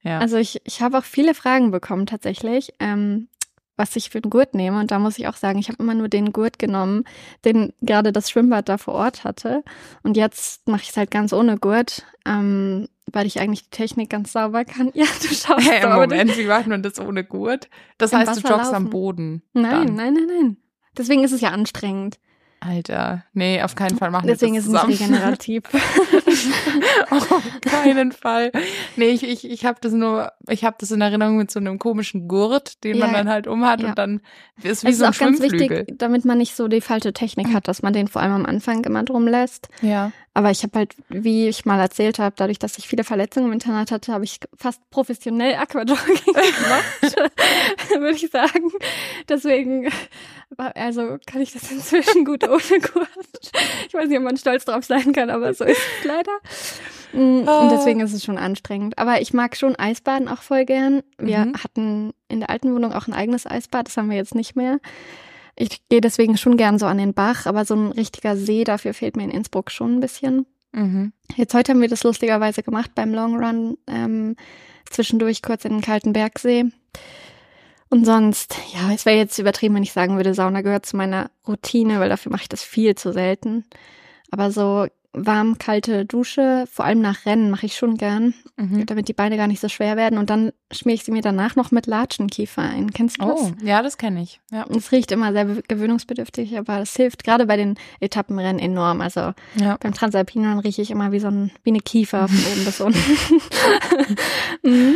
ja. 0.07 0.19
Also 0.19 0.37
ich, 0.37 0.61
ich 0.65 0.81
habe 0.81 0.97
auch 0.97 1.03
viele 1.03 1.33
Fragen 1.33 1.71
bekommen 1.71 2.05
tatsächlich, 2.05 2.73
ähm, 2.79 3.27
was 3.75 3.95
ich 3.95 4.09
für 4.09 4.17
einen 4.17 4.29
Gurt 4.29 4.55
nehme. 4.55 4.79
Und 4.79 4.91
da 4.91 4.99
muss 4.99 5.19
ich 5.19 5.27
auch 5.27 5.35
sagen, 5.35 5.59
ich 5.59 5.69
habe 5.69 5.81
immer 5.81 5.93
nur 5.93 6.09
den 6.09 6.33
Gurt 6.33 6.59
genommen, 6.59 7.03
den 7.45 7.73
gerade 7.81 8.11
das 8.11 8.29
Schwimmbad 8.29 8.69
da 8.69 8.77
vor 8.77 8.95
Ort 8.95 9.23
hatte. 9.23 9.63
Und 10.03 10.17
jetzt 10.17 10.67
mache 10.67 10.81
ich 10.83 10.89
es 10.89 10.97
halt 10.97 11.11
ganz 11.11 11.31
ohne 11.33 11.57
Gurt, 11.57 12.03
ähm, 12.25 12.87
weil 13.05 13.27
ich 13.27 13.39
eigentlich 13.39 13.63
die 13.63 13.69
Technik 13.77 14.09
ganz 14.09 14.31
sauber 14.33 14.65
kann. 14.65 14.91
Ja, 14.95 15.05
du 15.21 15.27
schaust 15.27 15.69
hey, 15.69 15.87
Moment, 15.87 16.37
wie 16.37 16.45
macht 16.45 16.67
man 16.67 16.81
das 16.81 16.99
ohne 16.99 17.23
Gurt? 17.23 17.69
Das 17.97 18.13
heißt, 18.13 18.31
Wasser 18.31 18.41
du 18.41 18.47
joggst 18.47 18.73
am 18.73 18.89
Boden. 18.89 19.43
Nein, 19.53 19.87
dann. 19.87 19.95
nein, 19.95 20.13
nein, 20.13 20.27
nein. 20.27 20.57
Deswegen 20.97 21.23
ist 21.23 21.31
es 21.31 21.41
ja 21.41 21.49
anstrengend. 21.49 22.17
Alter, 22.59 23.23
nee, 23.33 23.61
auf 23.61 23.75
keinen 23.75 23.97
Fall 23.97 24.09
machen 24.09 24.27
Deswegen 24.27 24.55
wir 24.55 24.61
das 24.61 24.71
Deswegen 24.71 24.91
ist 24.91 24.99
es 24.99 25.01
regenerativ. 25.01 25.63
auf 27.11 27.43
keinen 27.61 28.11
Fall. 28.11 28.51
Nee, 28.95 29.09
ich, 29.09 29.23
ich, 29.23 29.49
ich 29.49 29.65
habe 29.65 29.77
das 29.79 29.93
nur, 29.93 30.31
ich 30.49 30.63
habe 30.63 30.75
das 30.79 30.91
in 30.91 31.01
Erinnerung 31.01 31.37
mit 31.37 31.51
so 31.51 31.59
einem 31.59 31.77
komischen 31.77 32.27
Gurt, 32.27 32.83
den 32.83 32.97
ja, 32.97 33.05
man 33.05 33.13
dann 33.13 33.29
halt 33.29 33.47
umhat 33.47 33.81
ja. 33.81 33.89
und 33.89 33.97
dann 33.97 34.21
ist 34.63 34.83
wie 34.83 34.89
es 34.89 34.97
so 34.97 35.05
ein 35.05 35.11
ist 35.11 35.21
auch 35.21 35.25
ganz 35.25 35.39
wichtig, 35.41 35.93
damit 35.97 36.25
man 36.25 36.39
nicht 36.39 36.55
so 36.55 36.67
die 36.67 36.81
falsche 36.81 37.13
Technik 37.13 37.53
hat, 37.53 37.67
dass 37.67 37.83
man 37.83 37.93
den 37.93 38.07
vor 38.07 38.21
allem 38.21 38.33
am 38.33 38.45
Anfang 38.45 38.83
immer 38.83 39.03
drum 39.03 39.27
lässt. 39.27 39.69
Ja. 39.81 40.11
Aber 40.37 40.51
ich 40.51 40.61
habe 40.61 40.77
halt, 40.77 40.95
wie 41.09 41.47
ich 41.47 41.65
mal 41.65 41.79
erzählt 41.79 42.19
habe, 42.19 42.35
dadurch, 42.37 42.59
dass 42.59 42.77
ich 42.77 42.87
viele 42.87 43.03
Verletzungen 43.03 43.47
im 43.47 43.53
Internat 43.53 43.89
hatte, 43.89 44.13
habe 44.13 44.23
ich 44.23 44.39
fast 44.55 44.87
professionell 44.91 45.55
Aquajogging 45.55 45.95
gemacht, 46.25 47.15
würde 47.89 48.15
ich 48.15 48.29
sagen. 48.29 48.69
Deswegen, 49.27 49.89
also 50.57 51.17
kann 51.25 51.41
ich 51.41 51.53
das 51.53 51.71
inzwischen 51.71 52.25
gut 52.25 52.43
ohne 52.43 52.81
Gurt. 52.81 53.07
Ich 53.87 53.93
weiß 53.93 54.07
nicht, 54.07 54.17
ob 54.17 54.23
man 54.23 54.37
stolz 54.37 54.65
drauf 54.65 54.83
sein 54.83 55.13
kann, 55.13 55.29
aber 55.29 55.53
so 55.53 55.63
ist 55.63 55.77
es 55.77 56.05
leider. 56.05 56.31
Mm, 57.13 57.47
und 57.47 57.71
deswegen 57.71 57.99
ist 58.01 58.13
es 58.13 58.23
schon 58.23 58.37
anstrengend. 58.37 58.97
Aber 58.97 59.21
ich 59.21 59.33
mag 59.33 59.55
schon 59.55 59.75
Eisbaden 59.75 60.27
auch 60.27 60.41
voll 60.41 60.65
gern. 60.65 61.03
Wir 61.17 61.45
mhm. 61.45 61.53
hatten 61.63 62.13
in 62.27 62.39
der 62.39 62.49
alten 62.49 62.73
Wohnung 62.73 62.93
auch 62.93 63.07
ein 63.07 63.13
eigenes 63.13 63.45
Eisbad, 63.45 63.87
das 63.87 63.97
haben 63.97 64.09
wir 64.09 64.17
jetzt 64.17 64.35
nicht 64.35 64.55
mehr. 64.55 64.79
Ich 65.55 65.87
gehe 65.89 66.01
deswegen 66.01 66.37
schon 66.37 66.57
gern 66.57 66.77
so 66.77 66.85
an 66.85 66.99
den 66.99 67.13
Bach, 67.13 67.45
aber 67.45 67.65
so 67.65 67.75
ein 67.75 67.91
richtiger 67.91 68.37
See, 68.37 68.63
dafür 68.63 68.93
fehlt 68.93 69.15
mir 69.15 69.23
in 69.23 69.31
Innsbruck 69.31 69.71
schon 69.71 69.95
ein 69.95 69.99
bisschen. 69.99 70.45
Mhm. 70.71 71.13
Jetzt 71.35 71.53
heute 71.53 71.71
haben 71.71 71.81
wir 71.81 71.87
das 71.87 72.03
lustigerweise 72.03 72.61
gemacht 72.61 72.91
beim 72.93 73.13
Long 73.13 73.43
Run, 73.43 73.77
ähm, 73.87 74.35
zwischendurch 74.89 75.41
kurz 75.41 75.65
in 75.65 75.71
den 75.71 75.81
kalten 75.81 76.13
Bergsee. 76.13 76.65
Und 77.89 78.05
sonst, 78.05 78.55
ja, 78.73 78.91
es 78.93 79.05
wäre 79.05 79.17
jetzt 79.17 79.37
übertrieben, 79.39 79.75
wenn 79.75 79.83
ich 79.83 79.93
sagen 79.93 80.17
würde, 80.17 80.33
Sauna 80.33 80.61
gehört 80.61 80.85
zu 80.85 80.97
meiner 80.97 81.29
Routine, 81.47 81.99
weil 81.99 82.09
dafür 82.09 82.31
mache 82.31 82.43
ich 82.43 82.49
das 82.49 82.63
viel 82.63 82.95
zu 82.95 83.13
selten. 83.13 83.63
Aber 84.31 84.51
so 84.51 84.87
warm, 85.19 85.57
kalte 85.57 86.05
Dusche, 86.05 86.65
vor 86.71 86.85
allem 86.85 87.01
nach 87.01 87.25
Rennen 87.25 87.49
mache 87.49 87.65
ich 87.65 87.75
schon 87.75 87.97
gern, 87.97 88.35
Mhm. 88.57 88.85
damit 88.85 89.07
die 89.07 89.13
Beine 89.13 89.37
gar 89.37 89.47
nicht 89.47 89.61
so 89.61 89.67
schwer 89.69 89.95
werden. 89.97 90.19
Und 90.19 90.29
dann 90.29 90.51
schmiere 90.71 90.95
ich 90.95 91.03
sie 91.05 91.11
mir 91.11 91.21
danach 91.23 91.55
noch 91.55 91.71
mit 91.71 91.87
Latschenkiefer 91.87 92.61
ein. 92.61 92.91
Kennst 92.91 93.19
du 93.19 93.25
das? 93.25 93.39
Oh, 93.41 93.51
ja, 93.63 93.81
das 93.81 93.97
kenne 93.97 94.21
ich. 94.21 94.41
Ja. 94.51 94.65
Es 94.69 94.91
riecht 94.91 95.11
immer 95.11 95.31
sehr 95.31 95.45
be- 95.45 95.63
gewöhnungsbedürftig, 95.67 96.57
aber 96.57 96.81
es 96.81 96.95
hilft 96.95 97.23
gerade 97.23 97.47
bei 97.47 97.55
den 97.57 97.75
Etappenrennen 97.99 98.59
enorm. 98.59 99.01
Also 99.01 99.33
ja. 99.55 99.77
beim 99.79 99.93
Transalpinen 99.93 100.59
rieche 100.59 100.81
ich 100.83 100.91
immer 100.91 101.11
wie 101.11 101.19
so 101.19 101.29
ein, 101.29 101.51
wie 101.63 101.71
eine 101.71 101.79
Kiefer 101.79 102.27
von 102.27 102.37
oben 102.53 102.65
bis 102.65 102.81
unten. 102.81 102.99
Mhm. 104.63 104.95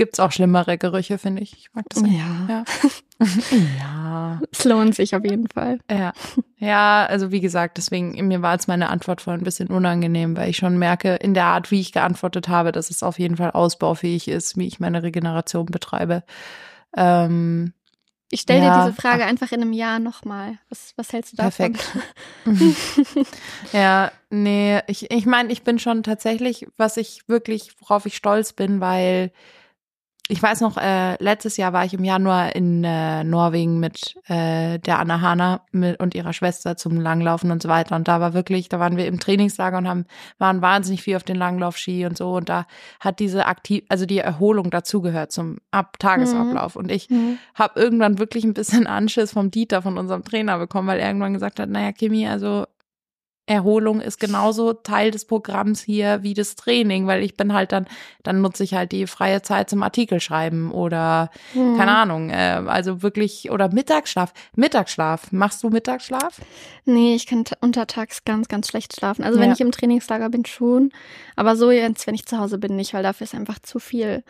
Gibt's 0.00 0.18
auch 0.18 0.32
schlimmere 0.32 0.78
Gerüche, 0.78 1.18
finde 1.18 1.42
ich. 1.42 1.52
Ich 1.52 1.68
mag 1.74 1.84
das. 1.90 2.02
nicht. 2.02 2.16
ja, 2.18 2.46
Ja. 2.48 2.64
ja. 3.78 4.40
es 4.50 4.64
lohnt 4.64 4.94
sich 4.94 5.14
auf 5.14 5.22
jeden 5.22 5.46
Fall. 5.48 5.78
Ja. 5.90 6.14
Ja, 6.56 7.04
also 7.04 7.30
wie 7.32 7.40
gesagt, 7.40 7.76
deswegen, 7.76 8.12
mir 8.26 8.40
war 8.40 8.54
jetzt 8.54 8.66
meine 8.66 8.88
Antwort 8.88 9.20
voll 9.20 9.34
ein 9.34 9.44
bisschen 9.44 9.68
unangenehm, 9.68 10.38
weil 10.38 10.48
ich 10.48 10.56
schon 10.56 10.78
merke, 10.78 11.16
in 11.16 11.34
der 11.34 11.44
Art, 11.44 11.70
wie 11.70 11.80
ich 11.82 11.92
geantwortet 11.92 12.48
habe, 12.48 12.72
dass 12.72 12.88
es 12.88 13.02
auf 13.02 13.18
jeden 13.18 13.36
Fall 13.36 13.50
ausbaufähig 13.50 14.26
ist, 14.28 14.56
wie 14.56 14.66
ich 14.66 14.80
meine 14.80 15.02
Regeneration 15.02 15.66
betreibe. 15.66 16.22
Ähm, 16.96 17.74
Ich 18.30 18.40
stelle 18.42 18.64
Ja. 18.64 18.78
dir 18.78 18.84
diese 18.86 18.98
Frage 18.98 19.26
einfach 19.26 19.52
in 19.52 19.60
einem 19.60 19.74
Jahr 19.74 19.98
nochmal. 19.98 20.56
Was, 20.70 20.94
was 20.96 21.12
hältst 21.12 21.32
du 21.34 21.36
davon? 21.36 21.74
Perfekt. 21.74 21.98
ja, 23.74 24.12
nee, 24.30 24.80
ich, 24.86 25.10
ich 25.10 25.26
meine, 25.26 25.52
ich 25.52 25.62
bin 25.62 25.78
schon 25.78 26.02
tatsächlich, 26.02 26.66
was 26.78 26.96
ich 26.96 27.28
wirklich, 27.28 27.72
worauf 27.80 28.06
ich 28.06 28.16
stolz 28.16 28.54
bin, 28.54 28.80
weil 28.80 29.30
ich 30.30 30.42
weiß 30.42 30.60
noch, 30.60 30.76
äh, 30.76 31.22
letztes 31.22 31.56
Jahr 31.56 31.72
war 31.72 31.84
ich 31.84 31.92
im 31.92 32.04
Januar 32.04 32.54
in 32.54 32.84
äh, 32.84 33.24
Norwegen 33.24 33.80
mit 33.80 34.16
äh, 34.28 34.78
der 34.78 34.98
Anna 34.98 35.20
Hanna 35.20 35.62
mit, 35.72 35.98
und 36.00 36.14
ihrer 36.14 36.32
Schwester 36.32 36.76
zum 36.76 37.00
Langlaufen 37.00 37.50
und 37.50 37.62
so 37.62 37.68
weiter. 37.68 37.96
Und 37.96 38.06
da 38.08 38.20
war 38.20 38.32
wirklich, 38.32 38.68
da 38.68 38.78
waren 38.78 38.96
wir 38.96 39.06
im 39.06 39.18
Trainingslager 39.18 39.78
und 39.78 39.88
haben, 39.88 40.06
waren 40.38 40.62
wahnsinnig 40.62 41.02
viel 41.02 41.16
auf 41.16 41.24
den 41.24 41.36
Langlaufski 41.36 42.06
und 42.06 42.16
so. 42.16 42.34
Und 42.36 42.48
da 42.48 42.66
hat 43.00 43.18
diese 43.18 43.46
aktiv, 43.46 43.84
also 43.88 44.06
die 44.06 44.18
Erholung 44.18 44.70
dazugehört 44.70 45.32
zum 45.32 45.58
Ab 45.70 45.98
Tagesablauf. 45.98 46.76
Und 46.76 46.90
ich 46.90 47.10
Mhm. 47.10 47.38
habe 47.54 47.80
irgendwann 47.80 48.18
wirklich 48.18 48.44
ein 48.44 48.54
bisschen 48.54 48.86
Anschiss 48.86 49.32
vom 49.32 49.50
Dieter, 49.50 49.82
von 49.82 49.98
unserem 49.98 50.24
Trainer 50.24 50.58
bekommen, 50.58 50.86
weil 50.88 51.00
er 51.00 51.08
irgendwann 51.08 51.34
gesagt 51.34 51.58
hat, 51.58 51.68
naja, 51.68 51.92
Kimi, 51.92 52.28
also 52.28 52.66
Erholung 53.50 54.00
ist 54.00 54.20
genauso 54.20 54.72
Teil 54.72 55.10
des 55.10 55.24
Programms 55.24 55.82
hier 55.82 56.22
wie 56.22 56.34
das 56.34 56.54
Training, 56.56 57.06
weil 57.06 57.22
ich 57.22 57.36
bin 57.36 57.52
halt 57.52 57.72
dann, 57.72 57.86
dann 58.22 58.40
nutze 58.40 58.62
ich 58.64 58.74
halt 58.74 58.92
die 58.92 59.06
freie 59.06 59.42
Zeit 59.42 59.68
zum 59.68 59.82
Artikel 59.82 60.20
schreiben 60.20 60.70
oder 60.72 61.30
Mhm. 61.54 61.76
keine 61.76 61.96
Ahnung, 61.96 62.30
äh, 62.30 62.62
also 62.66 63.02
wirklich 63.02 63.50
oder 63.50 63.72
Mittagsschlaf. 63.72 64.32
Mittagsschlaf. 64.56 65.32
Machst 65.32 65.62
du 65.62 65.70
Mittagsschlaf? 65.70 66.40
Nee, 66.84 67.14
ich 67.14 67.26
kann 67.26 67.44
untertags 67.60 68.24
ganz, 68.24 68.48
ganz 68.48 68.68
schlecht 68.68 68.94
schlafen. 68.96 69.24
Also 69.24 69.40
wenn 69.40 69.48
Ja. 69.48 69.54
ich 69.54 69.60
im 69.60 69.72
Trainingslager 69.72 70.28
bin, 70.30 70.44
schon. 70.46 70.90
Aber 71.36 71.56
so 71.56 71.70
jetzt, 71.70 72.06
wenn 72.06 72.14
ich 72.14 72.26
zu 72.26 72.38
Hause 72.38 72.58
bin, 72.58 72.76
nicht, 72.76 72.94
weil 72.94 73.02
dafür 73.02 73.24
ist 73.24 73.34
einfach 73.34 73.58
zu 73.58 73.78
viel 73.80 74.22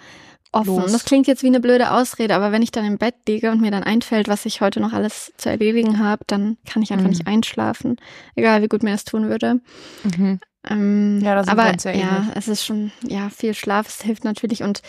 offen. 0.53 0.77
Los. 0.77 0.93
Das 0.93 1.05
klingt 1.05 1.27
jetzt 1.27 1.43
wie 1.43 1.47
eine 1.49 1.61
blöde 1.61 1.91
Ausrede, 1.93 2.35
aber 2.35 2.53
wenn 2.53 2.63
ich 2.63 2.71
dann 2.73 2.85
im 2.85 2.99
Bett 2.99 3.15
liege 3.29 3.51
und 3.51 3.61
mir 3.61 3.71
dann 3.71 3.83
einfällt, 3.85 4.29
was 4.29 4.47
ich 4.47 4.61
heute 4.61 4.81
noch 4.81 4.93
alles 4.93 5.33
zu 5.37 5.49
erledigen 5.49 5.99
habe, 5.99 6.25
dann 6.27 6.57
kann 6.67 6.83
ich 6.83 6.93
einfach 6.93 7.05
Mhm. 7.05 7.11
nicht 7.11 7.27
einschlafen. 7.27 7.97
Egal, 8.35 8.63
wie 8.63 8.69
gut 8.69 8.83
mir 8.83 8.93
das 8.93 9.05
tun 9.05 9.29
würde. 9.29 9.61
Mhm. 10.03 10.41
Ähm, 10.69 11.21
Ja, 11.23 11.35
da 11.35 11.45
sind 11.45 11.57
wir 11.57 11.63
aber 11.65 11.77
ja 11.85 11.93
ja, 11.93 12.27
es 12.35 12.49
ist 12.49 12.65
schon, 12.65 12.93
ja, 13.07 13.31
viel 13.31 13.55
Schlaf, 13.55 13.89
es 13.89 14.03
hilft 14.03 14.25
natürlich 14.25 14.63
und 14.63 14.83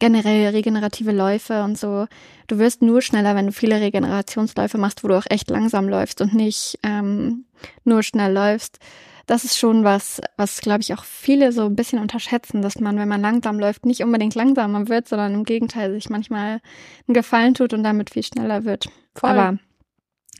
generell 0.00 0.48
regenerative 0.48 1.12
Läufe 1.12 1.62
und 1.62 1.76
so. 1.78 2.06
Du 2.46 2.58
wirst 2.58 2.82
nur 2.82 3.02
schneller, 3.02 3.34
wenn 3.36 3.46
du 3.46 3.52
viele 3.52 3.80
Regenerationsläufe 3.80 4.78
machst, 4.78 5.04
wo 5.04 5.08
du 5.08 5.16
auch 5.18 5.26
echt 5.28 5.50
langsam 5.50 5.88
läufst 5.88 6.20
und 6.20 6.34
nicht 6.34 6.78
ähm, 6.82 7.44
nur 7.84 8.02
schnell 8.02 8.32
läufst. 8.32 8.78
Das 9.26 9.44
ist 9.44 9.58
schon 9.58 9.84
was, 9.84 10.20
was 10.36 10.60
glaube 10.60 10.80
ich 10.80 10.92
auch 10.94 11.04
viele 11.04 11.52
so 11.52 11.64
ein 11.64 11.76
bisschen 11.76 11.98
unterschätzen, 11.98 12.62
dass 12.62 12.78
man, 12.78 12.98
wenn 12.98 13.08
man 13.08 13.20
langsam 13.20 13.58
läuft, 13.58 13.86
nicht 13.86 14.02
unbedingt 14.02 14.34
langsamer 14.34 14.88
wird, 14.88 15.08
sondern 15.08 15.34
im 15.34 15.44
Gegenteil 15.44 15.92
sich 15.92 16.10
manchmal 16.10 16.60
einen 17.06 17.14
Gefallen 17.14 17.54
tut 17.54 17.72
und 17.72 17.82
damit 17.82 18.10
viel 18.10 18.22
schneller 18.22 18.64
wird. 18.64 18.88
Voll. 19.14 19.30
Aber 19.30 19.58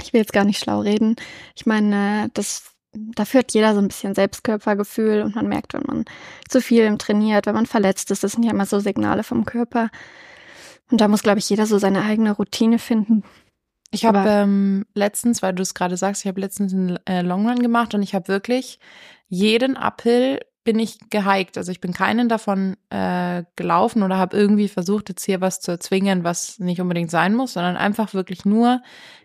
ich 0.03 0.13
will 0.13 0.21
jetzt 0.21 0.33
gar 0.33 0.45
nicht 0.45 0.59
schlau 0.59 0.81
reden. 0.81 1.17
Ich 1.55 1.67
meine, 1.67 2.31
das 2.35 2.75
dafür 2.95 3.41
hat 3.41 3.53
jeder 3.53 3.75
so 3.75 3.81
ein 3.81 3.89
bisschen 3.89 4.15
Selbstkörpergefühl 4.15 5.23
und 5.23 5.35
man 5.35 5.49
merkt, 5.49 5.75
wenn 5.75 5.83
man 5.87 6.05
zu 6.49 6.61
viel 6.61 6.97
trainiert, 6.99 7.47
wenn 7.47 7.55
man 7.55 7.67
verletzt 7.67 8.11
ist, 8.11 8.23
das 8.23 8.33
sind 8.33 8.45
ja 8.45 8.53
immer 8.53 8.67
so 8.67 8.79
Signale 8.79 9.25
vom 9.25 9.45
Körper. 9.45 9.91
Und 10.91 11.01
da 11.01 11.09
muss, 11.09 11.23
glaube 11.23 11.39
ich, 11.39 11.49
jeder 11.49 11.67
so 11.67 11.79
seine 11.79 12.03
eigene 12.03 12.33
Routine 12.33 12.79
finden. 12.79 13.25
Ich 13.95 14.05
habe 14.05 14.29
ähm, 14.29 14.87
letztens, 14.95 15.43
weil 15.43 15.53
du 15.55 15.63
es 15.63 15.75
gerade 15.75 15.97
sagst, 15.97 16.25
ich 16.25 16.29
habe 16.29 16.41
letztens 16.41 16.73
einen 16.73 16.99
äh, 17.07 17.23
Longrun 17.23 17.61
gemacht 17.61 17.95
und 17.95 18.03
ich 18.03 18.15
habe 18.15 18.29
wirklich 18.29 18.79
jeden 19.29 19.77
Uphill 19.77 20.41
bin 20.65 20.79
ich 20.79 20.99
gehiked. 21.11 21.59
Also 21.59 21.71
ich 21.71 21.81
bin 21.81 21.93
keinen 21.93 22.29
davon 22.29 22.77
äh, 22.89 23.45
gelaufen 23.55 24.03
oder 24.03 24.17
habe 24.17 24.37
irgendwie 24.37 24.69
versucht, 24.69 25.11
jetzt 25.11 25.25
hier 25.25 25.43
was 25.43 25.61
zu 25.61 25.71
erzwingen, 25.71 26.25
was 26.25 26.59
nicht 26.59 26.81
unbedingt 26.81 27.11
sein 27.11 27.35
muss, 27.35 27.53
sondern 27.53 27.77
einfach 27.77 28.15
wirklich 28.15 28.47
nur 28.47 28.81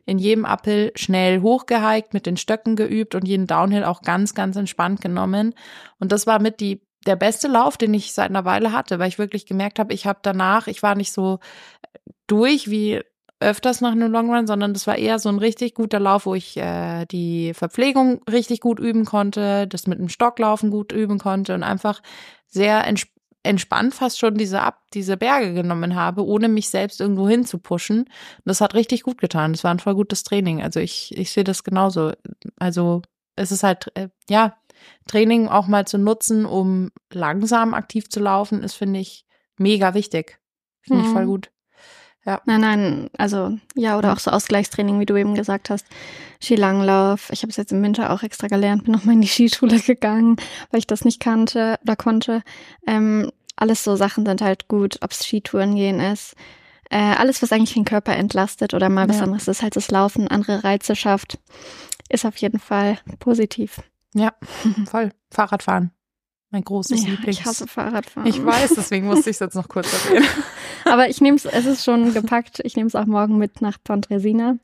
in 0.05 0.19
jedem 0.19 0.45
Uphill 0.45 0.91
schnell 0.95 1.41
hochgehiked, 1.41 2.13
mit 2.13 2.25
den 2.25 2.35
Stöcken 2.35 2.75
geübt 2.75 3.15
und 3.15 3.25
jeden 3.25 3.47
Downhill 3.47 3.85
auch 3.85 4.01
ganz, 4.01 4.33
ganz 4.33 4.57
entspannt 4.57 4.99
genommen. 4.99 5.55
Und 5.97 6.11
das 6.11 6.27
war 6.27 6.39
mit 6.39 6.59
die 6.59 6.81
der 7.05 7.15
beste 7.15 7.47
Lauf, 7.47 7.77
den 7.77 7.93
ich 7.93 8.13
seit 8.13 8.29
einer 8.29 8.43
Weile 8.43 8.73
hatte, 8.73 8.99
weil 8.99 9.07
ich 9.07 9.17
wirklich 9.17 9.45
gemerkt 9.45 9.79
habe, 9.79 9.93
ich 9.93 10.05
habe 10.05 10.19
danach, 10.21 10.67
ich 10.67 10.83
war 10.83 10.95
nicht 10.95 11.13
so 11.13 11.39
durch 12.27 12.69
wie 12.69 13.01
öfters 13.39 13.81
nach 13.81 13.91
einem 13.93 14.11
Long 14.11 14.33
Run, 14.33 14.47
sondern 14.47 14.73
das 14.73 14.85
war 14.87 14.97
eher 14.97 15.17
so 15.19 15.29
ein 15.29 15.37
richtig 15.37 15.73
guter 15.75 15.99
Lauf, 15.99 16.25
wo 16.25 16.35
ich 16.35 16.57
äh, 16.57 17.05
die 17.05 17.53
Verpflegung 17.53 18.21
richtig 18.29 18.59
gut 18.59 18.79
üben 18.79 19.05
konnte, 19.05 19.67
das 19.67 19.87
mit 19.87 19.99
dem 19.99 20.09
Stocklaufen 20.09 20.71
gut 20.71 20.91
üben 20.91 21.19
konnte 21.19 21.55
und 21.55 21.63
einfach 21.63 22.01
sehr 22.47 22.85
ents 22.87 23.07
entspannt 23.41 23.95
fast 23.95 24.19
schon 24.19 24.35
diese 24.35 24.61
ab 24.61 24.81
diese 24.93 25.15
Berge 25.15 25.53
genommen 25.53 25.95
habe, 25.95 26.25
ohne 26.25 26.49
mich 26.49 26.69
selbst 26.69 26.99
irgendwo 26.99 27.29
hin 27.29 27.45
zu 27.45 27.57
pushen. 27.57 27.99
Und 27.99 28.09
das 28.43 28.59
hat 28.59 28.73
richtig 28.75 29.03
gut 29.03 29.17
getan. 29.19 29.53
Das 29.53 29.63
war 29.63 29.71
ein 29.71 29.79
voll 29.79 29.95
gutes 29.95 30.23
Training. 30.23 30.61
Also 30.61 30.81
ich 30.81 31.17
ich 31.17 31.31
sehe 31.31 31.45
das 31.45 31.63
genauso. 31.63 32.11
Also 32.59 33.01
es 33.37 33.53
ist 33.53 33.63
halt 33.63 33.91
äh, 33.95 34.09
ja 34.29 34.57
Training 35.07 35.47
auch 35.47 35.67
mal 35.67 35.87
zu 35.87 35.97
nutzen, 35.97 36.45
um 36.45 36.91
langsam 37.13 37.73
aktiv 37.73 38.09
zu 38.09 38.19
laufen, 38.19 38.61
ist 38.61 38.73
finde 38.75 38.99
ich 38.99 39.25
mega 39.57 39.93
wichtig. 39.93 40.39
Finde 40.81 41.03
ich 41.03 41.07
Mhm. 41.07 41.13
voll 41.13 41.25
gut. 41.25 41.51
Nein, 42.45 42.61
nein, 42.61 43.09
also 43.17 43.57
ja, 43.75 43.97
oder 43.97 44.13
auch 44.13 44.19
so 44.19 44.31
Ausgleichstraining, 44.31 44.99
wie 44.99 45.05
du 45.05 45.15
eben 45.17 45.35
gesagt 45.35 45.69
hast. 45.69 45.85
Skilanglauf. 46.41 47.29
Ich 47.31 47.41
habe 47.41 47.49
es 47.51 47.57
jetzt 47.57 47.71
im 47.71 47.83
Winter 47.83 48.11
auch 48.11 48.23
extra 48.23 48.47
gelernt, 48.47 48.85
bin 48.85 48.93
nochmal 48.93 49.15
in 49.15 49.21
die 49.21 49.27
Skischule 49.35 49.79
gegangen, 49.79 50.37
weil 50.71 50.79
ich 50.79 50.87
das 50.87 51.05
nicht 51.05 51.19
kannte 51.19 51.77
oder 51.83 51.95
konnte. 51.95 52.41
Ähm, 52.87 53.31
alles 53.55 53.83
so 53.83 53.95
Sachen 53.95 54.25
sind 54.25 54.41
halt 54.41 54.67
gut, 54.67 54.97
ob 55.01 55.11
es 55.11 55.25
Skitouren 55.25 55.75
gehen 55.75 55.99
ist. 55.99 56.35
Äh, 56.89 56.97
alles, 57.17 57.41
was 57.41 57.51
eigentlich 57.51 57.73
den 57.73 57.85
Körper 57.85 58.15
entlastet 58.15 58.73
oder 58.73 58.89
mal 58.89 59.07
was 59.09 59.17
Ja. 59.17 59.23
anderes 59.23 59.47
ist, 59.47 59.61
halt 59.61 59.75
das 59.75 59.91
Laufen, 59.91 60.27
andere 60.27 60.63
Reize 60.63 60.95
schafft, 60.95 61.37
ist 62.09 62.25
auf 62.25 62.37
jeden 62.37 62.59
Fall 62.59 62.97
positiv. 63.19 63.81
Ja, 64.15 64.33
voll. 64.89 65.11
Fahrradfahren. 65.29 65.91
Mein 66.51 66.63
großes 66.63 67.03
Ja, 67.03 67.09
Lieblings. 67.11 67.39
ich 67.39 67.45
hasse 67.45 67.67
Fahrradfahren. 67.67 68.27
Ich 68.27 68.43
weiß, 68.43 68.73
deswegen 68.75 69.05
musste 69.07 69.29
ich 69.29 69.35
es 69.35 69.39
jetzt 69.39 69.55
noch 69.55 69.67
kurz 69.69 69.87
erwähnen. 69.93 70.25
Aber 70.85 71.07
ich 71.09 71.21
nehme 71.21 71.37
es, 71.37 71.45
es 71.45 71.65
ist 71.65 71.83
schon 71.85 72.13
gepackt. 72.13 72.59
Ich 72.63 72.75
nehme 72.75 72.87
es 72.87 72.95
auch 72.95 73.05
morgen 73.05 73.37
mit 73.37 73.61
nach 73.61 73.77
Pontresina. 73.83 74.57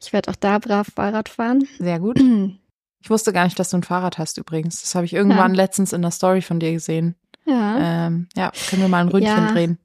Ich 0.00 0.12
werde 0.12 0.30
auch 0.30 0.36
da 0.36 0.58
brav 0.60 0.88
Fahrrad 0.94 1.28
fahren. 1.28 1.66
Sehr 1.78 1.98
gut. 2.00 2.20
Ich 3.00 3.10
wusste 3.10 3.32
gar 3.32 3.44
nicht, 3.44 3.56
dass 3.60 3.70
du 3.70 3.76
ein 3.76 3.84
Fahrrad 3.84 4.18
hast 4.18 4.38
übrigens. 4.38 4.80
Das 4.82 4.96
habe 4.96 5.06
ich 5.06 5.12
irgendwann 5.14 5.54
letztens 5.54 5.92
in 5.92 6.02
der 6.02 6.10
Story 6.10 6.42
von 6.42 6.58
dir 6.58 6.72
gesehen. 6.72 7.14
Ja, 7.46 8.06
Ähm, 8.08 8.28
ja, 8.36 8.50
können 8.68 8.82
wir 8.82 8.88
mal 8.88 9.02
ein 9.02 9.08
Ründchen 9.08 9.46
Ja. 9.46 9.52
drehen. 9.52 9.78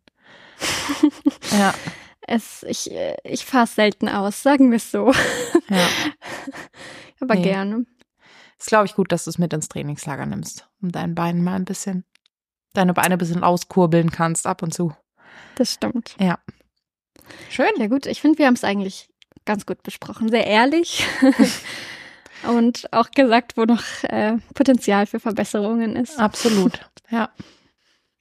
Ja, 1.52 1.74
es, 2.28 2.64
ich, 2.68 2.90
ich 3.24 3.46
fahre 3.46 3.68
selten 3.68 4.10
aus, 4.10 4.42
sagen 4.42 4.72
wir 4.72 4.78
es 4.78 4.90
so. 4.90 5.12
ja. 5.70 5.88
Aber 7.22 7.36
Nee. 7.36 7.44
gerne. 7.44 7.86
Ist, 8.60 8.68
glaube 8.68 8.86
ich, 8.88 8.96
gut, 8.96 9.12
dass 9.12 9.26
du 9.26 9.30
es 9.30 9.38
mit 9.38 9.54
ins 9.54 9.70
Trainingslager 9.70 10.26
nimmst, 10.26 10.68
um 10.84 10.92
deinen 10.92 11.16
Beinen 11.16 11.44
mal 11.44 11.56
ein 11.56 11.66
bisschen, 11.66 12.06
deine 12.74 12.94
Beine 12.94 13.16
ein 13.16 13.18
bisschen 13.18 13.44
auskurbeln 13.44 14.12
kannst 14.12 14.46
ab 14.46 14.62
und 14.62 14.74
zu. 14.74 14.94
Das 15.56 15.74
stimmt. 15.74 16.16
Schön. 17.50 17.72
Ja 17.78 17.88
gut, 17.88 18.06
ich 18.06 18.22
finde, 18.22 18.38
wir 18.38 18.48
haben 18.48 18.54
es 18.54 18.64
eigentlich 18.64 19.10
ganz 19.46 19.66
gut 19.66 19.82
besprochen. 19.84 20.30
Sehr 20.30 20.46
ehrlich. 20.46 21.06
Und 22.44 22.92
auch 22.92 23.10
gesagt, 23.12 23.56
wo 23.56 23.64
noch 23.64 23.84
äh, 24.04 24.38
Potenzial 24.54 25.06
für 25.06 25.20
Verbesserungen 25.20 25.96
ist. 25.96 26.20
Absolut. 26.20 26.90
Ja. 27.10 27.30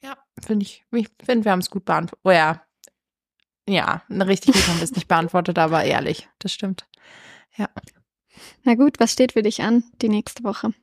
Ja, 0.01 0.17
finde 0.41 0.63
ich, 0.63 0.85
ich 0.91 1.09
finde, 1.23 1.43
wir 1.43 1.51
haben 1.51 1.59
es 1.59 1.69
gut 1.69 1.83
beantwortet. 1.83 2.21
Oh 2.23 2.31
ja. 2.31 2.61
Ja, 3.67 4.01
richtig 4.09 4.53
gut 4.53 4.67
haben 4.67 4.77
wir 4.77 4.83
es 4.83 4.93
nicht 4.93 5.07
beantwortet, 5.07 5.57
aber 5.57 5.83
ehrlich. 5.83 6.29
Das 6.39 6.53
stimmt. 6.53 6.87
Na 8.63 8.75
gut, 8.75 8.99
was 8.99 9.11
steht 9.11 9.33
für 9.33 9.41
dich 9.41 9.61
an 9.61 9.83
die 10.01 10.09
nächste 10.09 10.43
Woche? 10.43 10.73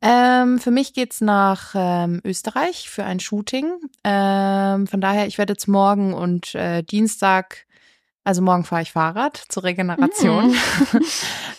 Ähm, 0.00 0.58
für 0.58 0.70
mich 0.70 0.94
geht's 0.94 1.20
nach 1.20 1.72
ähm, 1.74 2.20
Österreich 2.24 2.88
für 2.88 3.04
ein 3.04 3.18
Shooting. 3.20 3.72
Ähm, 4.04 4.86
von 4.86 5.00
daher, 5.00 5.26
ich 5.26 5.38
werde 5.38 5.54
jetzt 5.54 5.66
morgen 5.66 6.14
und 6.14 6.54
äh, 6.54 6.82
Dienstag, 6.82 7.66
Also 8.22 8.42
morgen 8.42 8.64
fahre 8.64 8.82
ich 8.82 8.92
Fahrrad 8.92 9.36
zur 9.48 9.64
Regeneration. 9.64 10.54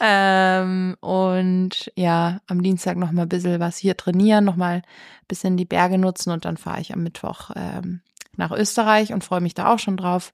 Ähm, 0.01 0.95
und 1.01 1.91
ja, 1.97 2.39
am 2.47 2.63
Dienstag 2.63 2.95
noch 2.95 3.11
mal 3.11 3.23
ein 3.23 3.27
bisschen 3.29 3.59
was 3.59 3.75
hier 3.75 3.97
trainieren, 3.97 4.45
noch 4.45 4.55
mal 4.55 4.75
ein 4.75 4.83
bisschen 5.27 5.57
die 5.57 5.65
Berge 5.65 5.97
nutzen 5.97 6.31
und 6.31 6.45
dann 6.45 6.55
fahre 6.55 6.79
ich 6.79 6.93
am 6.93 7.03
Mittwoch 7.03 7.51
ähm, 7.57 7.99
nach 8.37 8.51
Österreich 8.51 9.11
und 9.11 9.25
freue 9.25 9.41
mich 9.41 9.55
da 9.55 9.73
auch 9.73 9.79
schon 9.79 9.97
drauf. 9.97 10.33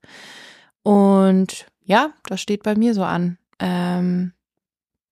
Und 0.83 1.65
ja, 1.83 2.11
das 2.27 2.41
steht 2.41 2.61
bei 2.61 2.75
mir 2.75 2.93
so 2.93 3.03
an. 3.03 3.39
Ähm, 3.57 4.33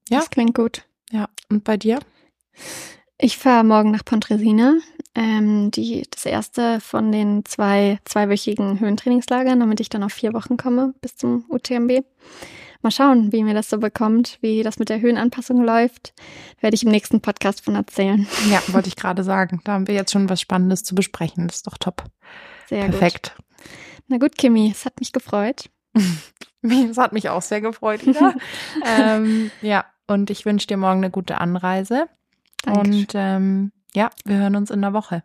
ja. 0.08 0.20
Das 0.20 0.30
klingt 0.30 0.54
gut. 0.54 0.84
ja, 1.10 1.28
und 1.50 1.64
bei 1.64 1.76
dir? 1.76 1.98
Ich 3.18 3.38
fahre 3.38 3.64
morgen 3.64 3.92
nach 3.92 4.04
Pontresina, 4.04 4.76
ähm, 5.16 5.72
die, 5.72 6.04
das 6.10 6.26
erste 6.26 6.80
von 6.82 7.12
den 7.12 7.46
zwei 7.46 8.00
zweiwöchigen 8.06 8.80
Höhentrainingslagern, 8.80 9.60
damit 9.60 9.80
ich 9.80 9.90
dann 9.90 10.04
auf 10.04 10.14
vier 10.14 10.34
Wochen 10.34 10.58
komme 10.58 10.94
bis 11.02 11.16
zum 11.16 11.46
UTMB. 11.50 12.04
Mal 12.82 12.92
schauen, 12.92 13.32
wie 13.32 13.44
mir 13.44 13.54
das 13.54 13.70
so 13.70 13.78
bekommt, 13.78 14.40
wie 14.42 14.62
das 14.62 14.78
mit 14.78 14.90
der 14.90 15.00
Höhenanpassung 15.00 15.64
läuft. 15.64 16.14
Werde 16.60 16.76
ich 16.76 16.84
im 16.84 16.92
nächsten 16.92 17.22
Podcast 17.22 17.64
von 17.64 17.76
erzählen. 17.76 18.28
Ja, 18.52 18.62
wollte 18.74 18.90
ich 18.90 18.98
gerade 18.98 19.24
sagen. 19.24 19.62
Da 19.64 19.72
haben 19.72 19.88
wir 19.88 19.96
jetzt 19.96 20.12
schon 20.12 20.28
was 20.28 20.42
Spannendes 20.42 20.84
zu 20.84 20.94
besprechen. 20.94 21.48
Das 21.48 21.58
ist 21.58 21.68
doch 21.68 21.78
top. 21.78 22.04
Sehr 22.68 22.82
gut. 22.82 22.92
Perfekt. 22.92 23.38
Na 24.10 24.18
gut, 24.18 24.38
Kimi, 24.38 24.70
es 24.70 24.86
hat 24.86 25.00
mich 25.00 25.12
gefreut. 25.12 25.70
Das 26.66 26.98
hat 26.98 27.12
mich 27.12 27.28
auch 27.28 27.42
sehr 27.42 27.60
gefreut 27.60 28.06
wieder. 28.06 28.36
ähm, 28.86 29.52
ja, 29.62 29.84
und 30.08 30.30
ich 30.30 30.46
wünsche 30.46 30.66
dir 30.66 30.78
morgen 30.78 31.00
eine 31.00 31.12
gute 31.12 31.42
Anreise. 31.42 32.08
Dankeschön. 32.64 32.94
Und 32.94 33.12
ähm, 33.14 33.72
ja, 33.94 34.10
wir 34.26 34.38
hören 34.38 34.56
uns 34.56 34.72
in 34.72 34.82
der 34.82 34.94
Woche. 34.94 35.24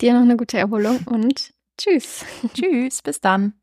Dir 0.00 0.14
noch 0.14 0.22
eine 0.22 0.36
gute 0.36 0.58
Erholung 0.58 1.00
und 1.06 1.52
tschüss. 1.78 2.24
Tschüss, 2.54 3.02
bis 3.02 3.20
dann. 3.20 3.54